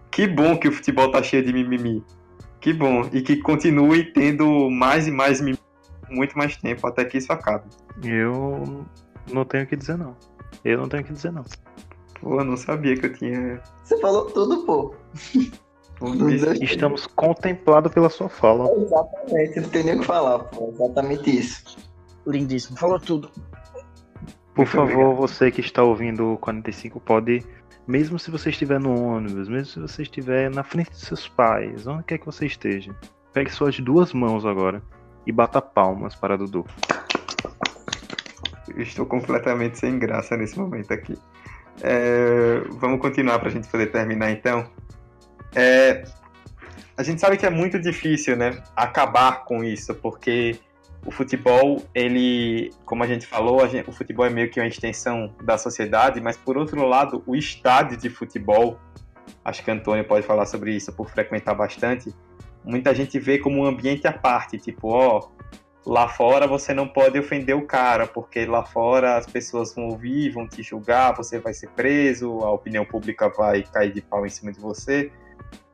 que 0.09 0.27
bom 0.27 0.57
que 0.57 0.67
o 0.67 0.71
futebol 0.71 1.11
tá 1.11 1.21
cheio 1.21 1.43
de 1.43 1.53
mimimi. 1.53 2.03
Que 2.59 2.73
bom. 2.73 3.09
E 3.11 3.21
que 3.21 3.37
continue 3.37 4.11
tendo 4.13 4.69
mais 4.69 5.07
e 5.07 5.11
mais 5.11 5.41
mimimi 5.41 5.59
muito 6.11 6.37
mais 6.37 6.57
tempo 6.57 6.85
até 6.87 7.05
que 7.05 7.17
isso 7.17 7.31
acabe. 7.31 7.65
Eu 8.03 8.85
não 9.31 9.45
tenho 9.45 9.63
o 9.63 9.67
que 9.67 9.75
dizer, 9.75 9.97
não. 9.97 10.15
Eu 10.63 10.77
não 10.77 10.89
tenho 10.89 11.03
o 11.03 11.05
que 11.05 11.13
dizer, 11.13 11.31
não. 11.31 11.43
Pô, 12.21 12.39
eu 12.39 12.45
não 12.45 12.55
sabia 12.55 12.95
que 12.95 13.07
eu 13.07 13.13
tinha. 13.13 13.61
Você 13.83 13.99
falou 13.99 14.25
tudo, 14.31 14.63
pô. 14.65 14.93
Estamos 16.61 17.05
contemplados 17.07 17.93
pela 17.93 18.09
sua 18.09 18.29
fala. 18.29 18.71
exatamente, 18.75 19.59
não 19.59 19.69
tem 19.69 19.83
nem 19.83 19.95
o 19.95 19.99
que 19.99 20.05
falar, 20.05 20.39
pô. 20.39 20.69
Exatamente 20.73 21.37
isso. 21.37 21.77
Lindíssimo, 22.25 22.77
falou 22.77 22.99
tudo. 22.99 23.29
Por 24.53 24.65
Muito 24.65 24.69
favor, 24.69 24.91
obrigado. 24.91 25.15
você 25.15 25.51
que 25.51 25.61
está 25.61 25.83
ouvindo 25.83 26.33
o 26.33 26.37
45 26.37 26.99
pode, 26.99 27.43
mesmo 27.87 28.19
se 28.19 28.29
você 28.29 28.49
estiver 28.49 28.79
no 28.79 28.99
ônibus, 28.99 29.47
mesmo 29.47 29.65
se 29.65 29.79
você 29.79 30.01
estiver 30.03 30.49
na 30.49 30.63
frente 30.63 30.91
de 30.91 30.99
seus 30.99 31.27
pais, 31.27 31.87
onde 31.87 32.03
quer 32.03 32.17
que 32.17 32.25
você 32.25 32.45
esteja, 32.45 32.95
pegue 33.33 33.49
suas 33.49 33.79
duas 33.79 34.13
mãos 34.13 34.45
agora 34.45 34.81
e 35.25 35.31
bata 35.31 35.61
palmas 35.61 36.15
para 36.15 36.37
Dudu. 36.37 36.65
Eu 38.67 38.81
estou 38.81 39.05
completamente 39.05 39.77
sem 39.79 39.97
graça 39.99 40.35
nesse 40.35 40.57
momento 40.59 40.91
aqui. 40.93 41.17
É, 41.83 42.61
vamos 42.71 42.99
continuar 42.99 43.39
para 43.39 43.49
a 43.49 43.51
gente 43.51 43.67
poder 43.67 43.87
terminar 43.87 44.31
então. 44.31 44.69
É, 45.55 46.03
a 46.95 47.03
gente 47.03 47.19
sabe 47.19 47.37
que 47.37 47.45
é 47.45 47.49
muito 47.49 47.79
difícil, 47.79 48.35
né, 48.35 48.61
acabar 48.75 49.43
com 49.45 49.63
isso, 49.63 49.95
porque 49.95 50.59
o 51.05 51.11
futebol, 51.11 51.83
ele, 51.95 52.71
como 52.85 53.03
a 53.03 53.07
gente 53.07 53.25
falou, 53.25 53.63
a 53.63 53.67
gente, 53.67 53.89
o 53.89 53.93
futebol 53.93 54.25
é 54.25 54.29
meio 54.29 54.49
que 54.49 54.59
uma 54.59 54.67
extensão 54.67 55.33
da 55.43 55.57
sociedade, 55.57 56.21
mas 56.21 56.37
por 56.37 56.57
outro 56.57 56.85
lado, 56.85 57.23
o 57.25 57.35
estádio 57.35 57.97
de 57.97 58.09
futebol, 58.09 58.79
acho 59.43 59.63
que 59.63 59.71
Antônio 59.71 60.05
pode 60.05 60.25
falar 60.25 60.45
sobre 60.45 60.75
isso 60.75 60.93
por 60.93 61.09
frequentar 61.09 61.55
bastante, 61.55 62.13
muita 62.63 62.93
gente 62.93 63.19
vê 63.19 63.39
como 63.39 63.63
um 63.63 63.65
ambiente 63.65 64.07
à 64.07 64.13
parte, 64.13 64.59
tipo, 64.59 64.89
ó, 64.89 65.29
lá 65.85 66.07
fora 66.07 66.47
você 66.47 66.73
não 66.73 66.87
pode 66.87 67.17
ofender 67.17 67.55
o 67.55 67.65
cara, 67.65 68.05
porque 68.05 68.45
lá 68.45 68.63
fora 68.63 69.17
as 69.17 69.25
pessoas 69.25 69.73
vão 69.73 69.85
ouvir, 69.85 70.31
vão 70.31 70.47
te 70.47 70.61
julgar, 70.61 71.15
você 71.15 71.39
vai 71.39 71.53
ser 71.53 71.69
preso, 71.69 72.39
a 72.39 72.51
opinião 72.51 72.85
pública 72.85 73.29
vai 73.29 73.63
cair 73.63 73.93
de 73.93 74.01
pau 74.01 74.25
em 74.25 74.29
cima 74.29 74.51
de 74.51 74.59
você. 74.59 75.11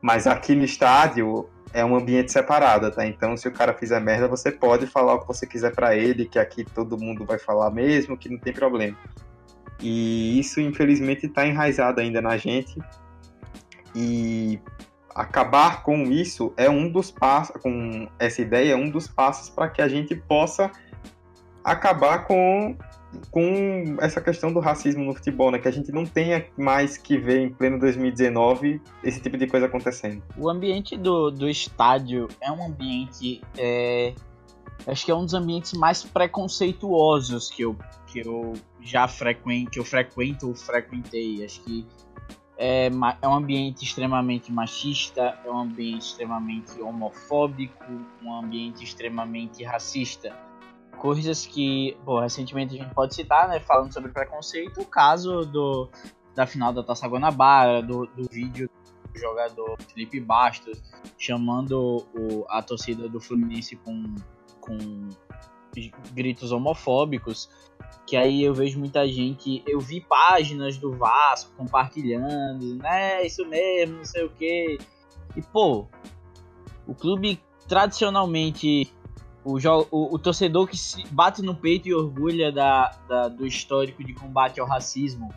Mas 0.00 0.26
aqui 0.26 0.54
no 0.54 0.64
estádio 0.64 1.48
é 1.72 1.84
um 1.84 1.96
ambiente 1.96 2.32
separado, 2.32 2.90
tá? 2.90 3.06
Então, 3.06 3.36
se 3.36 3.46
o 3.46 3.52
cara 3.52 3.74
fizer 3.74 4.00
merda, 4.00 4.26
você 4.26 4.50
pode 4.50 4.86
falar 4.86 5.14
o 5.14 5.20
que 5.20 5.26
você 5.26 5.46
quiser 5.46 5.74
para 5.74 5.96
ele, 5.96 6.24
que 6.26 6.38
aqui 6.38 6.64
todo 6.64 6.98
mundo 6.98 7.24
vai 7.24 7.38
falar 7.38 7.70
mesmo, 7.70 8.16
que 8.16 8.28
não 8.28 8.38
tem 8.38 8.52
problema. 8.52 8.96
E 9.80 10.38
isso, 10.38 10.60
infelizmente, 10.60 11.26
está 11.26 11.46
enraizado 11.46 12.00
ainda 12.00 12.20
na 12.20 12.36
gente. 12.36 12.78
E 13.94 14.58
acabar 15.14 15.82
com 15.82 16.02
isso 16.04 16.52
é 16.56 16.68
um 16.68 16.90
dos 16.90 17.10
passos, 17.10 17.60
com 17.62 18.08
essa 18.18 18.40
ideia 18.42 18.72
é 18.72 18.76
um 18.76 18.90
dos 18.90 19.08
passos 19.08 19.48
para 19.50 19.68
que 19.68 19.82
a 19.82 19.88
gente 19.88 20.14
possa 20.14 20.70
acabar 21.64 22.26
com 22.26 22.76
com 23.30 23.96
essa 24.00 24.20
questão 24.20 24.52
do 24.52 24.60
racismo 24.60 25.04
no 25.04 25.14
futebol, 25.14 25.50
né? 25.50 25.58
Que 25.58 25.68
a 25.68 25.70
gente 25.70 25.90
não 25.90 26.04
tenha 26.04 26.46
mais 26.56 26.96
que 26.96 27.16
ver 27.16 27.40
em 27.40 27.50
pleno 27.50 27.78
2019 27.78 28.80
esse 29.02 29.20
tipo 29.20 29.36
de 29.36 29.46
coisa 29.46 29.66
acontecendo. 29.66 30.22
O 30.36 30.48
ambiente 30.48 30.96
do, 30.96 31.30
do 31.30 31.48
estádio 31.48 32.28
é 32.40 32.50
um 32.52 32.66
ambiente. 32.66 33.40
É, 33.56 34.14
acho 34.86 35.04
que 35.04 35.10
é 35.10 35.14
um 35.14 35.24
dos 35.24 35.34
ambientes 35.34 35.72
mais 35.72 36.04
preconceituosos 36.04 37.50
que 37.50 37.62
eu, 37.62 37.76
que 38.06 38.20
eu 38.20 38.52
já 38.80 39.08
frequento, 39.08 39.70
que 39.70 39.78
eu 39.78 39.84
frequento 39.84 40.48
ou 40.48 40.54
frequentei. 40.54 41.44
Acho 41.44 41.62
que 41.62 41.86
é, 42.60 42.90
é 43.22 43.28
um 43.28 43.34
ambiente 43.34 43.84
extremamente 43.84 44.50
machista, 44.52 45.38
é 45.44 45.50
um 45.50 45.58
ambiente 45.58 46.02
extremamente 46.02 46.82
homofóbico, 46.82 47.84
um 48.20 48.34
ambiente 48.34 48.82
extremamente 48.82 49.62
racista. 49.62 50.36
Coisas 50.98 51.46
que, 51.46 51.96
pô, 52.04 52.18
recentemente 52.18 52.74
a 52.74 52.82
gente 52.82 52.92
pode 52.92 53.14
citar, 53.14 53.48
né, 53.48 53.60
falando 53.60 53.92
sobre 53.94 54.10
preconceito, 54.10 54.80
o 54.80 54.84
caso 54.84 55.46
do, 55.46 55.88
da 56.34 56.44
final 56.44 56.72
da 56.72 56.82
Taça 56.82 57.06
Guanabara, 57.06 57.80
do, 57.80 58.06
do 58.06 58.28
vídeo 58.28 58.68
do 59.12 59.18
jogador 59.18 59.76
Felipe 59.92 60.18
Bastos 60.18 60.82
chamando 61.16 62.04
o, 62.12 62.44
a 62.48 62.60
torcida 62.60 63.08
do 63.08 63.20
Fluminense 63.20 63.76
com, 63.76 64.16
com 64.60 65.08
gritos 66.12 66.52
homofóbicos, 66.52 67.48
que 68.06 68.16
aí 68.16 68.42
eu 68.42 68.54
vejo 68.54 68.78
muita 68.78 69.06
gente, 69.06 69.62
eu 69.66 69.80
vi 69.80 70.00
páginas 70.00 70.76
do 70.78 70.92
Vasco 70.92 71.52
compartilhando, 71.56 72.76
né, 72.76 73.24
isso 73.26 73.46
mesmo, 73.46 73.98
não 73.98 74.04
sei 74.04 74.24
o 74.24 74.30
que, 74.30 74.78
e 75.36 75.42
pô, 75.42 75.86
o 76.86 76.94
clube 76.94 77.40
tradicionalmente 77.68 78.90
o, 79.44 79.56
o, 79.90 80.14
o, 80.14 80.18
torcedor 80.18 80.66
que 80.66 80.76
se 80.76 81.06
bate 81.08 81.42
no 81.42 81.54
peito 81.54 81.88
e 81.88 81.94
orgulha 81.94 82.50
da, 82.50 82.90
da, 83.08 83.28
do 83.28 83.46
histórico 83.46 84.02
de 84.02 84.12
combate 84.12 84.60
ao 84.60 84.66
racismo 84.66 85.32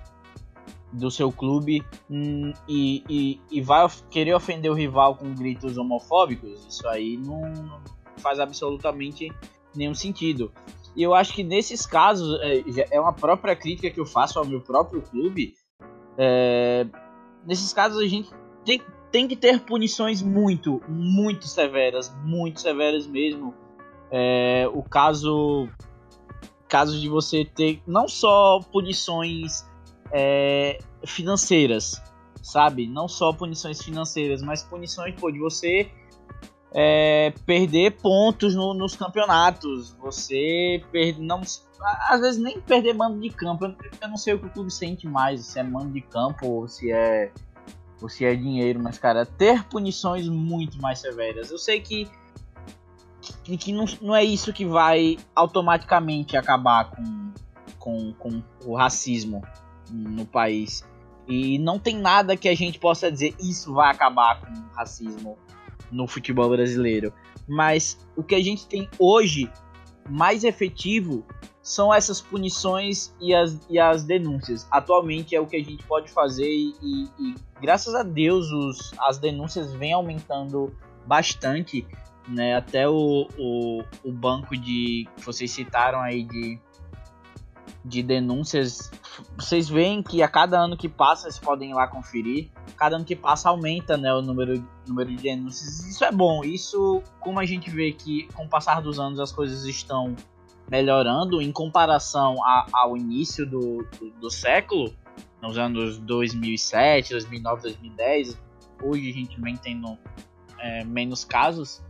do 0.91 1.09
seu 1.09 1.31
clube 1.31 1.81
hum, 2.09 2.51
e, 2.67 3.03
e, 3.07 3.41
e, 3.49 3.61
vai 3.61 3.87
querer 4.09 4.33
ofender 4.33 4.69
o 4.69 4.73
rival 4.73 5.15
com 5.15 5.33
gritos 5.33 5.77
homofóbicos, 5.77 6.65
isso 6.67 6.87
aí 6.87 7.15
não, 7.17 7.41
não 7.41 7.81
faz 8.17 8.39
absolutamente 8.39 9.31
nenhum 9.75 9.93
sentido. 9.93 10.51
E 10.95 11.03
eu 11.03 11.13
acho 11.13 11.33
que 11.33 11.43
nesses 11.43 11.85
casos, 11.85 12.39
é, 12.41 12.95
é 12.95 12.99
uma 12.99 13.13
própria 13.13 13.55
crítica 13.55 13.89
que 13.89 13.99
eu 13.99 14.05
faço 14.05 14.37
ao 14.37 14.45
meu 14.45 14.61
próprio 14.61 15.01
clube. 15.01 15.53
É, 16.17 16.85
nesses 17.45 17.71
casos, 17.71 17.99
a 17.99 18.07
gente 18.07 18.29
tem, 18.65 18.81
tem 19.11 19.27
que 19.27 19.35
ter 19.35 19.61
punições 19.61 20.21
muito, 20.21 20.81
muito 20.87 21.47
severas, 21.47 22.13
muito 22.23 22.59
severas 22.59 23.07
mesmo 23.07 23.53
é, 24.11 24.69
o 24.73 24.83
caso 24.83 25.69
caso 26.67 26.99
de 26.99 27.09
você 27.09 27.43
ter 27.43 27.81
não 27.87 28.07
só 28.07 28.59
punições 28.71 29.65
é, 30.11 30.79
financeiras, 31.05 32.01
sabe? 32.41 32.87
Não 32.87 33.07
só 33.07 33.33
punições 33.33 33.81
financeiras, 33.81 34.41
mas 34.41 34.63
punições 34.63 35.15
pô, 35.15 35.31
de 35.31 35.39
você 35.39 35.89
é, 36.73 37.33
perder 37.45 37.91
pontos 37.97 38.55
no, 38.55 38.73
nos 38.73 38.95
campeonatos, 38.95 39.93
você 39.99 40.83
perder, 40.91 41.21
não, 41.21 41.41
às 42.09 42.21
vezes 42.21 42.41
nem 42.41 42.59
perder 42.61 42.93
mando 42.93 43.19
de 43.19 43.29
campo. 43.29 43.65
Eu, 43.65 43.75
eu, 44.01 44.07
não 44.07 44.17
sei 44.17 44.33
o 44.33 44.39
que 44.39 44.45
o 44.45 44.49
clube 44.49 44.71
sente 44.71 45.07
mais, 45.07 45.45
se 45.45 45.59
é 45.59 45.63
mando 45.63 45.91
de 45.91 46.01
campo 46.01 46.47
ou 46.47 46.67
se 46.67 46.91
é 46.91 47.31
ou 48.01 48.09
se 48.09 48.25
é 48.25 48.33
dinheiro, 48.33 48.81
mas 48.81 48.97
cara, 48.97 49.27
ter 49.27 49.63
punições 49.65 50.27
muito 50.27 50.81
mais 50.81 50.99
severas. 50.99 51.51
Eu 51.51 51.59
sei 51.59 51.79
que 51.81 52.09
que, 53.43 53.57
que 53.57 53.71
não, 53.71 53.85
não 54.01 54.15
é 54.15 54.23
isso 54.23 54.51
que 54.51 54.65
vai 54.65 55.17
automaticamente 55.35 56.35
acabar 56.35 56.89
com, 56.89 57.31
com, 57.77 58.13
com 58.13 58.43
o 58.65 58.75
racismo 58.75 59.43
no 59.91 60.25
país. 60.25 60.83
E 61.27 61.59
não 61.59 61.77
tem 61.77 61.97
nada 61.97 62.35
que 62.35 62.49
a 62.49 62.55
gente 62.55 62.79
possa 62.79 63.11
dizer 63.11 63.35
isso 63.39 63.73
vai 63.73 63.91
acabar 63.91 64.41
com 64.41 64.51
o 64.51 64.73
racismo 64.73 65.37
no 65.91 66.07
futebol 66.07 66.49
brasileiro. 66.49 67.13
Mas 67.47 67.97
o 68.15 68.23
que 68.23 68.35
a 68.35 68.41
gente 68.41 68.67
tem 68.67 68.89
hoje 68.97 69.51
mais 70.09 70.43
efetivo 70.43 71.25
são 71.61 71.93
essas 71.93 72.19
punições 72.19 73.13
e 73.21 73.33
as, 73.35 73.59
e 73.69 73.77
as 73.77 74.03
denúncias. 74.03 74.67
Atualmente 74.71 75.35
é 75.35 75.39
o 75.39 75.45
que 75.45 75.55
a 75.55 75.63
gente 75.63 75.83
pode 75.83 76.09
fazer 76.09 76.49
e, 76.49 76.73
e, 76.81 77.03
e 77.19 77.35
graças 77.61 77.93
a 77.93 78.03
Deus 78.03 78.51
os, 78.51 78.93
as 78.99 79.19
denúncias 79.19 79.71
vêm 79.73 79.93
aumentando 79.93 80.75
bastante 81.05 81.85
né? 82.27 82.55
Até 82.55 82.87
o, 82.87 83.27
o, 83.37 83.83
o 84.03 84.11
banco 84.11 84.55
de 84.55 85.07
que 85.15 85.25
vocês 85.25 85.51
citaram 85.51 85.99
aí 85.99 86.23
de, 86.23 86.59
de 87.83 88.03
denúncias, 88.03 88.91
vocês 89.35 89.67
veem 89.67 90.03
que 90.03 90.21
a 90.21 90.27
cada 90.27 90.59
ano 90.59 90.77
que 90.77 90.87
passa, 90.87 91.23
vocês 91.23 91.39
podem 91.39 91.71
ir 91.71 91.73
lá 91.73 91.87
conferir, 91.87 92.49
cada 92.77 92.95
ano 92.95 93.05
que 93.05 93.15
passa 93.15 93.49
aumenta 93.49 93.97
né, 93.97 94.13
o 94.13 94.21
número, 94.21 94.63
número 94.87 95.09
de 95.09 95.23
denúncias. 95.23 95.85
Isso 95.85 96.03
é 96.03 96.11
bom, 96.11 96.43
isso 96.43 97.01
como 97.19 97.39
a 97.39 97.45
gente 97.45 97.69
vê 97.69 97.91
que 97.91 98.27
com 98.33 98.45
o 98.45 98.49
passar 98.49 98.81
dos 98.81 98.99
anos 98.99 99.19
as 99.19 99.31
coisas 99.31 99.63
estão 99.65 100.15
melhorando 100.69 101.41
em 101.41 101.51
comparação 101.51 102.41
a, 102.43 102.65
ao 102.71 102.95
início 102.95 103.45
do, 103.45 103.85
do, 103.99 104.09
do 104.19 104.29
século, 104.29 104.93
nos 105.41 105.57
anos 105.57 105.97
2007, 105.97 107.11
2009, 107.11 107.61
2010, 107.63 108.41
hoje 108.83 109.09
a 109.09 109.13
gente 109.13 109.41
vem 109.41 109.57
tendo 109.57 109.97
é, 110.59 110.83
menos 110.85 111.25
casos, 111.25 111.83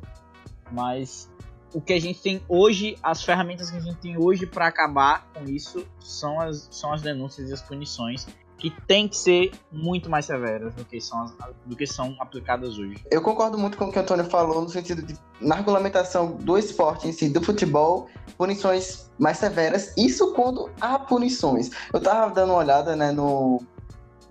mas 0.71 1.30
o 1.73 1.81
que 1.81 1.93
a 1.93 1.99
gente 1.99 2.21
tem 2.21 2.43
hoje, 2.47 2.97
as 3.01 3.23
ferramentas 3.23 3.71
que 3.71 3.77
a 3.77 3.79
gente 3.79 3.97
tem 3.97 4.17
hoje 4.17 4.45
para 4.45 4.67
acabar 4.67 5.27
com 5.33 5.45
isso 5.45 5.85
são 5.99 6.39
as, 6.39 6.67
são 6.71 6.93
as 6.93 7.01
denúncias 7.01 7.49
e 7.49 7.53
as 7.53 7.61
punições 7.61 8.27
que 8.61 8.69
tem 8.85 9.07
que 9.07 9.17
ser 9.17 9.51
muito 9.71 10.07
mais 10.07 10.25
severas 10.25 10.75
do 10.75 10.85
que 10.85 11.01
são, 11.01 11.23
as, 11.23 11.33
do 11.65 11.75
que 11.75 11.87
são 11.87 12.15
aplicadas 12.19 12.77
hoje. 12.77 13.03
Eu 13.09 13.19
concordo 13.19 13.57
muito 13.57 13.75
com 13.75 13.85
o 13.85 13.91
que 13.91 13.97
o 13.97 14.01
Antônio 14.01 14.25
falou, 14.25 14.61
no 14.61 14.69
sentido 14.69 15.01
de, 15.01 15.15
na 15.39 15.55
regulamentação 15.55 16.33
do 16.37 16.55
esporte 16.59 17.07
em 17.07 17.11
si, 17.11 17.27
do 17.27 17.41
futebol, 17.41 18.07
punições 18.37 19.09
mais 19.17 19.37
severas, 19.37 19.91
isso 19.97 20.33
quando 20.33 20.69
há 20.79 20.99
punições. 20.99 21.71
Eu 21.91 21.99
tava 21.99 22.31
dando 22.31 22.51
uma 22.51 22.59
olhada 22.59 22.95
né, 22.95 23.11
no, 23.11 23.63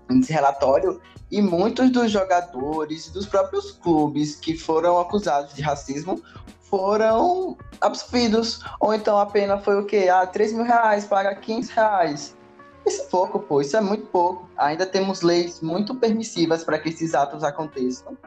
nesse 0.09 0.31
relatório 0.31 1.01
e 1.29 1.41
muitos 1.41 1.89
dos 1.89 2.09
jogadores 2.09 3.09
dos 3.09 3.25
próprios 3.25 3.71
clubes 3.71 4.37
que 4.37 4.57
foram 4.57 4.97
acusados 4.97 5.53
de 5.53 5.61
racismo 5.61 6.23
foram 6.71 7.57
absolvidos. 7.81 8.61
Ou 8.79 8.93
então 8.93 9.19
a 9.19 9.25
pena 9.25 9.59
foi 9.59 9.79
o 9.79 9.85
quê? 9.85 10.07
Ah, 10.11 10.25
3 10.25 10.53
mil 10.53 10.63
reais, 10.63 11.05
paga 11.05 11.35
15 11.35 11.71
reais. 11.73 12.35
Isso 12.87 13.03
é 13.03 13.05
pouco, 13.05 13.39
pô, 13.39 13.61
isso 13.61 13.77
é 13.77 13.81
muito 13.81 14.07
pouco. 14.07 14.49
Ainda 14.57 14.85
temos 14.87 15.21
leis 15.21 15.61
muito 15.61 15.93
permissivas 15.93 16.63
para 16.63 16.79
que 16.79 16.89
esses 16.89 17.13
atos 17.13 17.43
aconteçam 17.43 18.17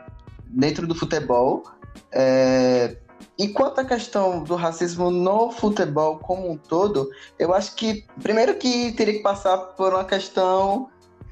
dentro 0.45 0.87
do 0.87 0.95
futebol. 0.95 1.65
É... 2.13 2.99
E 3.37 3.49
quanto 3.49 3.81
à 3.81 3.85
questão 3.85 4.45
do 4.45 4.55
racismo 4.55 5.11
no 5.11 5.51
futebol 5.51 6.19
como 6.19 6.53
um 6.53 6.57
todo, 6.57 7.11
eu 7.37 7.53
acho 7.53 7.75
que, 7.75 8.07
primeiro 8.23 8.55
que 8.55 8.93
teria 8.93 9.15
que 9.15 9.23
passar 9.23 9.57
por 9.59 9.93
uma 9.93 10.05
questão 10.05 10.89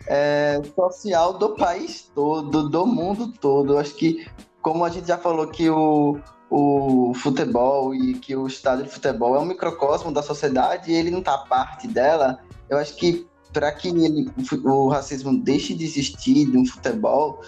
é, 0.09 0.61
social 0.75 1.35
do 1.35 1.55
país 1.55 2.11
todo, 2.13 2.69
do 2.69 2.87
mundo 2.87 3.33
todo. 3.33 3.79
Acho 3.79 3.95
que, 3.95 4.27
como 4.61 4.85
a 4.85 4.89
gente 4.89 5.07
já 5.07 5.19
falou 5.19 5.47
que 5.47 5.71
o, 5.71 6.19
o 6.55 7.15
futebol 7.15 7.95
e 7.95 8.13
que 8.13 8.37
o 8.37 8.47
estádio 8.47 8.85
de 8.85 8.91
futebol 8.91 9.35
é 9.35 9.39
um 9.39 9.47
microcosmo 9.47 10.13
da 10.13 10.23
sociedade 10.23 10.93
e 10.93 10.95
ele 10.95 11.11
não 11.11 11.21
está 11.21 11.39
parte 11.39 11.89
dela, 11.89 12.41
eu 12.69 12.77
acho 12.77 12.95
que 12.97 13.27
para 13.55 13.73
que 13.73 13.89
ele, 13.89 14.31
o 14.63 14.89
racismo 14.89 15.35
deixe 15.39 15.73
de 15.73 15.85
existir 15.85 16.47
no 16.47 16.67
futebol, 16.67 17.41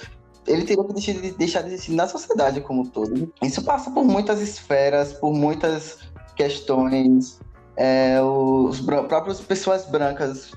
ele 0.47 0.65
teria 0.65 0.83
que 0.85 0.93
deixar 1.33 1.63
de, 1.63 1.69
de 1.69 1.75
existir 1.75 1.93
na 1.93 2.09
sociedade 2.09 2.63
como 2.63 2.81
um 2.81 2.87
todo. 2.87 3.31
Isso 3.43 3.63
passa 3.63 3.91
por 3.91 4.05
muitas 4.05 4.41
esferas, 4.41 5.13
por 5.13 5.35
muitas 5.35 5.99
questões, 6.35 7.39
é, 7.77 8.21
os 8.23 8.81
próprias 8.81 9.41
pessoas 9.41 9.85
brancas 9.85 10.53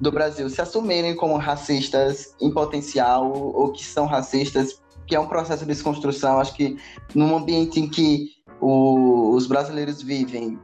do 0.00 0.12
Brasil 0.12 0.48
se 0.48 0.60
assumirem 0.60 1.16
como 1.16 1.36
racistas 1.36 2.34
em 2.40 2.52
potencial 2.52 3.32
ou 3.32 3.72
que 3.72 3.84
são 3.84 4.06
racistas, 4.06 4.80
que 5.08 5.16
é 5.16 5.20
um 5.20 5.26
processo 5.26 5.64
de 5.64 5.72
desconstrução. 5.72 6.38
Acho 6.38 6.54
que 6.54 6.76
num 7.14 7.36
ambiente 7.36 7.80
em 7.80 7.88
que 7.88 8.32
o, 8.60 9.30
os 9.34 9.46
brasileiros 9.46 10.02
vivem, 10.02 10.58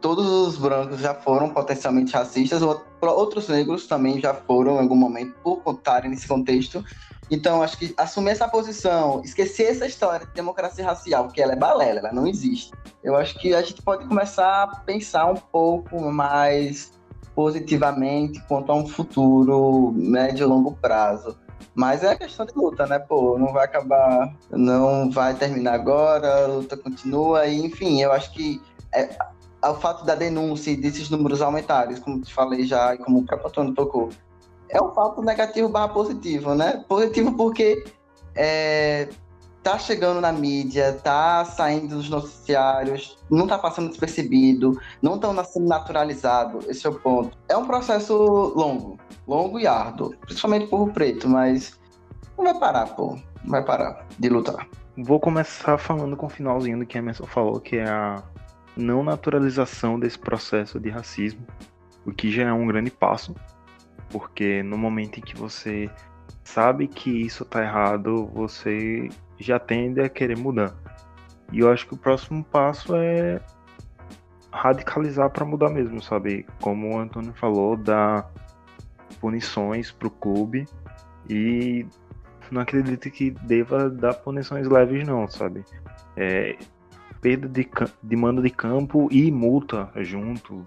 todos 0.00 0.26
os 0.26 0.56
brancos 0.56 1.00
já 1.00 1.14
foram 1.14 1.50
potencialmente 1.50 2.12
racistas, 2.12 2.62
outros 3.00 3.48
negros 3.48 3.86
também 3.86 4.20
já 4.20 4.34
foram 4.34 4.76
em 4.76 4.80
algum 4.80 4.96
momento 4.96 5.34
por 5.42 5.62
contarem 5.62 6.10
nesse 6.10 6.26
contexto. 6.26 6.82
Então, 7.30 7.62
acho 7.62 7.78
que 7.78 7.94
assumir 7.96 8.30
essa 8.30 8.46
posição, 8.46 9.22
esquecer 9.24 9.70
essa 9.70 9.86
história 9.86 10.26
de 10.26 10.32
democracia 10.32 10.84
racial, 10.84 11.24
porque 11.24 11.40
ela 11.40 11.52
é 11.52 11.56
balela, 11.56 12.00
ela 12.00 12.12
não 12.12 12.26
existe. 12.26 12.70
Eu 13.02 13.16
acho 13.16 13.38
que 13.38 13.54
a 13.54 13.62
gente 13.62 13.80
pode 13.82 14.06
começar 14.06 14.64
a 14.64 14.66
pensar 14.80 15.26
um 15.26 15.36
pouco 15.36 16.00
mais 16.12 16.92
positivamente 17.34 18.40
quanto 18.46 18.70
a 18.70 18.74
um 18.74 18.86
futuro 18.86 19.92
médio 19.92 20.44
e 20.44 20.46
longo 20.46 20.72
prazo. 20.72 21.36
Mas 21.74 22.02
é 22.02 22.14
questão 22.16 22.46
de 22.46 22.54
luta, 22.54 22.86
né? 22.86 22.98
Pô, 22.98 23.38
não 23.38 23.52
vai 23.52 23.64
acabar, 23.64 24.34
não 24.50 25.10
vai 25.10 25.34
terminar 25.34 25.74
agora, 25.74 26.44
a 26.44 26.46
luta 26.46 26.76
continua, 26.76 27.46
e 27.46 27.64
enfim, 27.64 28.00
eu 28.00 28.12
acho 28.12 28.32
que 28.32 28.60
é, 28.94 29.08
o 29.62 29.74
fato 29.74 30.04
da 30.04 30.14
denúncia 30.14 30.70
e 30.70 30.76
desses 30.76 31.10
números 31.10 31.42
aumentarem, 31.42 31.96
como 31.96 32.20
te 32.20 32.32
falei 32.32 32.64
já, 32.64 32.94
e 32.94 32.98
como 32.98 33.20
o 33.20 33.24
próprio 33.24 33.48
Antônio 33.48 33.74
tocou, 33.74 34.10
é 34.68 34.80
um 34.82 34.92
fato 34.92 35.22
negativo 35.22 35.68
barra 35.68 35.88
positivo, 35.88 36.54
né? 36.54 36.84
Positivo 36.88 37.36
porque 37.36 37.84
é, 38.34 39.08
tá 39.64 39.78
chegando 39.78 40.20
na 40.20 40.30
mídia, 40.30 40.92
tá 41.02 41.42
saindo 41.46 41.96
dos 41.96 42.10
noticiários, 42.10 43.16
não 43.30 43.46
tá 43.46 43.56
passando 43.58 43.88
despercebido, 43.88 44.78
não 45.00 45.14
estão 45.14 45.42
sendo 45.42 45.66
naturalizado, 45.66 46.60
esse 46.68 46.86
é 46.86 46.90
o 46.90 46.94
ponto. 46.94 47.36
É 47.48 47.56
um 47.56 47.66
processo 47.66 48.14
longo, 48.54 48.98
longo 49.26 49.58
e 49.58 49.66
árduo, 49.66 50.14
principalmente 50.20 50.66
por 50.66 50.92
preto, 50.92 51.26
mas 51.26 51.80
não 52.36 52.44
vai 52.44 52.60
parar, 52.60 52.88
pô, 52.88 53.18
não 53.42 53.50
vai 53.50 53.64
parar 53.64 54.06
de 54.18 54.28
lutar. 54.28 54.68
Vou 54.98 55.18
começar 55.18 55.78
falando 55.78 56.14
com 56.14 56.26
o 56.26 56.30
finalzinho 56.30 56.78
do 56.78 56.86
que 56.86 56.98
a 56.98 57.00
Emerson 57.00 57.24
falou, 57.24 57.58
que 57.58 57.78
é 57.78 57.88
a 57.88 58.22
não 58.76 59.02
naturalização 59.02 59.98
desse 59.98 60.18
processo 60.18 60.78
de 60.78 60.90
racismo, 60.90 61.40
o 62.04 62.12
que 62.12 62.30
já 62.30 62.42
é 62.42 62.52
um 62.52 62.66
grande 62.66 62.90
passo, 62.90 63.34
porque 64.10 64.62
no 64.62 64.76
momento 64.76 65.18
em 65.18 65.22
que 65.22 65.34
você 65.34 65.90
sabe 66.44 66.86
que 66.86 67.10
isso 67.10 67.46
tá 67.46 67.62
errado, 67.62 68.26
você 68.26 69.08
já 69.38 69.58
tende 69.58 70.00
a 70.00 70.08
querer 70.08 70.36
mudar. 70.36 70.74
E 71.52 71.60
eu 71.60 71.70
acho 71.70 71.86
que 71.86 71.94
o 71.94 71.96
próximo 71.96 72.42
passo 72.44 72.94
é 72.96 73.40
radicalizar 74.52 75.30
para 75.30 75.44
mudar 75.44 75.70
mesmo, 75.70 76.00
sabe? 76.02 76.46
Como 76.60 76.94
o 76.94 76.98
Antônio 76.98 77.32
falou, 77.34 77.76
dar 77.76 78.30
punições 79.20 79.90
pro 79.90 80.10
clube 80.10 80.66
e 81.28 81.86
não 82.50 82.60
acredito 82.60 83.10
que 83.10 83.30
deva 83.30 83.90
dar 83.90 84.14
punições 84.14 84.68
leves 84.68 85.06
não, 85.06 85.26
sabe? 85.28 85.64
É, 86.16 86.56
perda 87.20 87.48
de, 87.48 87.68
de 88.02 88.16
mando 88.16 88.42
de 88.42 88.50
campo 88.50 89.08
e 89.10 89.30
multa 89.32 89.90
junto. 89.96 90.62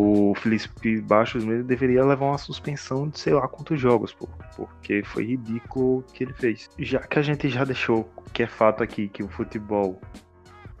O 0.00 0.32
Felipe 0.36 1.00
Baixos 1.00 1.44
mesmo 1.44 1.64
deveria 1.64 2.04
levar 2.04 2.26
uma 2.26 2.38
suspensão 2.38 3.08
de 3.08 3.18
sei 3.18 3.34
lá 3.34 3.48
quantos 3.48 3.80
jogos, 3.80 4.12
pô, 4.12 4.28
porque 4.54 5.02
foi 5.02 5.24
ridículo 5.24 5.98
o 5.98 6.02
que 6.04 6.22
ele 6.22 6.32
fez. 6.34 6.70
Já 6.78 7.00
que 7.00 7.18
a 7.18 7.22
gente 7.22 7.48
já 7.48 7.64
deixou 7.64 8.08
que 8.32 8.44
é 8.44 8.46
fato 8.46 8.80
aqui 8.80 9.08
que 9.08 9.24
o 9.24 9.28
futebol 9.28 10.00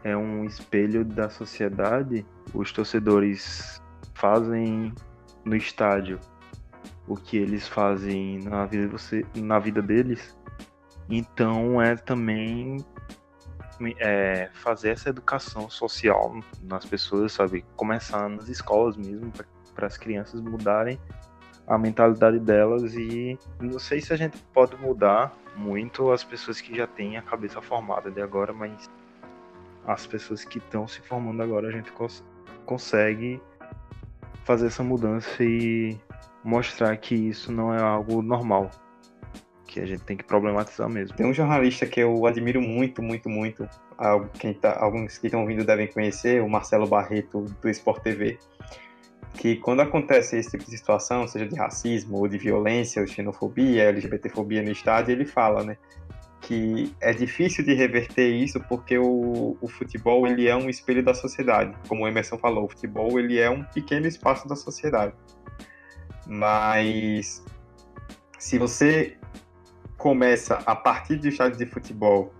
é 0.04 0.16
um 0.16 0.44
espelho 0.44 1.04
da 1.04 1.28
sociedade, 1.28 2.24
os 2.54 2.70
torcedores 2.70 3.82
fazem 4.14 4.92
no 5.44 5.56
estádio 5.56 6.20
o 7.08 7.16
que 7.16 7.38
eles 7.38 7.66
fazem 7.66 8.38
na 8.44 8.66
vida, 8.66 8.86
você, 8.86 9.26
na 9.34 9.58
vida 9.58 9.82
deles, 9.82 10.38
então 11.10 11.82
é 11.82 11.96
também 11.96 12.76
é, 13.98 14.48
fazer 14.54 14.90
essa 14.90 15.08
educação 15.08 15.68
social 15.70 16.40
nas 16.62 16.84
pessoas, 16.84 17.32
sabe? 17.32 17.64
Começar 17.76 18.28
nas 18.28 18.48
escolas 18.48 18.96
mesmo, 18.96 19.32
para 19.74 19.86
as 19.86 19.96
crianças 19.96 20.40
mudarem 20.40 20.98
a 21.68 21.76
mentalidade 21.76 22.38
delas 22.38 22.94
e 22.94 23.38
não 23.60 23.78
sei 23.78 24.00
se 24.00 24.12
a 24.12 24.16
gente 24.16 24.38
pode 24.54 24.74
mudar 24.76 25.36
muito 25.54 26.10
as 26.10 26.24
pessoas 26.24 26.60
que 26.60 26.74
já 26.74 26.86
têm 26.86 27.18
a 27.18 27.22
cabeça 27.22 27.60
formada 27.60 28.10
de 28.10 28.22
agora, 28.22 28.52
mas 28.54 28.90
as 29.86 30.06
pessoas 30.06 30.44
que 30.44 30.58
estão 30.58 30.88
se 30.88 31.00
formando 31.02 31.42
agora 31.42 31.68
a 31.68 31.70
gente 31.70 31.92
cons 31.92 32.24
consegue 32.64 33.40
fazer 34.44 34.66
essa 34.66 34.82
mudança 34.82 35.44
e 35.44 35.98
mostrar 36.42 36.96
que 36.96 37.14
isso 37.14 37.52
não 37.52 37.72
é 37.72 37.80
algo 37.80 38.22
normal, 38.22 38.70
que 39.68 39.78
a 39.78 39.86
gente 39.86 40.02
tem 40.02 40.16
que 40.16 40.24
problematizar 40.24 40.88
mesmo. 40.88 41.14
Tem 41.14 41.26
um 41.26 41.32
jornalista 41.32 41.86
que 41.86 42.00
eu 42.00 42.26
admiro 42.26 42.60
muito, 42.60 43.02
muito, 43.02 43.28
muito, 43.28 43.68
quem 44.38 44.54
tá, 44.54 44.76
alguns 44.80 45.18
que 45.18 45.26
estão 45.26 45.42
ouvindo 45.42 45.64
devem 45.64 45.86
conhecer, 45.86 46.42
o 46.42 46.48
Marcelo 46.48 46.86
Barreto, 46.86 47.42
do 47.60 47.68
Sport 47.68 48.02
TV, 48.02 48.38
que 49.34 49.56
quando 49.56 49.80
acontece 49.80 50.38
esse 50.38 50.50
tipo 50.50 50.64
de 50.64 50.76
situação, 50.76 51.28
seja 51.28 51.46
de 51.46 51.54
racismo 51.54 52.16
ou 52.16 52.26
de 52.26 52.38
violência, 52.38 53.02
ou 53.02 53.06
xenofobia, 53.06 53.84
LGBTfobia 53.84 54.62
no 54.62 54.72
estádio, 54.72 55.12
ele 55.12 55.26
fala, 55.26 55.62
né, 55.62 55.76
que 56.40 56.90
é 57.00 57.12
difícil 57.12 57.62
de 57.62 57.74
reverter 57.74 58.26
isso 58.26 58.58
porque 58.68 58.96
o, 58.96 59.56
o 59.60 59.68
futebol 59.68 60.26
ele 60.26 60.48
é 60.48 60.56
um 60.56 60.70
espelho 60.70 61.04
da 61.04 61.12
sociedade, 61.12 61.76
como 61.86 62.04
o 62.04 62.08
Emerson 62.08 62.38
falou, 62.38 62.64
o 62.64 62.68
futebol 62.68 63.18
ele 63.20 63.38
é 63.38 63.50
um 63.50 63.62
pequeno 63.62 64.06
espaço 64.06 64.48
da 64.48 64.56
sociedade. 64.56 65.12
Mas 66.26 67.44
se 68.38 68.58
você 68.58 69.17
começa 69.98 70.62
a 70.64 70.74
partir 70.74 71.16
do 71.16 71.28
estádio 71.28 71.58
de 71.58 71.66
futebol 71.66 72.32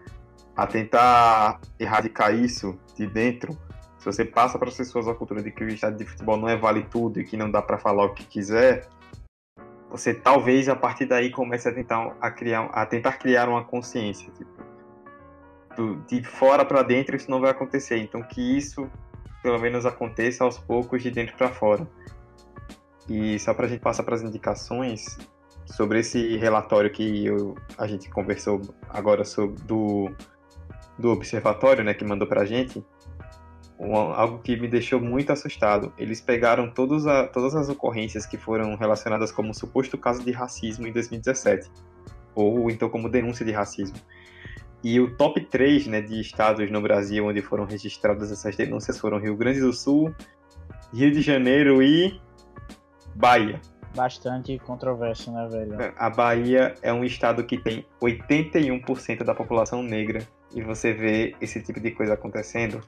a 0.56 0.66
tentar 0.66 1.60
erradicar 1.78 2.34
isso 2.34 2.78
de 2.94 3.06
dentro, 3.06 3.52
se 3.98 4.04
você 4.04 4.24
passa 4.24 4.58
para 4.58 4.68
as 4.68 4.76
pessoas 4.76 5.08
a 5.08 5.14
cultura 5.14 5.42
de 5.42 5.50
que 5.50 5.64
o 5.64 5.68
estádio 5.68 5.98
de 5.98 6.04
futebol 6.04 6.36
não 6.36 6.48
é 6.48 6.56
vale 6.56 6.84
tudo 6.84 7.20
e 7.20 7.24
que 7.24 7.36
não 7.36 7.50
dá 7.50 7.60
para 7.60 7.78
falar 7.78 8.04
o 8.04 8.14
que 8.14 8.24
quiser, 8.24 8.88
você 9.90 10.14
talvez 10.14 10.68
a 10.68 10.76
partir 10.76 11.06
daí 11.06 11.30
comece 11.30 11.68
a 11.68 11.74
tentar 11.74 12.16
a 12.20 12.30
criar 12.30 12.66
a 12.72 12.86
tentar 12.86 13.12
criar 13.14 13.48
uma 13.48 13.64
consciência 13.64 14.30
tipo, 14.32 14.50
do, 15.76 15.96
de 16.02 16.22
fora 16.22 16.64
para 16.64 16.82
dentro 16.82 17.16
isso 17.16 17.30
não 17.30 17.40
vai 17.40 17.50
acontecer. 17.50 17.98
Então 17.98 18.22
que 18.22 18.56
isso 18.56 18.88
pelo 19.42 19.58
menos 19.58 19.84
aconteça 19.84 20.44
aos 20.44 20.58
poucos 20.58 21.02
de 21.02 21.10
dentro 21.10 21.36
para 21.36 21.48
fora. 21.48 21.88
E 23.08 23.38
só 23.38 23.54
para 23.54 23.66
a 23.66 23.68
gente 23.68 23.80
passar 23.80 24.02
para 24.02 24.14
as 24.14 24.22
indicações 24.22 25.16
sobre 25.72 26.00
esse 26.00 26.36
relatório 26.36 26.90
que 26.90 27.26
eu, 27.26 27.54
a 27.76 27.86
gente 27.86 28.08
conversou 28.10 28.60
agora 28.88 29.24
sobre 29.24 29.60
do, 29.62 30.10
do 30.98 31.10
observatório, 31.10 31.84
né, 31.84 31.94
que 31.94 32.04
mandou 32.04 32.26
para 32.26 32.42
a 32.42 32.44
gente, 32.44 32.84
um, 33.78 33.94
algo 33.94 34.38
que 34.38 34.56
me 34.56 34.66
deixou 34.66 35.00
muito 35.00 35.30
assustado. 35.30 35.92
Eles 35.98 36.20
pegaram 36.20 36.70
todos 36.70 37.06
a, 37.06 37.26
todas 37.28 37.54
as 37.54 37.68
ocorrências 37.68 38.26
que 38.26 38.36
foram 38.36 38.76
relacionadas 38.76 39.30
como 39.30 39.54
suposto 39.54 39.96
caso 39.98 40.24
de 40.24 40.32
racismo 40.32 40.86
em 40.86 40.92
2017, 40.92 41.70
ou 42.34 42.70
então 42.70 42.88
como 42.88 43.08
denúncia 43.08 43.44
de 43.44 43.52
racismo. 43.52 43.98
E 44.82 44.98
o 45.00 45.16
top 45.16 45.40
3 45.40 45.86
né, 45.88 46.00
de 46.00 46.20
estados 46.20 46.70
no 46.70 46.80
Brasil 46.80 47.26
onde 47.26 47.42
foram 47.42 47.64
registradas 47.64 48.32
essas 48.32 48.56
denúncias 48.56 48.98
foram 48.98 49.18
Rio 49.18 49.36
Grande 49.36 49.60
do 49.60 49.72
Sul, 49.72 50.14
Rio 50.94 51.10
de 51.10 51.20
Janeiro 51.20 51.82
e 51.82 52.18
Bahia 53.14 53.60
bastante 53.94 54.58
controverso, 54.58 55.32
né, 55.32 55.48
velho? 55.50 55.80
É, 55.80 55.92
a 55.96 56.10
Bahia 56.10 56.74
é 56.82 56.92
um 56.92 57.04
estado 57.04 57.44
que 57.44 57.58
tem 57.58 57.84
81% 58.00 59.24
da 59.24 59.34
população 59.34 59.82
negra 59.82 60.20
e 60.54 60.62
você 60.62 60.92
vê 60.92 61.34
esse 61.40 61.62
tipo 61.62 61.80
de 61.80 61.90
coisa 61.90 62.14
acontecendo 62.14 62.80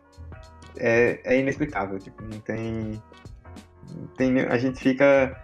é, 0.77 1.21
é 1.25 1.39
inexplicável. 1.39 1.99
Tipo, 1.99 2.23
não 2.23 2.41
tem, 2.41 3.03
não 3.95 4.07
tem. 4.17 4.41
A 4.41 4.59
gente 4.59 4.81
fica 4.81 5.41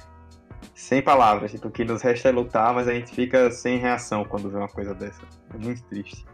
sem 0.75 1.03
palavras. 1.03 1.51
Tipo, 1.51 1.69
o 1.69 1.71
que 1.71 1.85
nos 1.85 2.03
resta 2.03 2.29
é 2.29 2.33
lutar, 2.33 2.73
mas 2.75 2.89
a 2.89 2.95
gente 2.95 3.15
fica 3.15 3.51
sem 3.51 3.79
reação 3.79 4.25
quando 4.25 4.51
vê 4.51 4.57
uma 4.57 4.69
coisa 4.69 4.95
dessa. 4.95 5.23
É 5.55 5.59
muito 5.59 5.83
triste. 5.85 6.25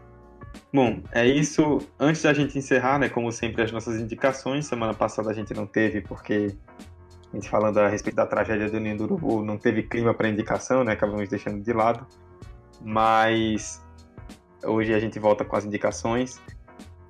Bom, 0.71 1.01
é 1.11 1.25
isso. 1.25 1.79
Antes 1.99 2.21
da 2.23 2.33
gente 2.33 2.57
encerrar, 2.57 2.99
né, 2.99 3.09
como 3.09 3.31
sempre, 3.31 3.63
as 3.63 3.71
nossas 3.71 3.99
indicações. 3.99 4.65
Semana 4.65 4.93
passada 4.93 5.29
a 5.29 5.33
gente 5.33 5.53
não 5.53 5.65
teve 5.65 6.01
porque 6.01 6.55
a 7.33 7.35
gente 7.35 7.49
falando 7.49 7.79
a 7.79 7.87
respeito 7.87 8.15
da 8.15 8.27
tragédia 8.27 8.69
do 8.69 8.79
Ninho 8.79 8.95
do 8.95 9.03
Urubu, 9.05 9.43
não 9.43 9.57
teve 9.57 9.81
clima 9.81 10.13
para 10.13 10.29
indicação, 10.29 10.83
né? 10.83 10.93
Acabamos 10.93 11.27
deixando 11.27 11.59
de 11.63 11.73
lado. 11.73 12.05
Mas 12.79 13.83
hoje 14.63 14.93
a 14.93 14.99
gente 14.99 15.17
volta 15.17 15.43
com 15.43 15.55
as 15.55 15.65
indicações. 15.65 16.39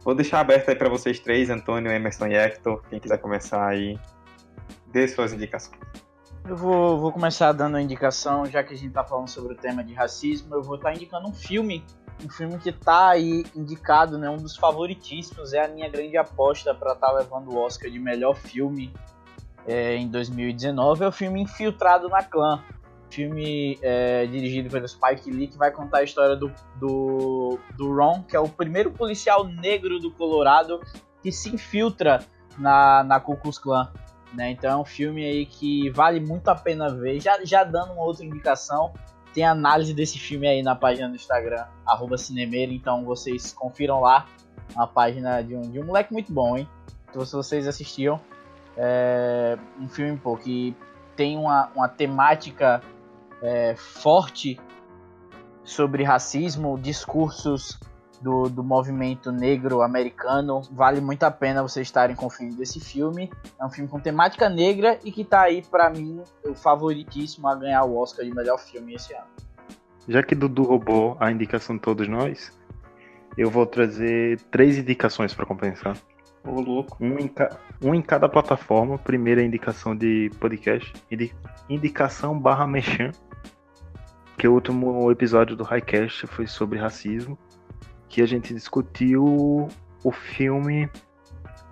Vou 0.01 0.15
deixar 0.15 0.39
aberto 0.39 0.69
aí 0.69 0.75
para 0.75 0.89
vocês 0.89 1.19
três, 1.19 1.49
Antônio, 1.49 1.91
Emerson 1.91 2.27
e 2.27 2.35
Hector. 2.35 2.81
Quem 2.89 3.01
quiser 3.01 3.17
começar 3.17 3.67
aí, 3.67 3.99
dê 4.93 5.05
suas 5.09 5.33
indicações. 5.33 5.77
Eu 6.47 6.55
vou, 6.55 6.97
vou 6.97 7.11
começar 7.11 7.51
dando 7.51 7.75
a 7.75 7.81
indicação, 7.81 8.45
já 8.45 8.63
que 8.63 8.73
a 8.73 8.77
gente 8.77 8.89
está 8.89 9.03
falando 9.03 9.27
sobre 9.27 9.53
o 9.53 9.57
tema 9.57 9.83
de 9.83 9.93
racismo, 9.93 10.55
eu 10.55 10.61
vou 10.61 10.75
estar 10.75 10.89
tá 10.89 10.95
indicando 10.95 11.27
um 11.27 11.33
filme 11.33 11.83
um 12.23 12.29
filme 12.29 12.57
que 12.59 12.71
tá 12.71 13.09
aí 13.09 13.43
indicado, 13.55 14.17
né, 14.17 14.29
um 14.29 14.37
dos 14.37 14.55
favoritíssimos, 14.55 15.51
é 15.51 15.65
a 15.65 15.67
minha 15.67 15.89
grande 15.89 16.15
aposta 16.15 16.73
para 16.73 16.93
estar 16.93 17.07
tá 17.07 17.13
levando 17.13 17.49
o 17.49 17.57
Oscar 17.57 17.89
de 17.89 17.99
melhor 17.99 18.35
filme 18.35 18.93
é, 19.67 19.95
em 19.95 20.07
2019, 20.07 21.03
é 21.03 21.07
o 21.07 21.11
filme 21.11 21.41
Infiltrado 21.41 22.09
na 22.09 22.23
Clã. 22.23 22.61
Filme 23.09 23.77
é, 23.81 24.25
dirigido 24.25 24.69
pelo 24.69 24.87
Spike 24.87 25.29
Lee, 25.29 25.47
que 25.47 25.57
vai 25.57 25.71
contar 25.71 25.99
a 25.99 26.03
história 26.03 26.35
do, 26.35 26.51
do, 26.79 27.59
do 27.77 27.95
Ron, 27.95 28.23
que 28.23 28.35
é 28.35 28.39
o 28.39 28.49
primeiro 28.49 28.91
policial 28.91 29.43
negro 29.43 29.99
do 29.99 30.11
Colorado 30.11 30.81
que 31.21 31.31
se 31.31 31.49
infiltra 31.49 32.25
na, 32.57 33.03
na 33.03 33.19
Ku 33.19 33.37
Klux 33.37 33.57
Klan. 33.57 33.91
Né? 34.33 34.51
Então 34.51 34.71
é 34.71 34.77
um 34.77 34.85
filme 34.85 35.23
aí 35.23 35.45
que 35.45 35.89
vale 35.91 36.19
muito 36.19 36.47
a 36.49 36.55
pena 36.55 36.89
ver. 36.89 37.19
Já, 37.19 37.43
já 37.45 37.63
dando 37.63 37.93
uma 37.93 38.03
outra 38.03 38.25
indicação, 38.25 38.93
tem 39.33 39.45
análise 39.45 39.93
desse 39.93 40.19
filme 40.19 40.47
aí 40.47 40.61
na 40.61 40.75
página 40.75 41.07
do 41.07 41.15
Instagram, 41.15 41.65
arroba 41.85 42.15
então 42.69 43.03
vocês 43.03 43.53
confiram 43.53 44.01
lá 44.01 44.27
a 44.75 44.85
página 44.85 45.41
de 45.41 45.55
um, 45.55 45.61
de 45.61 45.79
um 45.79 45.85
moleque 45.85 46.13
muito 46.13 46.31
bom, 46.31 46.57
hein? 46.57 46.67
Então, 47.09 47.25
se 47.25 47.33
vocês 47.35 47.67
assistiam, 47.67 48.19
é 48.77 49.57
um 49.79 49.87
filme 49.87 50.17
pô, 50.17 50.37
que 50.37 50.75
tem 51.15 51.37
uma, 51.37 51.69
uma 51.75 51.87
temática 51.87 52.81
é, 53.41 53.75
forte 53.75 54.59
sobre 55.63 56.03
racismo, 56.03 56.77
discursos 56.77 57.79
do, 58.21 58.49
do 58.49 58.63
movimento 58.63 59.31
negro 59.31 59.81
americano. 59.81 60.61
Vale 60.71 61.01
muito 61.01 61.23
a 61.23 61.31
pena 61.31 61.61
vocês 61.61 61.87
estarem 61.87 62.15
conferindo 62.15 62.63
esse 62.63 62.79
filme. 62.79 63.29
É 63.59 63.65
um 63.65 63.69
filme 63.69 63.89
com 63.89 63.99
temática 63.99 64.49
negra 64.49 64.97
e 65.03 65.11
que 65.11 65.23
tá 65.23 65.41
aí, 65.41 65.61
para 65.61 65.89
mim, 65.89 66.21
o 66.45 66.55
favoritíssimo 66.55 67.47
a 67.47 67.55
ganhar 67.55 67.83
o 67.83 67.97
Oscar 67.97 68.25
de 68.25 68.33
melhor 68.33 68.57
filme 68.57 68.95
esse 68.95 69.13
ano. 69.13 69.27
Já 70.07 70.23
que 70.23 70.35
Dudu 70.35 70.63
roubou 70.63 71.15
a 71.19 71.31
indicação 71.31 71.75
de 71.75 71.81
todos 71.81 72.07
nós, 72.07 72.51
eu 73.37 73.49
vou 73.49 73.65
trazer 73.65 74.39
três 74.51 74.77
indicações 74.77 75.33
para 75.33 75.45
compensar. 75.45 75.97
Ô, 76.45 76.59
louco. 76.59 76.97
Um 76.99 77.17
em, 77.17 77.27
ca... 77.27 77.57
um 77.81 77.95
em 77.95 78.01
cada 78.01 78.27
plataforma. 78.27 78.97
Primeira 78.97 79.41
indicação 79.41 79.95
de 79.95 80.29
podcast. 80.39 80.93
Indicação 81.69 82.37
barra 82.37 82.67
mechan. 82.67 83.11
Que 84.37 84.47
o 84.47 84.53
último 84.53 85.11
episódio 85.11 85.55
do 85.55 85.63
Highcast 85.63 86.27
foi 86.27 86.47
sobre 86.47 86.79
racismo 86.79 87.37
que 88.13 88.21
a 88.21 88.27
gente 88.27 88.53
discutiu 88.53 89.67
o 90.03 90.11
filme 90.11 90.87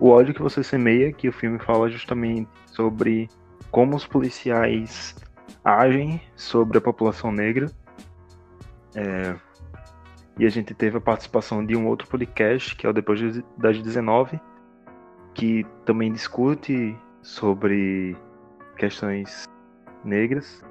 O 0.00 0.08
ódio 0.08 0.34
que 0.34 0.42
você 0.42 0.64
semeia, 0.64 1.12
que 1.12 1.28
o 1.28 1.32
filme 1.32 1.56
fala 1.60 1.88
justamente 1.88 2.50
sobre 2.66 3.28
como 3.70 3.94
os 3.94 4.04
policiais 4.04 5.14
agem 5.64 6.20
sobre 6.34 6.78
a 6.78 6.80
população 6.80 7.30
negra. 7.30 7.70
É, 8.96 9.36
e 10.36 10.44
a 10.44 10.48
gente 10.48 10.74
teve 10.74 10.98
a 10.98 11.00
participação 11.00 11.64
de 11.64 11.76
um 11.76 11.86
outro 11.86 12.08
podcast, 12.08 12.74
que 12.74 12.84
é 12.84 12.90
o 12.90 12.92
Depois 12.92 13.20
das 13.56 13.80
19, 13.80 14.40
que 15.34 15.66
também 15.84 16.12
discute 16.12 16.96
sobre 17.22 18.16
questões 18.76 19.44
negras. 20.04 20.64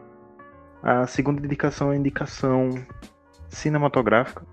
A 0.84 1.06
segunda 1.08 1.46
indicação 1.46 1.92
é 1.92 1.96
a 1.96 1.98
indicação 1.98 2.70
cinematográfica, 3.50 4.46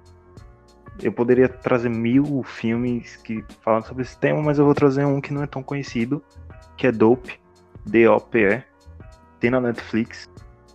eu 1.01 1.13
poderia 1.13 1.49
trazer 1.49 1.89
mil 1.89 2.43
filmes 2.43 3.17
que 3.17 3.45
falam 3.61 3.83
sobre 3.83 4.03
esse 4.03 4.19
tema, 4.19 4.43
mas 4.43 4.59
eu 4.59 4.65
vou 4.65 4.75
trazer 4.75 5.05
um 5.05 5.21
que 5.21 5.33
não 5.33 5.43
é 5.43 5.47
tão 5.47 5.63
conhecido, 5.63 6.23
que 6.77 6.87
é 6.87 6.93
Dope, 6.93 7.39
D-O-P-E. 7.87 8.65
Tem 9.39 9.51
na 9.51 9.61
Netflix, 9.61 10.29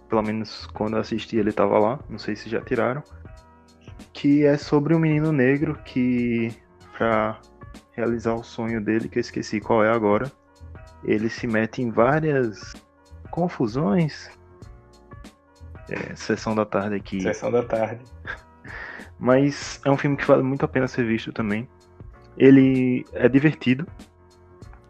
pelo 0.07 0.21
menos 0.21 0.65
quando 0.67 0.93
eu 0.93 1.01
assisti 1.01 1.35
ele 1.35 1.49
estava 1.49 1.77
lá, 1.77 1.99
não 2.09 2.17
sei 2.17 2.35
se 2.35 2.49
já 2.49 2.61
tiraram. 2.61 3.03
Que 4.13 4.45
é 4.45 4.57
sobre 4.57 4.95
um 4.95 4.99
menino 4.99 5.31
negro 5.31 5.77
que, 5.83 6.55
pra 6.93 7.39
realizar 7.93 8.33
o 8.33 8.43
sonho 8.43 8.81
dele, 8.81 9.07
que 9.07 9.19
eu 9.19 9.21
esqueci 9.21 9.59
qual 9.59 9.83
é 9.83 9.89
agora, 9.89 10.31
ele 11.03 11.29
se 11.29 11.47
mete 11.47 11.81
em 11.81 11.89
várias 11.89 12.73
confusões. 13.29 14.29
É, 15.89 16.15
sessão 16.15 16.55
da 16.55 16.65
tarde 16.65 16.95
aqui. 16.95 17.21
Sessão 17.21 17.51
da 17.51 17.63
tarde. 17.63 18.03
Mas 19.19 19.79
é 19.85 19.91
um 19.91 19.97
filme 19.97 20.17
que 20.17 20.25
vale 20.25 20.43
muito 20.43 20.65
a 20.65 20.67
pena 20.67 20.87
ser 20.87 21.05
visto 21.05 21.31
também. 21.31 21.67
Ele 22.37 23.05
é 23.13 23.27
divertido. 23.29 23.85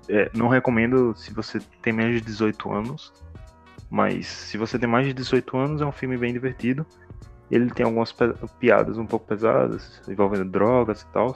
É, 0.10 0.30
não 0.34 0.48
recomendo 0.48 1.16
se 1.16 1.34
você 1.34 1.60
tem 1.82 1.94
menos 1.94 2.16
de 2.16 2.22
18 2.22 2.72
anos. 2.72 3.14
Mas 3.90 4.28
se 4.28 4.58
você 4.58 4.80
tem 4.80 4.90
mais 4.90 5.06
de 5.06 5.14
18 5.14 5.58
anos, 5.58 5.82
é 5.82 5.86
um 5.86 5.92
filme 5.92 6.18
bem 6.18 6.34
divertido. 6.34 6.86
Ele 7.52 7.70
tem 7.70 7.86
algumas 7.86 8.16
piadas 8.60 8.98
um 8.98 9.06
pouco 9.06 9.28
pesadas, 9.28 10.02
envolvendo 10.08 10.46
drogas 10.46 11.02
e 11.02 11.08
tal. 11.08 11.36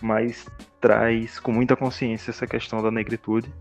Mas 0.00 0.46
traz 0.80 1.38
com 1.40 1.52
muita 1.52 1.76
consciência 1.76 2.30
essa 2.30 2.46
questão 2.46 2.82
da 2.82 2.90
negritude. 2.90 3.52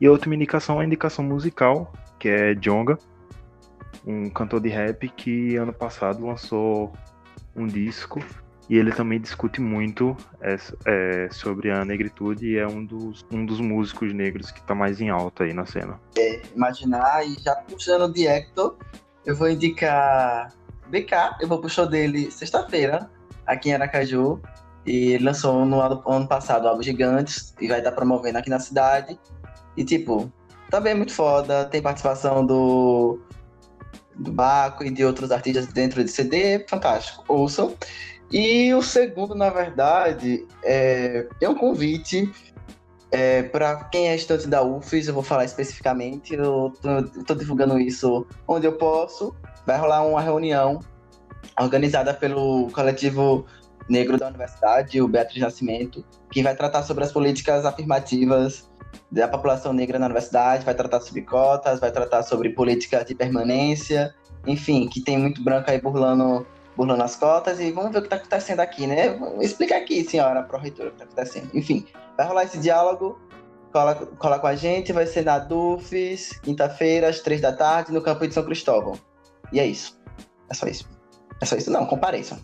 E 0.00 0.06
a 0.06 0.10
outra 0.10 0.32
indicação 0.34 0.80
é 0.80 0.84
a 0.84 0.86
indicação 0.86 1.24
musical, 1.24 1.92
que 2.18 2.28
é 2.28 2.54
Jonga, 2.54 2.98
um 4.06 4.28
cantor 4.30 4.60
de 4.60 4.68
rap 4.68 5.08
que 5.08 5.56
ano 5.56 5.72
passado 5.72 6.26
lançou 6.26 6.92
um 7.54 7.66
disco 7.66 8.20
e 8.68 8.76
ele 8.76 8.92
também 8.92 9.20
discute 9.20 9.60
muito 9.60 10.16
é, 10.40 10.56
é, 10.86 11.28
sobre 11.30 11.70
a 11.70 11.84
negritude 11.84 12.46
e 12.46 12.58
é 12.58 12.66
um 12.66 12.84
dos, 12.84 13.24
um 13.30 13.44
dos 13.44 13.60
músicos 13.60 14.12
negros 14.12 14.50
que 14.50 14.60
está 14.60 14.74
mais 14.74 15.00
em 15.00 15.10
alta 15.10 15.44
aí 15.44 15.52
na 15.52 15.66
cena. 15.66 16.00
É, 16.16 16.40
imaginar, 16.54 17.26
e 17.26 17.36
já 17.40 17.54
puxando 17.56 18.12
de 18.12 18.26
Hector, 18.26 18.76
eu 19.26 19.36
vou 19.36 19.50
indicar 19.50 20.52
BK, 20.88 21.36
eu 21.40 21.48
vou 21.48 21.58
pro 21.58 21.68
show 21.68 21.86
dele 21.86 22.30
sexta-feira, 22.30 23.10
aqui 23.46 23.68
em 23.68 23.74
Aracaju, 23.74 24.40
e 24.86 25.12
ele 25.12 25.24
lançou 25.24 25.64
no 25.64 25.80
ano, 25.80 26.26
passado 26.26 26.68
Algo 26.68 26.82
Gigantes, 26.82 27.54
e 27.60 27.68
vai 27.68 27.78
estar 27.78 27.92
promovendo 27.92 28.38
aqui 28.38 28.50
na 28.50 28.58
cidade, 28.58 29.18
e 29.76 29.84
tipo, 29.84 30.32
também 30.70 30.92
é 30.92 30.96
muito 30.96 31.12
foda, 31.12 31.64
tem 31.66 31.82
participação 31.82 32.44
do 32.44 33.20
do 34.14 34.30
Baco 34.30 34.84
e 34.84 34.90
de 34.90 35.04
outros 35.04 35.32
artistas 35.32 35.66
dentro 35.68 36.04
de 36.04 36.10
CD, 36.10 36.66
fantástico, 36.68 37.24
ouçam. 37.26 37.74
E 38.30 38.72
o 38.74 38.82
segundo, 38.82 39.34
na 39.34 39.50
verdade, 39.50 40.46
é, 40.62 41.26
é 41.40 41.48
um 41.48 41.54
convite 41.54 42.30
é, 43.12 43.42
para 43.42 43.84
quem 43.84 44.08
é 44.08 44.16
estudante 44.16 44.48
da 44.48 44.62
UFES, 44.62 45.08
eu 45.08 45.14
vou 45.14 45.22
falar 45.22 45.44
especificamente, 45.44 46.34
eu 46.34 46.72
estou 47.18 47.36
divulgando 47.36 47.78
isso 47.78 48.26
onde 48.48 48.66
eu 48.66 48.72
posso. 48.72 49.36
Vai 49.66 49.78
rolar 49.78 50.02
uma 50.06 50.22
reunião 50.22 50.80
organizada 51.60 52.14
pelo 52.14 52.70
coletivo 52.72 53.44
negro 53.88 54.16
da 54.18 54.28
universidade, 54.28 55.00
o 55.00 55.08
Beatriz 55.08 55.42
Nascimento, 55.42 56.04
que 56.30 56.42
vai 56.42 56.54
tratar 56.54 56.82
sobre 56.82 57.04
as 57.04 57.12
políticas 57.12 57.64
afirmativas 57.64 58.70
da 59.10 59.28
população 59.28 59.72
negra 59.72 59.98
na 59.98 60.06
universidade, 60.06 60.64
vai 60.64 60.74
tratar 60.74 61.00
sobre 61.00 61.22
cotas, 61.22 61.80
vai 61.80 61.90
tratar 61.90 62.22
sobre 62.22 62.50
política 62.50 63.04
de 63.04 63.14
permanência, 63.14 64.14
enfim, 64.46 64.88
que 64.88 65.00
tem 65.00 65.18
muito 65.18 65.42
branco 65.42 65.70
aí 65.70 65.80
burlando, 65.80 66.46
burlando 66.76 67.02
as 67.02 67.16
cotas, 67.16 67.60
e 67.60 67.70
vamos 67.70 67.92
ver 67.92 67.98
o 67.98 68.00
que 68.02 68.06
está 68.06 68.16
acontecendo 68.16 68.60
aqui, 68.60 68.86
né? 68.86 69.18
Explica 69.40 69.76
aqui, 69.76 70.04
senhora 70.04 70.42
pró-reitora, 70.42 70.88
o 70.88 70.92
que 70.92 71.02
está 71.02 71.04
acontecendo. 71.04 71.50
Enfim, 71.54 71.86
vai 72.16 72.26
rolar 72.26 72.44
esse 72.44 72.58
diálogo, 72.58 73.20
cola, 73.72 73.94
cola 73.94 74.38
com 74.38 74.46
a 74.46 74.54
gente, 74.54 74.92
vai 74.92 75.06
ser 75.06 75.24
na 75.24 75.38
DUFES, 75.38 76.38
quinta-feira, 76.42 77.08
às 77.08 77.20
três 77.20 77.40
da 77.40 77.52
tarde, 77.52 77.92
no 77.92 78.02
campo 78.02 78.26
de 78.26 78.34
São 78.34 78.44
Cristóvão. 78.44 78.98
E 79.52 79.60
é 79.60 79.66
isso. 79.66 79.98
É 80.50 80.54
só 80.54 80.66
isso. 80.66 80.88
É 81.40 81.44
só 81.44 81.56
isso, 81.56 81.70
não, 81.70 81.86
compareçam. 81.86 82.38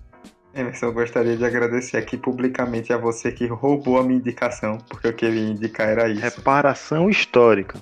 Emerson, 0.58 0.86
eu 0.86 0.92
gostaria 0.92 1.36
de 1.36 1.44
agradecer 1.44 1.96
aqui 1.96 2.16
publicamente 2.16 2.92
a 2.92 2.98
você 2.98 3.30
que 3.30 3.46
roubou 3.46 3.98
a 3.98 4.02
minha 4.02 4.18
indicação, 4.18 4.78
porque 4.88 5.06
eu 5.06 5.12
queria 5.12 5.48
indicar 5.48 5.88
era 5.88 6.08
isso. 6.08 6.20
Reparação 6.20 7.08
histórica. 7.08 7.80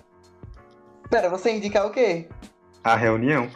Pera, 1.09 1.31
você 1.31 1.53
indicar 1.53 1.87
o 1.87 1.91
quê? 1.91 2.29
A 2.85 2.95
reunião. 2.95 3.49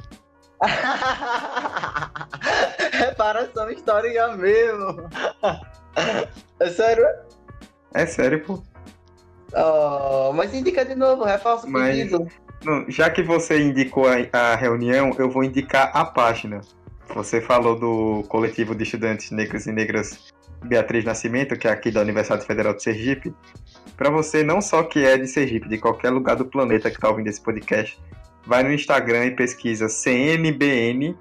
Reparação 2.92 3.70
histórica 3.70 4.36
mesmo. 4.36 5.08
É 6.60 6.68
sério? 6.68 7.04
É 7.92 8.06
sério, 8.06 8.44
pô. 8.44 8.62
Oh, 9.52 10.32
mas 10.32 10.54
indica 10.54 10.84
de 10.84 10.94
novo, 10.94 11.24
reforça 11.24 11.66
o 11.66 11.70
mas, 11.70 11.96
pedido. 11.96 12.28
Não, 12.64 12.88
já 12.88 13.10
que 13.10 13.22
você 13.22 13.60
indicou 13.60 14.06
a, 14.06 14.14
a 14.32 14.54
reunião, 14.54 15.10
eu 15.18 15.28
vou 15.28 15.42
indicar 15.42 15.90
a 15.92 16.04
página. 16.04 16.60
Você 17.14 17.40
falou 17.40 17.78
do 17.78 18.22
coletivo 18.28 18.74
de 18.74 18.84
estudantes 18.84 19.30
negros 19.30 19.66
e 19.66 19.72
negras 19.72 20.32
Beatriz 20.64 21.04
Nascimento, 21.04 21.56
que 21.56 21.66
é 21.66 21.70
aqui 21.70 21.90
da 21.90 22.02
Universidade 22.02 22.44
Federal 22.46 22.74
de 22.74 22.82
Sergipe. 22.82 23.34
Para 23.96 24.10
você, 24.10 24.42
não 24.42 24.60
só 24.60 24.82
que 24.82 25.04
é 25.04 25.16
de 25.18 25.26
Sergipe, 25.26 25.68
de 25.68 25.78
qualquer 25.78 26.10
lugar 26.10 26.36
do 26.36 26.44
planeta 26.44 26.90
que 26.90 26.96
está 26.96 27.08
ouvindo 27.08 27.28
esse 27.28 27.40
podcast, 27.40 27.98
vai 28.46 28.62
no 28.62 28.72
Instagram 28.72 29.26
e 29.26 29.30
pesquisa 29.32 29.88
cnbn.uf. 29.88 31.12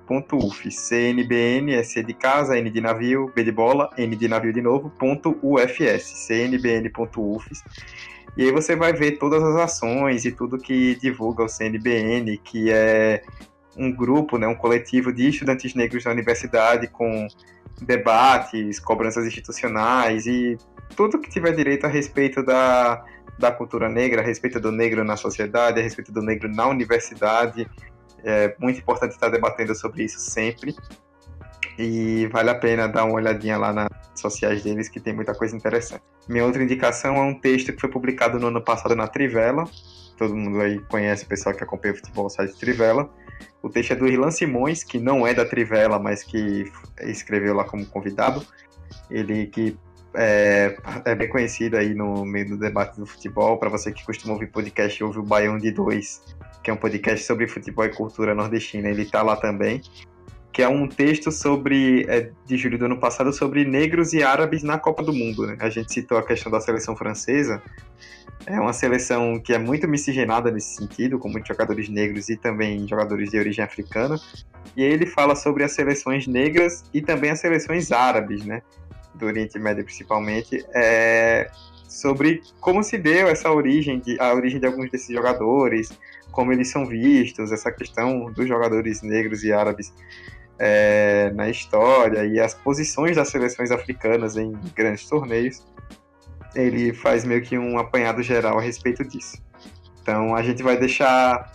CNBN 0.71 1.73
é 1.73 1.83
C 1.83 2.03
de 2.03 2.13
casa, 2.13 2.57
N 2.57 2.69
de 2.69 2.81
navio, 2.81 3.31
B 3.35 3.43
de 3.43 3.51
bola, 3.51 3.89
N 3.97 4.15
de 4.15 4.27
navio 4.27 4.53
de 4.53 4.61
novo, 4.61 4.89
ponto 4.91 5.37
UFS, 5.41 6.27
cnbn.uf. 6.27 7.49
E 8.37 8.43
aí 8.43 8.51
você 8.51 8.75
vai 8.75 8.93
ver 8.93 9.17
todas 9.17 9.43
as 9.43 9.55
ações 9.55 10.23
e 10.25 10.31
tudo 10.31 10.57
que 10.57 10.95
divulga 10.95 11.43
o 11.43 11.49
CNBN, 11.49 12.37
que 12.37 12.71
é 12.71 13.23
um 13.79 13.91
grupo, 13.91 14.37
né, 14.37 14.47
um 14.47 14.55
coletivo 14.55 15.11
de 15.11 15.29
estudantes 15.29 15.73
negros 15.73 16.03
da 16.03 16.11
universidade 16.11 16.87
com 16.87 17.27
debates, 17.81 18.79
cobranças 18.79 19.25
institucionais 19.25 20.27
e 20.27 20.57
tudo 20.95 21.19
que 21.19 21.29
tiver 21.29 21.53
direito 21.53 21.85
a 21.85 21.89
respeito 21.89 22.43
da, 22.43 23.03
da 23.37 23.51
cultura 23.51 23.87
negra, 23.87 24.21
a 24.21 24.25
respeito 24.25 24.59
do 24.59 24.71
negro 24.71 25.03
na 25.03 25.15
sociedade, 25.15 25.79
a 25.79 25.83
respeito 25.83 26.11
do 26.11 26.21
negro 26.21 26.49
na 26.53 26.67
universidade. 26.67 27.67
É 28.23 28.53
muito 28.59 28.79
importante 28.79 29.13
estar 29.13 29.29
debatendo 29.29 29.73
sobre 29.73 30.03
isso 30.03 30.19
sempre. 30.19 30.75
E 31.77 32.27
vale 32.27 32.49
a 32.49 32.55
pena 32.55 32.87
dar 32.89 33.05
uma 33.05 33.15
olhadinha 33.15 33.57
lá 33.57 33.71
nas 33.71 33.87
redes 33.87 34.21
sociais 34.21 34.61
deles, 34.61 34.89
que 34.89 34.99
tem 34.99 35.13
muita 35.13 35.33
coisa 35.33 35.55
interessante. 35.55 36.03
Minha 36.27 36.45
outra 36.45 36.61
indicação 36.61 37.15
é 37.15 37.21
um 37.21 37.39
texto 37.39 37.71
que 37.71 37.79
foi 37.79 37.89
publicado 37.89 38.37
no 38.37 38.47
ano 38.47 38.61
passado 38.61 38.93
na 38.93 39.07
Trivela. 39.07 39.63
Todo 40.17 40.35
mundo 40.35 40.59
aí 40.59 40.79
conhece 40.89 41.23
o 41.23 41.27
pessoal 41.27 41.55
que 41.55 41.63
acompanha 41.63 41.93
o 41.93 41.97
futebol 41.97 42.25
no 42.25 42.29
site 42.29 42.59
Trivela. 42.59 43.09
O 43.61 43.69
texto 43.69 43.91
é 43.91 43.95
do 43.95 44.07
Irlan 44.07 44.31
Simões, 44.31 44.83
que 44.83 44.99
não 44.99 45.25
é 45.25 45.33
da 45.33 45.45
Trivela, 45.45 45.99
mas 45.99 46.23
que 46.23 46.71
escreveu 47.01 47.53
lá 47.53 47.63
como 47.63 47.85
convidado. 47.85 48.45
Ele 49.09 49.47
que 49.47 49.77
é, 50.13 50.75
é, 51.05 51.15
bem 51.15 51.29
conhecido 51.29 51.77
aí 51.77 51.93
no 51.93 52.25
meio 52.25 52.49
do 52.49 52.57
debate 52.57 52.99
do 52.99 53.05
futebol. 53.05 53.57
Para 53.57 53.69
você 53.69 53.91
que 53.91 54.05
costuma 54.05 54.33
ouvir 54.33 54.47
podcast, 54.47 55.03
ouve 55.03 55.19
o 55.19 55.23
Baião 55.23 55.57
de 55.57 55.71
Dois, 55.71 56.21
que 56.63 56.71
é 56.71 56.73
um 56.73 56.77
podcast 56.77 57.25
sobre 57.25 57.47
futebol 57.47 57.85
e 57.85 57.89
cultura 57.89 58.33
nordestina. 58.33 58.89
Ele 58.89 59.03
está 59.03 59.21
lá 59.21 59.35
também 59.35 59.81
que 60.51 60.63
é 60.63 60.67
um 60.67 60.87
texto 60.87 61.31
sobre 61.31 62.05
é, 62.09 62.31
de 62.45 62.57
julho 62.57 62.77
do 62.77 62.85
ano 62.85 62.97
passado 62.97 63.31
sobre 63.31 63.63
negros 63.65 64.13
e 64.13 64.23
árabes 64.23 64.63
na 64.63 64.77
Copa 64.77 65.03
do 65.03 65.13
Mundo. 65.13 65.45
Né? 65.45 65.55
A 65.59 65.69
gente 65.69 65.93
citou 65.93 66.17
a 66.17 66.25
questão 66.25 66.51
da 66.51 66.59
seleção 66.59 66.95
francesa. 66.95 67.61
É 68.45 68.59
uma 68.59 68.73
seleção 68.73 69.39
que 69.39 69.53
é 69.53 69.57
muito 69.57 69.87
miscigenada 69.87 70.49
nesse 70.49 70.75
sentido, 70.75 71.19
com 71.19 71.29
muitos 71.29 71.47
jogadores 71.47 71.89
negros 71.89 72.29
e 72.29 72.37
também 72.37 72.87
jogadores 72.87 73.29
de 73.29 73.37
origem 73.37 73.63
africana. 73.63 74.19
E 74.75 74.83
ele 74.83 75.05
fala 75.05 75.35
sobre 75.35 75.63
as 75.63 75.73
seleções 75.73 76.25
negras 76.25 76.83
e 76.93 77.01
também 77.01 77.31
as 77.31 77.39
seleções 77.39 77.91
árabes, 77.91 78.45
né? 78.45 78.61
do 79.19 79.25
Oriente 79.25 79.59
Médio 79.59 79.83
principalmente, 79.83 80.65
é, 80.73 81.49
sobre 81.87 82.41
como 82.59 82.81
se 82.81 82.97
deu 82.97 83.27
essa 83.27 83.51
origem, 83.51 83.99
de, 83.99 84.19
a 84.19 84.33
origem 84.33 84.59
de 84.59 84.65
alguns 84.65 84.89
desses 84.89 85.13
jogadores, 85.13 85.91
como 86.31 86.53
eles 86.53 86.69
são 86.69 86.85
vistos, 86.85 87.51
essa 87.51 87.71
questão 87.71 88.31
dos 88.31 88.47
jogadores 88.47 89.01
negros 89.01 89.43
e 89.43 89.51
árabes 89.51 89.93
é, 90.57 91.31
na 91.35 91.49
história 91.49 92.25
e 92.25 92.39
as 92.39 92.53
posições 92.53 93.15
das 93.15 93.29
seleções 93.29 93.71
africanas 93.71 94.37
em 94.37 94.53
grandes 94.75 95.07
torneios, 95.07 95.65
ele 96.59 96.93
faz 96.93 97.23
meio 97.25 97.41
que 97.41 97.57
um 97.57 97.77
apanhado 97.77 98.21
geral 98.21 98.57
a 98.57 98.61
respeito 98.61 99.03
disso. 99.03 99.37
Então 100.01 100.35
a 100.35 100.41
gente 100.41 100.63
vai 100.63 100.77
deixar 100.77 101.51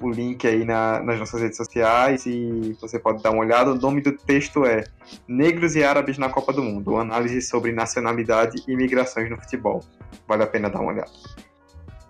o 0.00 0.10
link 0.10 0.46
aí 0.46 0.64
na, 0.64 1.02
nas 1.02 1.18
nossas 1.18 1.40
redes 1.40 1.56
sociais 1.56 2.26
e 2.26 2.76
você 2.80 2.98
pode 2.98 3.22
dar 3.22 3.30
uma 3.30 3.40
olhada. 3.40 3.72
O 3.72 3.74
nome 3.74 4.00
do 4.00 4.12
texto 4.12 4.64
é 4.64 4.84
Negros 5.26 5.74
e 5.74 5.82
Árabes 5.82 6.18
na 6.18 6.28
Copa 6.28 6.52
do 6.52 6.62
Mundo, 6.62 6.96
análise 6.96 7.40
sobre 7.40 7.72
nacionalidade 7.72 8.62
e 8.68 8.76
migrações 8.76 9.30
no 9.30 9.36
futebol. 9.36 9.82
Vale 10.28 10.42
a 10.42 10.46
pena 10.46 10.68
dar 10.68 10.80
uma 10.80 10.92
olhada. 10.92 11.10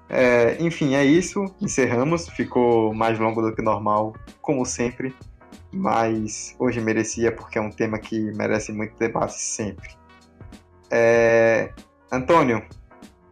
É, 0.08 0.56
enfim, 0.60 0.94
é 0.94 1.04
isso. 1.04 1.44
Encerramos. 1.60 2.28
Ficou 2.28 2.92
mais 2.94 3.18
longo 3.18 3.42
do 3.42 3.54
que 3.54 3.62
normal, 3.62 4.14
como 4.40 4.64
sempre 4.64 5.14
mas 5.76 6.54
hoje 6.58 6.80
merecia 6.80 7.30
porque 7.30 7.58
é 7.58 7.60
um 7.60 7.70
tema 7.70 7.98
que 7.98 8.18
merece 8.32 8.72
muito 8.72 8.96
debate 8.96 9.38
sempre. 9.38 9.90
É... 10.90 11.72
Antônio, 12.10 12.64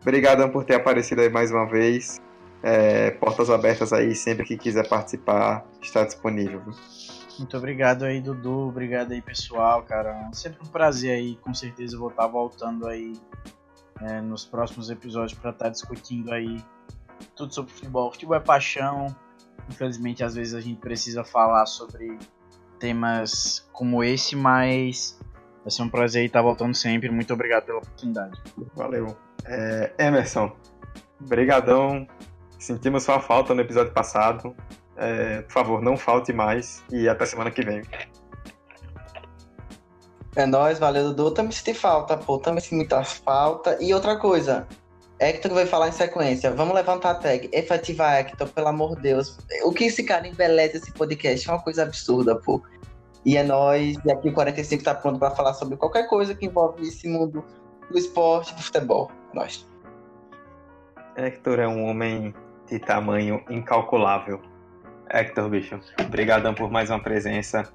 obrigado 0.01 0.49
por 0.51 0.65
ter 0.65 0.75
aparecido 0.75 1.21
aí 1.21 1.29
mais 1.29 1.51
uma 1.51 1.67
vez. 1.67 2.21
É... 2.63 3.11
Portas 3.13 3.51
abertas 3.51 3.93
aí, 3.93 4.15
sempre 4.15 4.45
que 4.45 4.57
quiser 4.57 4.89
participar, 4.89 5.65
está 5.83 6.05
disponível. 6.05 6.63
Muito 7.39 7.57
obrigado 7.57 8.05
aí, 8.05 8.21
Dudu. 8.21 8.69
Obrigado 8.69 9.13
aí, 9.13 9.21
pessoal, 9.21 9.83
cara. 9.83 10.31
Sempre 10.33 10.63
um 10.63 10.69
prazer 10.71 11.13
aí, 11.13 11.37
com 11.37 11.53
certeza 11.53 11.99
vou 11.99 12.09
estar 12.09 12.27
voltando 12.27 12.87
aí 12.87 13.13
é, 14.01 14.21
nos 14.21 14.45
próximos 14.45 14.89
episódios 14.91 15.39
para 15.39 15.51
estar 15.51 15.69
discutindo 15.69 16.33
aí 16.33 16.63
tudo 17.35 17.53
sobre 17.53 17.73
futebol. 17.73 18.11
Futebol 18.13 18.37
é 18.37 18.41
paixão. 18.41 19.15
Infelizmente, 19.69 20.23
às 20.23 20.35
vezes 20.35 20.55
a 20.55 20.61
gente 20.61 20.81
precisa 20.81 21.25
falar 21.25 21.67
sobre 21.67 22.19
temas 22.79 23.67
como 23.73 24.05
esse, 24.05 24.37
mas 24.37 25.19
vai 25.65 25.71
ser 25.71 25.83
um 25.83 25.89
prazer 25.89 26.27
estar 26.27 26.43
voltando 26.43 26.75
sempre. 26.75 27.11
Muito 27.11 27.33
obrigado 27.33 27.65
pela 27.65 27.79
oportunidade. 27.79 28.39
Valeu. 28.75 29.17
É, 29.47 29.93
Emerson, 29.99 30.55
brigadão. 31.21 32.07
Sentimos 32.59 33.03
sua 33.03 33.19
falta 33.19 33.55
no 33.55 33.61
episódio 33.63 33.93
passado. 33.93 34.55
É, 34.97 35.43
por 35.43 35.53
favor, 35.53 35.83
não 35.83 35.97
falte 35.97 36.33
mais 36.33 36.85
e 36.91 37.09
até 37.09 37.27
semana 37.27 37.51
que 37.51 37.63
vem. 37.63 37.83
É 40.37 40.47
nóis, 40.47 40.79
valeu, 40.79 41.05
Dudu. 41.05 41.31
Também 41.31 41.53
senti 41.53 41.75
falta, 41.75 42.17
pô. 42.17 42.39
Também 42.39 42.61
senti 42.61 42.75
muita 42.75 43.03
falta. 43.05 43.79
E 43.81 43.95
outra 43.95 44.17
coisa, 44.17 44.67
Hector 45.19 45.53
vai 45.53 45.67
falar 45.67 45.89
em 45.89 45.93
sequência. 45.93 46.51
Vamos 46.51 46.75
levantar 46.75 47.11
a 47.11 47.15
tag. 47.15 47.49
Efetiva 47.53 48.11
Hector, 48.11 48.49
pelo 48.49 48.69
amor 48.69 48.97
de 48.97 49.03
Deus. 49.03 49.39
O 49.65 49.73
que 49.73 49.85
esse 49.85 50.03
cara 50.03 50.27
embeleza 50.27 50.77
esse 50.77 50.93
podcast 50.93 51.49
é 51.49 51.53
uma 51.53 51.63
coisa 51.63 51.85
absurda, 51.85 52.37
pô. 52.37 52.63
E 53.25 53.37
é 53.37 53.43
nós, 53.43 53.97
e 54.05 54.13
aqui 54.13 54.29
o 54.29 54.33
45 54.33 54.85
tá 54.85 54.95
pronto 54.95 55.19
para 55.19 55.31
falar 55.31 55.55
sobre 55.55 55.77
qualquer 55.77 56.07
coisa 56.09 56.35
que 56.35 56.47
envolve 56.47 56.83
esse 56.83 57.09
mundo 57.09 57.45
do 57.91 57.99
esporte, 57.99 58.55
do 58.55 58.63
futebol. 58.63 59.11
É 59.33 59.37
nós. 59.37 59.67
Hector 61.17 61.59
é 61.59 61.67
um 61.67 61.85
homem 61.85 62.35
de 62.69 62.79
tamanho 62.79 63.43
incalculável. 63.49 64.41
Hector, 65.09 65.49
bicho, 65.49 65.79
obrigadão 66.01 66.55
por 66.55 66.71
mais 66.71 66.91
uma 66.91 67.01
presença. 67.01 67.73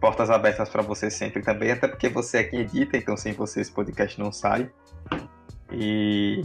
Portas 0.00 0.28
abertas 0.28 0.68
para 0.68 0.82
você 0.82 1.10
sempre 1.10 1.40
também, 1.40 1.70
até 1.70 1.88
porque 1.88 2.08
você 2.08 2.38
é 2.38 2.44
quem 2.44 2.60
edita, 2.60 2.96
então 2.96 3.16
sem 3.16 3.32
você 3.32 3.60
esse 3.60 3.72
podcast 3.72 4.18
não 4.18 4.30
sai. 4.30 4.70
E 5.72 6.42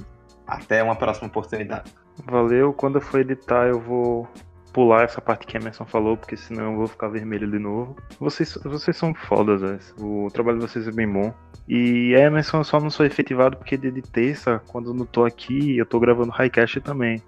até 0.48 0.82
uma 0.82 0.96
próxima 0.96 1.28
oportunidade. 1.28 1.94
Valeu, 2.26 2.74
quando 2.74 2.96
eu 2.96 3.02
for 3.02 3.20
editar 3.20 3.68
eu 3.68 3.80
vou 3.80 4.28
pular 4.74 5.04
essa 5.04 5.22
parte 5.22 5.46
que 5.46 5.58
a 5.58 5.60
Emerson 5.60 5.86
falou, 5.86 6.18
porque 6.18 6.38
senão 6.38 6.72
eu 6.72 6.78
vou 6.78 6.88
ficar 6.88 7.08
vermelho 7.08 7.50
de 7.50 7.60
novo. 7.60 7.96
Vocês, 8.20 8.58
vocês 8.64 8.96
são 8.96 9.14
fodas, 9.14 9.62
véio. 9.62 9.80
o 10.00 10.28
trabalho 10.32 10.60
de 10.60 10.68
vocês 10.68 10.88
é 10.88 10.92
bem 10.92 11.12
bom. 11.12 11.34
E 11.68 12.16
a 12.16 12.20
Emerson 12.20 12.64
só 12.64 12.80
não 12.80 12.90
sou 12.90 13.06
efetivado 13.06 13.58
porque 13.58 13.78
de, 13.78 13.92
de 13.92 14.02
terça, 14.02 14.62
quando 14.68 14.90
eu 14.90 14.94
não 14.94 15.06
tô 15.06 15.26
aqui, 15.26 15.78
eu 15.78 15.86
tô 15.86 16.00
gravando 16.00 16.32
Highcast 16.32 16.82
também. 16.82 17.22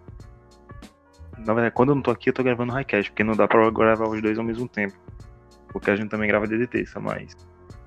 Na 1.39 1.53
verdade, 1.53 1.73
quando 1.73 1.89
eu 1.89 1.95
não 1.95 2.01
tô 2.01 2.11
aqui, 2.11 2.29
eu 2.29 2.33
tô 2.33 2.43
gravando 2.43 2.71
Highcast, 2.73 3.11
porque 3.11 3.23
não 3.23 3.35
dá 3.35 3.47
pra 3.47 3.69
gravar 3.69 4.07
os 4.07 4.21
dois 4.21 4.37
ao 4.37 4.45
mesmo 4.45 4.67
tempo. 4.67 4.95
Porque 5.69 5.89
a 5.89 5.95
gente 5.95 6.09
também 6.09 6.27
grava 6.27 6.47
de 6.47 6.67
terça, 6.67 6.99
mas 6.99 7.35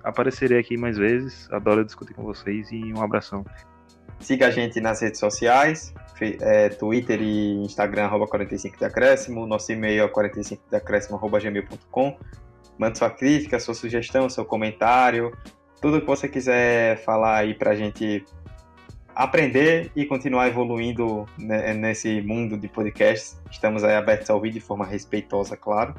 aparecerei 0.03 0.59
aqui 0.59 0.77
mais 0.77 0.97
vezes. 0.97 1.51
Adoro 1.53 1.85
discutir 1.85 2.15
com 2.15 2.23
vocês 2.23 2.71
e 2.73 2.93
um 2.93 3.03
abração. 3.03 3.45
Siga 4.25 4.47
a 4.47 4.51
gente 4.51 4.81
nas 4.81 5.03
redes 5.03 5.21
sociais, 5.21 5.93
é, 6.41 6.71
Twitter 6.71 7.21
e 7.21 7.57
Instagram, 7.57 8.05
arroba 8.05 8.27
45 8.27 8.79
de 8.79 8.85
acréscimo. 8.87 9.47
Nosso 9.47 9.71
e-mail 9.71 10.05
é 10.05 10.09
45 10.09 10.63
de 10.71 11.41
gmail.com. 11.41 12.17
Mande 12.79 12.97
sua 12.97 13.11
crítica, 13.11 13.61
sua 13.61 13.75
sugestão, 13.75 14.31
seu 14.31 14.47
comentário, 14.47 15.31
tudo 15.79 16.01
que 16.01 16.07
você 16.07 16.27
quiser 16.27 16.97
falar 17.05 17.37
aí 17.37 17.53
pra 17.53 17.75
gente 17.75 18.25
aprender 19.15 19.93
e 19.95 20.07
continuar 20.07 20.49
evoluindo 20.49 21.27
nesse 21.39 22.23
mundo 22.23 22.57
de 22.57 22.67
podcasts. 22.67 23.39
Estamos 23.51 23.85
aí 23.85 23.95
abertos 23.95 24.31
a 24.31 24.35
ouvir 24.35 24.53
de 24.53 24.61
forma 24.61 24.87
respeitosa, 24.87 25.55
claro. 25.55 25.95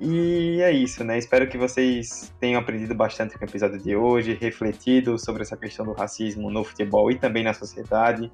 E 0.00 0.60
é 0.60 0.70
isso, 0.70 1.02
né? 1.02 1.16
Espero 1.16 1.48
que 1.48 1.56
vocês 1.56 2.32
tenham 2.38 2.60
aprendido 2.60 2.94
bastante 2.94 3.38
com 3.38 3.44
o 3.44 3.48
episódio 3.48 3.78
de 3.78 3.96
hoje, 3.96 4.34
refletido 4.34 5.18
sobre 5.18 5.42
essa 5.42 5.56
questão 5.56 5.86
do 5.86 5.92
racismo 5.92 6.50
no 6.50 6.62
futebol 6.62 7.10
e 7.10 7.18
também 7.18 7.42
na 7.42 7.54
sociedade. 7.54 8.30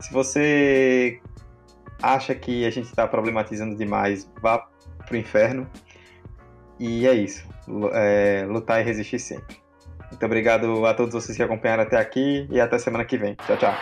Se 0.00 0.12
você 0.12 1.20
acha 2.02 2.34
que 2.34 2.64
a 2.66 2.70
gente 2.70 2.86
está 2.86 3.06
problematizando 3.06 3.76
demais, 3.76 4.30
vá 4.42 4.66
pro 5.06 5.16
inferno. 5.16 5.68
E 6.80 7.06
é 7.06 7.14
isso. 7.14 7.46
É, 7.92 8.44
lutar 8.48 8.80
e 8.80 8.84
resistir 8.84 9.18
sempre. 9.18 9.56
Muito 10.10 10.24
obrigado 10.24 10.86
a 10.86 10.94
todos 10.94 11.14
vocês 11.14 11.36
que 11.36 11.42
acompanharam 11.42 11.82
até 11.82 11.96
aqui 11.96 12.46
e 12.50 12.60
até 12.60 12.78
semana 12.78 13.04
que 13.04 13.18
vem. 13.18 13.34
Tchau, 13.46 13.56
tchau. 13.56 13.74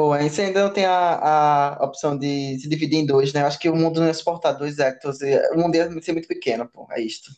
Pô, 0.00 0.14
a 0.14 0.22
gente 0.22 0.40
ainda 0.40 0.62
não 0.62 0.72
tem 0.72 0.86
a, 0.86 1.74
a 1.74 1.84
opção 1.84 2.16
de 2.16 2.58
se 2.58 2.66
dividir 2.66 3.00
em 3.00 3.04
dois, 3.04 3.34
né? 3.34 3.42
Acho 3.42 3.58
que 3.58 3.68
o 3.68 3.76
mundo 3.76 4.00
não 4.00 4.06
é 4.06 4.14
suportar 4.14 4.52
dois 4.52 4.78
Hectors. 4.78 5.18
O 5.52 5.58
mundo 5.58 5.74
ia 5.74 5.92
ser 6.00 6.12
muito 6.14 6.26
pequeno, 6.26 6.66
pô. 6.66 6.88
É 6.90 7.02
isto. 7.02 7.30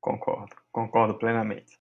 Concordo, 0.00 0.56
concordo 0.72 1.18
plenamente. 1.18 1.78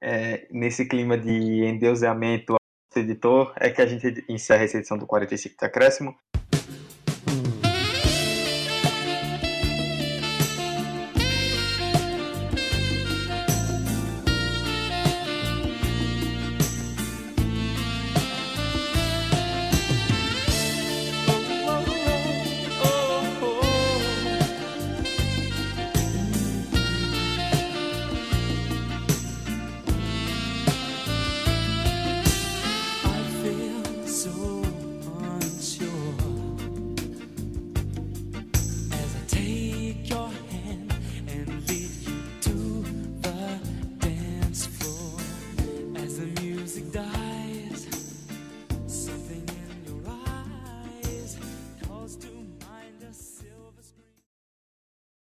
É, 0.00 0.46
nesse 0.52 0.86
clima 0.86 1.18
de 1.18 1.64
endeusamento 1.64 2.52
ao 2.52 3.02
editor, 3.02 3.52
é 3.56 3.70
que 3.70 3.82
a 3.82 3.86
gente 3.86 4.24
encerra 4.28 4.62
essa 4.62 4.78
edição 4.78 4.96
do 4.96 5.04
45 5.04 5.56
de 5.58 5.66
acréscimo. 5.66 6.16